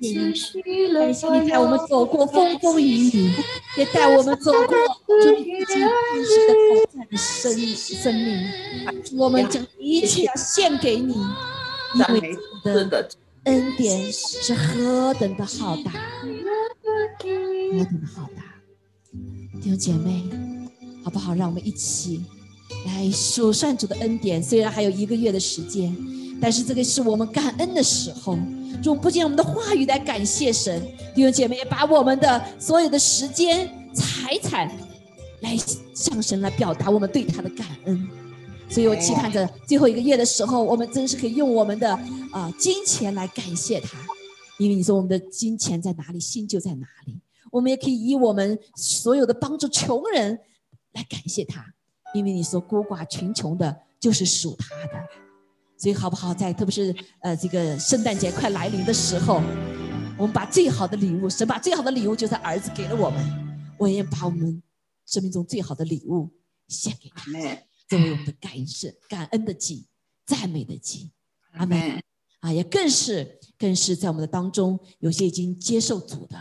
[0.00, 1.00] 继续了。
[1.00, 3.32] 感谢你带我们走过风风雨雨，
[3.76, 5.78] 也带我们走过最近真
[6.24, 8.28] 实的挑战的生生命。
[9.16, 11.14] 我们将一切献给你，
[11.94, 13.08] 因为你的
[13.44, 18.42] 恩典是何等的浩大，何等的浩大。
[19.60, 20.24] 弟兄姐妹，
[21.04, 21.34] 好不好？
[21.34, 22.24] 让我们一起
[22.86, 24.42] 来数算主的恩典。
[24.42, 25.96] 虽然还有一个月的时间，
[26.40, 28.38] 但是这个是我们感恩的时候。
[28.84, 30.80] 用不仅我们的话语来感谢神，
[31.12, 34.70] 弟兄姐妹把我们的所有的时间、财产
[35.40, 35.56] 来
[35.92, 38.08] 向神来表达我们对他的感恩。
[38.70, 41.92] 所以我期盼着最后一个月的时候，我们真是可以用我们的
[42.32, 43.98] 啊金钱来感谢他，
[44.58, 47.20] 因为你说我们的金钱在哪里，心就在哪里。
[47.50, 50.38] 我们也可以以我们所有的帮助穷人
[50.92, 51.64] 来感谢他，
[52.12, 55.04] 因为你说孤寡穷穷的就是属他的。
[55.78, 56.34] 所以好不好？
[56.34, 59.40] 在特别是呃这个圣诞节快来临的时候，
[60.18, 64.62] 我们把最好的礼物，神把最好的礼物就在儿子给了我们，我也把我们
[65.06, 66.28] 生命中最好的礼物
[66.66, 67.30] 献给他，
[67.88, 68.66] 作为我们的感恩、
[69.08, 69.88] 感恩的祭、
[70.26, 71.10] 赞美的祭。
[71.52, 72.02] 阿门。
[72.40, 76.38] 啊，也更是更是在我们的当中，有些已经接受主的，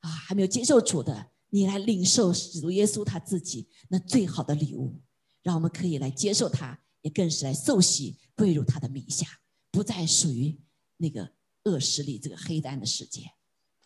[0.00, 5.00] 啊，还没有接受主的，你来领受主耶稣他自己那最好的礼物，
[5.42, 9.26] 让我们可以来接受他，也更是来受洗归入他的名下，
[9.70, 10.60] 不再属于
[10.98, 11.32] 那个
[11.64, 13.22] 恶势力这个黑暗的世界。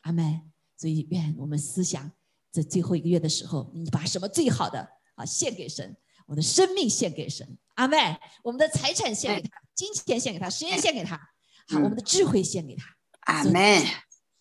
[0.00, 0.50] 阿门。
[0.76, 2.10] 所以愿我们思想，
[2.50, 7.56] 在最后一个月的时候，你把什么最好的啊献给神，我的生命献给神。
[7.74, 7.96] 阿妹。
[8.42, 11.16] 我们的财产献给他，金钱献给他，时间献给他。
[11.68, 12.84] 好，我们的智慧献给他，
[13.20, 13.84] 阿妹。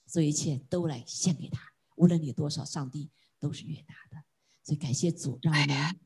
[0.06, 1.60] 所有一切都来献给他，
[1.96, 4.24] 无论你多少，上帝都是悦纳的。
[4.64, 6.00] 所以感谢主，让我们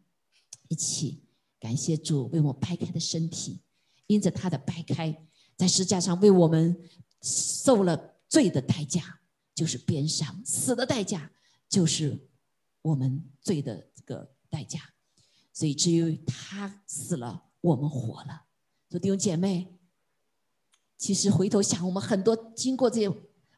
[0.70, 1.22] 一起
[1.60, 3.62] 感谢主为我们掰开的身体，
[4.06, 5.26] 因着他的掰开，
[5.58, 6.80] 在石架上为我们
[7.22, 9.20] 受了罪的代价，
[9.54, 11.30] 就是鞭伤；死的代价
[11.68, 12.28] 就是
[12.82, 14.80] 我们罪的这个代价。
[15.58, 18.44] 所以只有他死了，我们活了。
[18.92, 19.74] 说弟兄姐妹。
[21.00, 23.12] 其实回头想，我们很多经过这些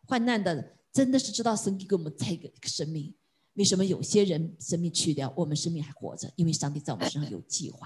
[0.06, 3.14] 患难的，真的是知道神给我们这个生命。
[3.56, 6.32] 为什么有些人生命去掉，我们生命还活着？
[6.38, 7.86] 因为上帝在我们身上有计划。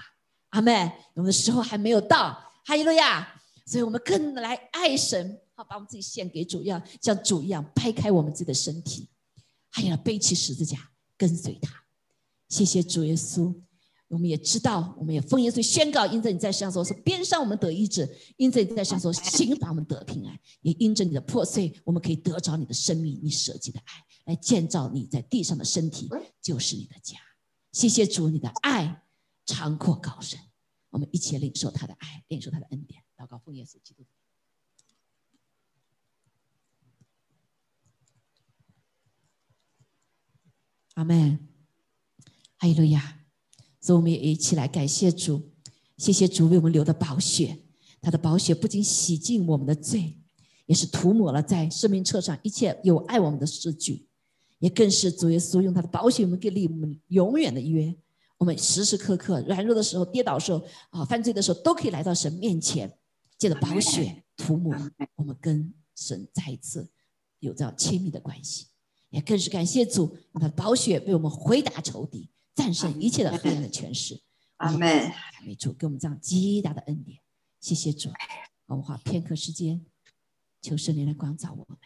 [0.50, 0.92] 阿门。
[1.14, 2.32] 我们的时候还没有到，
[2.64, 3.42] 哈利路亚。
[3.66, 9.08] 所以我们更来爱神，好把我们自己献给主，要像主一样掰开我们自己的身体，
[9.70, 11.84] 还要背起十字架跟随他。
[12.48, 13.52] 谢谢主耶稣。
[14.08, 18.04] 我们也知道，我们也奉耶稣宣告：因着你在世上说，是边上我们得医治；
[18.36, 26.08] 因着你在世上说，刑罚我们得平安；也因着你的破碎，我们可以得着你的生命，你舍己的爱，来建造你在地上的身体，
[26.40, 27.18] 就是你的家。
[27.72, 29.02] 谢谢主，你的爱
[29.46, 30.38] 长阔高深，
[30.90, 33.02] 我们一起领受他的爱，领受他的恩典。
[33.16, 34.04] 祷告，奉耶稣基督。
[40.94, 41.48] 阿门。
[42.58, 43.23] 哈利路亚。
[43.84, 45.42] 所以我们也一起来感谢主，
[45.98, 47.58] 谢谢主为我们流的宝血，
[48.00, 50.16] 他的宝血不仅洗净我们的罪，
[50.64, 54.06] 也是涂抹了在生命册上一切有爱我们的诗句，
[54.58, 57.94] 也更是主耶稣用他的宝血，我们给立我们永远的约。
[58.38, 62.90] 我们时时刻刻软弱的时候、跌倒的时候、啊犯罪的时候，都可以来到神面前，
[63.36, 64.74] 借着宝血涂抹，
[65.16, 66.88] 我们跟神再一次
[67.40, 68.68] 有这样亲密的关系。
[69.10, 72.30] 也更是感谢主，用他的宝血为我们回答仇敌。
[72.54, 74.22] 战胜一切的黑暗的权势，
[74.58, 74.80] 阿门。
[74.80, 77.20] 赞美主，给我们这样极大的恩典，
[77.60, 78.10] 谢谢主。
[78.66, 79.84] 我们花片刻时间，
[80.62, 81.78] 求圣灵来光照我们，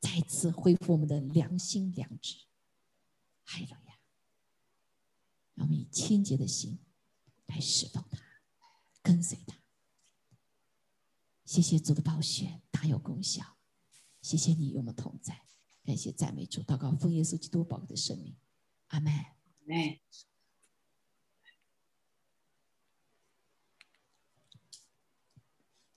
[0.00, 2.36] 再次恢复我们的良心良知。
[3.42, 3.98] 哈利路亚！
[5.54, 6.78] 让我们以清洁的心
[7.46, 8.18] 来侍奉他，
[9.02, 9.56] 跟随他。
[11.44, 13.56] 谢谢主的宝血大有功效，
[14.22, 15.42] 谢谢你与我们同在。
[15.84, 18.36] 感谢赞美主，祷告奉耶稣基督宝贵的生命，
[18.88, 19.33] 阿门。
[19.66, 19.98] 哎，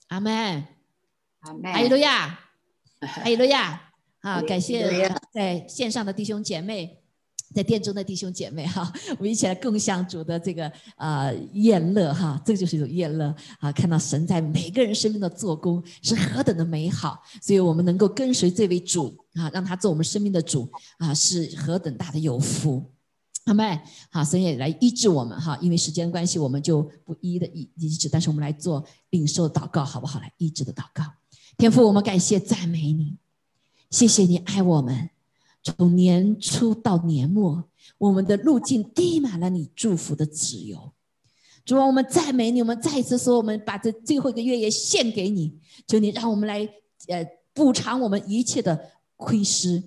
[0.08, 0.66] 阿门，
[1.40, 2.40] 阿门，哈利路亚，
[3.00, 3.92] 哈利路亚，
[4.22, 6.98] 好，感谢在线上的弟兄姐妹，
[7.54, 22.90] 在殿中的弟兄姐妹哈，我们一起来共享主的这个呃宴乐哈，这个就是一种宴乐啊，看到神在每个人生命的做工是何等的美好，所以我们能够跟随这位主啊，让他做我们生命的主啊，是何等大的有福。
[23.48, 23.80] 好妹，
[24.10, 30.20] 好，神也来医治我们哈，因为时间关系，我们就不一一的医医治，但是我们来做领受祷告，好不好？
[30.20, 31.02] 来医治的祷告。
[31.56, 33.16] 天父，我们感谢赞美你，
[33.88, 35.08] 谢谢你爱我们，
[35.62, 37.64] 从年初到年末，
[37.96, 40.92] 我们的路径滴满了你祝福的自由。
[41.64, 46.68] 主啊，我们赞美你，我们再一次说，我们把这最后一个月也献给你，求你让我们来
[47.06, 49.82] 呃补偿我们一切的亏失。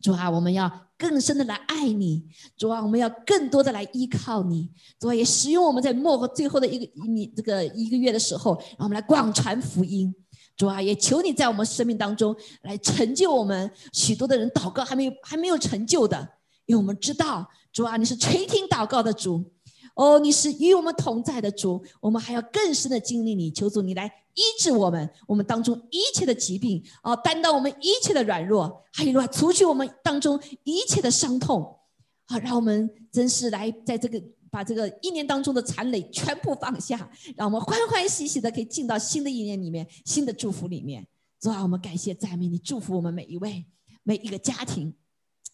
[0.00, 0.83] 主啊，我们要。
[0.96, 2.24] 更深的来爱你，
[2.56, 10.14] 主啊，我们要更多的来依靠你，主啊，也使用我们在末后最后的一个你这个一个月的时候，让我们来广传福音，
[10.56, 13.70] 主啊，也求你在我们生命当中来成就我们。
[13.92, 16.28] 许多的人祷告还没有还没有成就的，
[16.66, 19.53] 因为我们知道，主啊，你是垂听祷告的主。
[19.94, 31.78] 哦，你是与我们同在的主，我们还要更深的经历你，求主你来医治我们，我们当中一切的疾病，哦，担当我们一切的软弱，还有啊，除去我们当中一切的伤痛，
[32.26, 41.06] 好，让我们真是来在这个把这个一年当中的残累全部放下，让我们欢欢喜喜的可以进到新的一年里面，新的祝福里面。
[41.40, 43.64] 主啊，我们感谢赞美你，祝福我们每一位
[44.02, 44.94] 每一个家庭。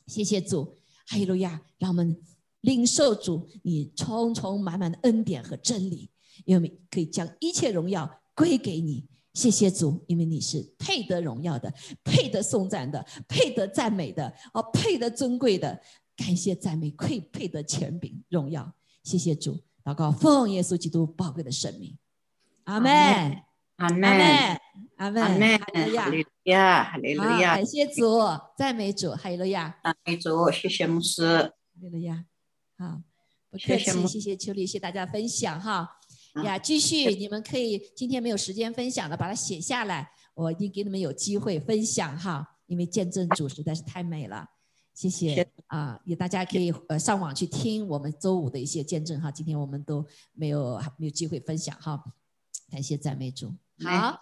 [0.07, 1.61] 谢谢主，哈利路亚！
[1.79, 2.17] 让我们
[2.63, 6.11] 领受主你充充满满的恩典和真理，
[6.45, 9.07] 因为可以将一切荣耀归给你。
[9.33, 11.73] 谢谢主，因为你是配得荣耀的，
[12.03, 15.81] 配得颂赞的，配得赞美的，哦，配得尊贵的。
[16.17, 18.75] 感谢赞美，配配得权柄荣耀。
[19.05, 21.97] 谢谢主，祷告奉耶稣基督宝贵的生命，
[22.65, 22.91] 阿门，
[23.77, 24.11] 阿门，
[24.97, 25.67] 阿门，阿门，哈
[26.11, 28.19] 利路亚，哈利路亚，感谢主，
[28.59, 32.27] 赞美主，哈利路亚，赞美主，谢谢牧师，哈利路亚，
[32.81, 32.99] 好，
[33.51, 35.99] 不客气，谢谢秋丽，谢谢大家分享哈。
[36.43, 44.49] 呀，继续，你们可以今天没有时间分享的，把它写下来，我一定给你们有机会分享哈，因为见证主实在是太美了，
[44.95, 52.03] 谢谢啊，也大家可以呃上网去听我们周五的一些见证哈，今天我们都没有没有机会分享哈，
[52.71, 53.55] 感谢赞美主，
[53.85, 54.19] 好，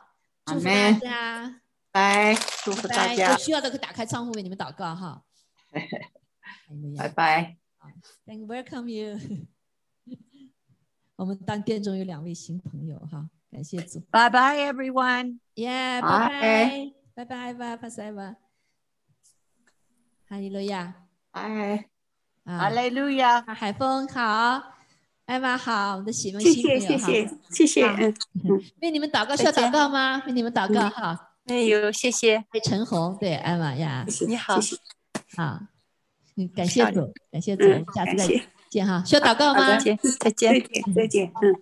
[0.47, 1.61] 祝福大家，
[1.93, 5.23] 拜，祝福大家，有需要的可以打开窗户为你们祷告哈，
[6.99, 7.57] 拜拜
[8.27, 9.19] ，Thank welcome you。
[11.17, 14.01] 我们当店中有两位新朋友哈，感谢主。
[14.11, 15.41] Bye bye everyone.
[15.55, 18.37] Yeah, bye bye, bye bye, bye bye, bye bye.
[20.29, 20.95] 哈利路亚，
[21.33, 21.89] 哎，
[22.45, 23.43] 哈利路亚。
[23.43, 24.63] 海峰好，
[25.25, 28.15] 艾玛好，我们的喜们新朋友，谢谢谢谢谢谢。
[28.81, 30.23] 为你们祷告需要祷告吗？
[30.27, 31.33] 为你们祷告哈。
[31.47, 32.45] 哎呦，谢谢。
[32.53, 34.61] 为陈红，对艾玛呀，你好，
[35.37, 35.61] 好，
[36.39, 38.43] 嗯，感谢主，感谢主，下次再见。
[38.71, 39.77] 见哈，需要祷告吗？
[39.77, 40.63] 再见，再见，
[40.95, 41.33] 再见。
[41.43, 41.55] 嗯，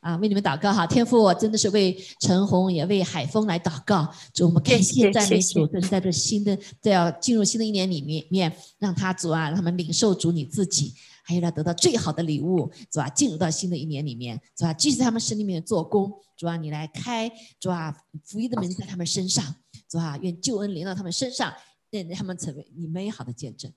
[0.00, 19.54] 啊，为你们祷告哈，天父，我真的是为陈红也为海峰来祷告，主我们感谢赞美主，这是在这新的在要进入新的一年里面面，让他主啊，让他们领受主你自己，还有他得到最好的礼物，主啊，进入到新的一年里面，主啊，继续在他们身里面做工，主啊，你来开，主啊，福音的门在他们身上，
[19.88, 21.54] 主啊，愿救恩临到他们身上，
[21.90, 23.72] 愿他们成为你美好的见证。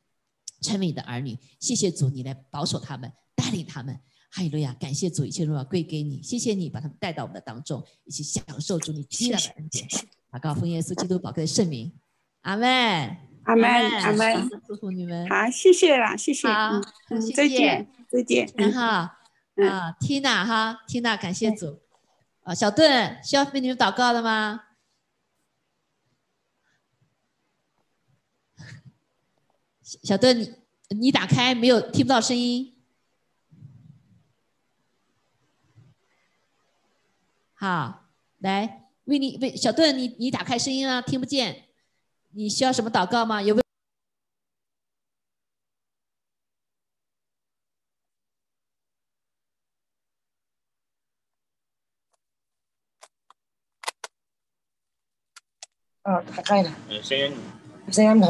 [0.61, 3.99] 成为你的儿女，谢谢主，你来保守他们，带领他们。
[4.29, 6.21] 哈利路亚，感谢主，一切荣耀归给你。
[6.21, 9.87] 谢谢你把他们带到我们的当中，一起享受主你极大的恩典。
[10.31, 11.91] 祷告奉耶稣基督宝贵的圣名，
[12.41, 12.67] 阿门，
[13.43, 13.65] 阿门，
[14.01, 14.49] 阿门。
[14.67, 15.27] 祝福你们。
[15.29, 16.47] 好，谢谢啦，谢谢。
[16.47, 16.81] 好，
[17.35, 18.51] 再见，再见。
[18.55, 21.79] 然后啊，Tina 哈，Tina，感谢主。
[22.43, 24.61] 啊，小盾需要为你们祷告的吗？
[29.87, 30.53] 小邓，你
[30.89, 32.75] 你打开没有听不到声音？
[37.53, 38.09] 好，
[38.39, 41.69] 来为你为小邓，你你打开声音啊，听不见。
[42.31, 43.41] 你需要什么祷告吗？
[43.41, 43.61] 有没？
[56.01, 56.75] 啊，打开了。
[57.01, 57.33] 声音，
[57.89, 58.21] 声音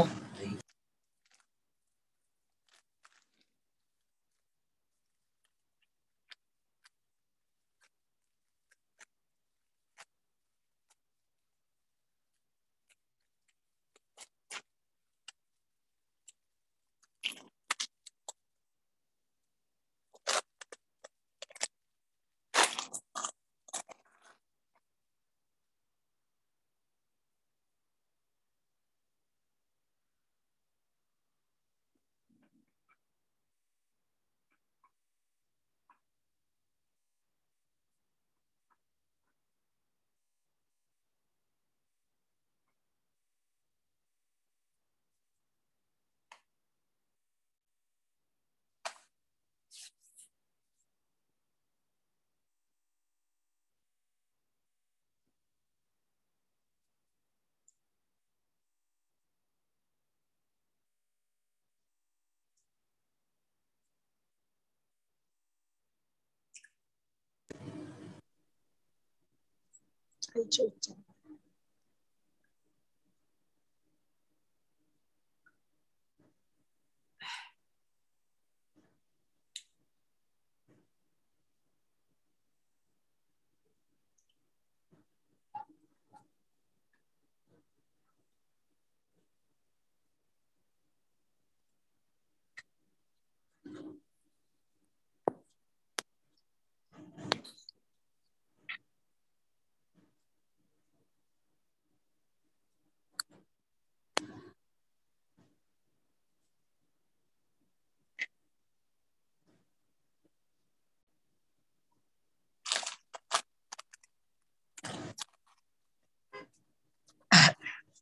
[70.35, 70.93] अच्छा अच्छा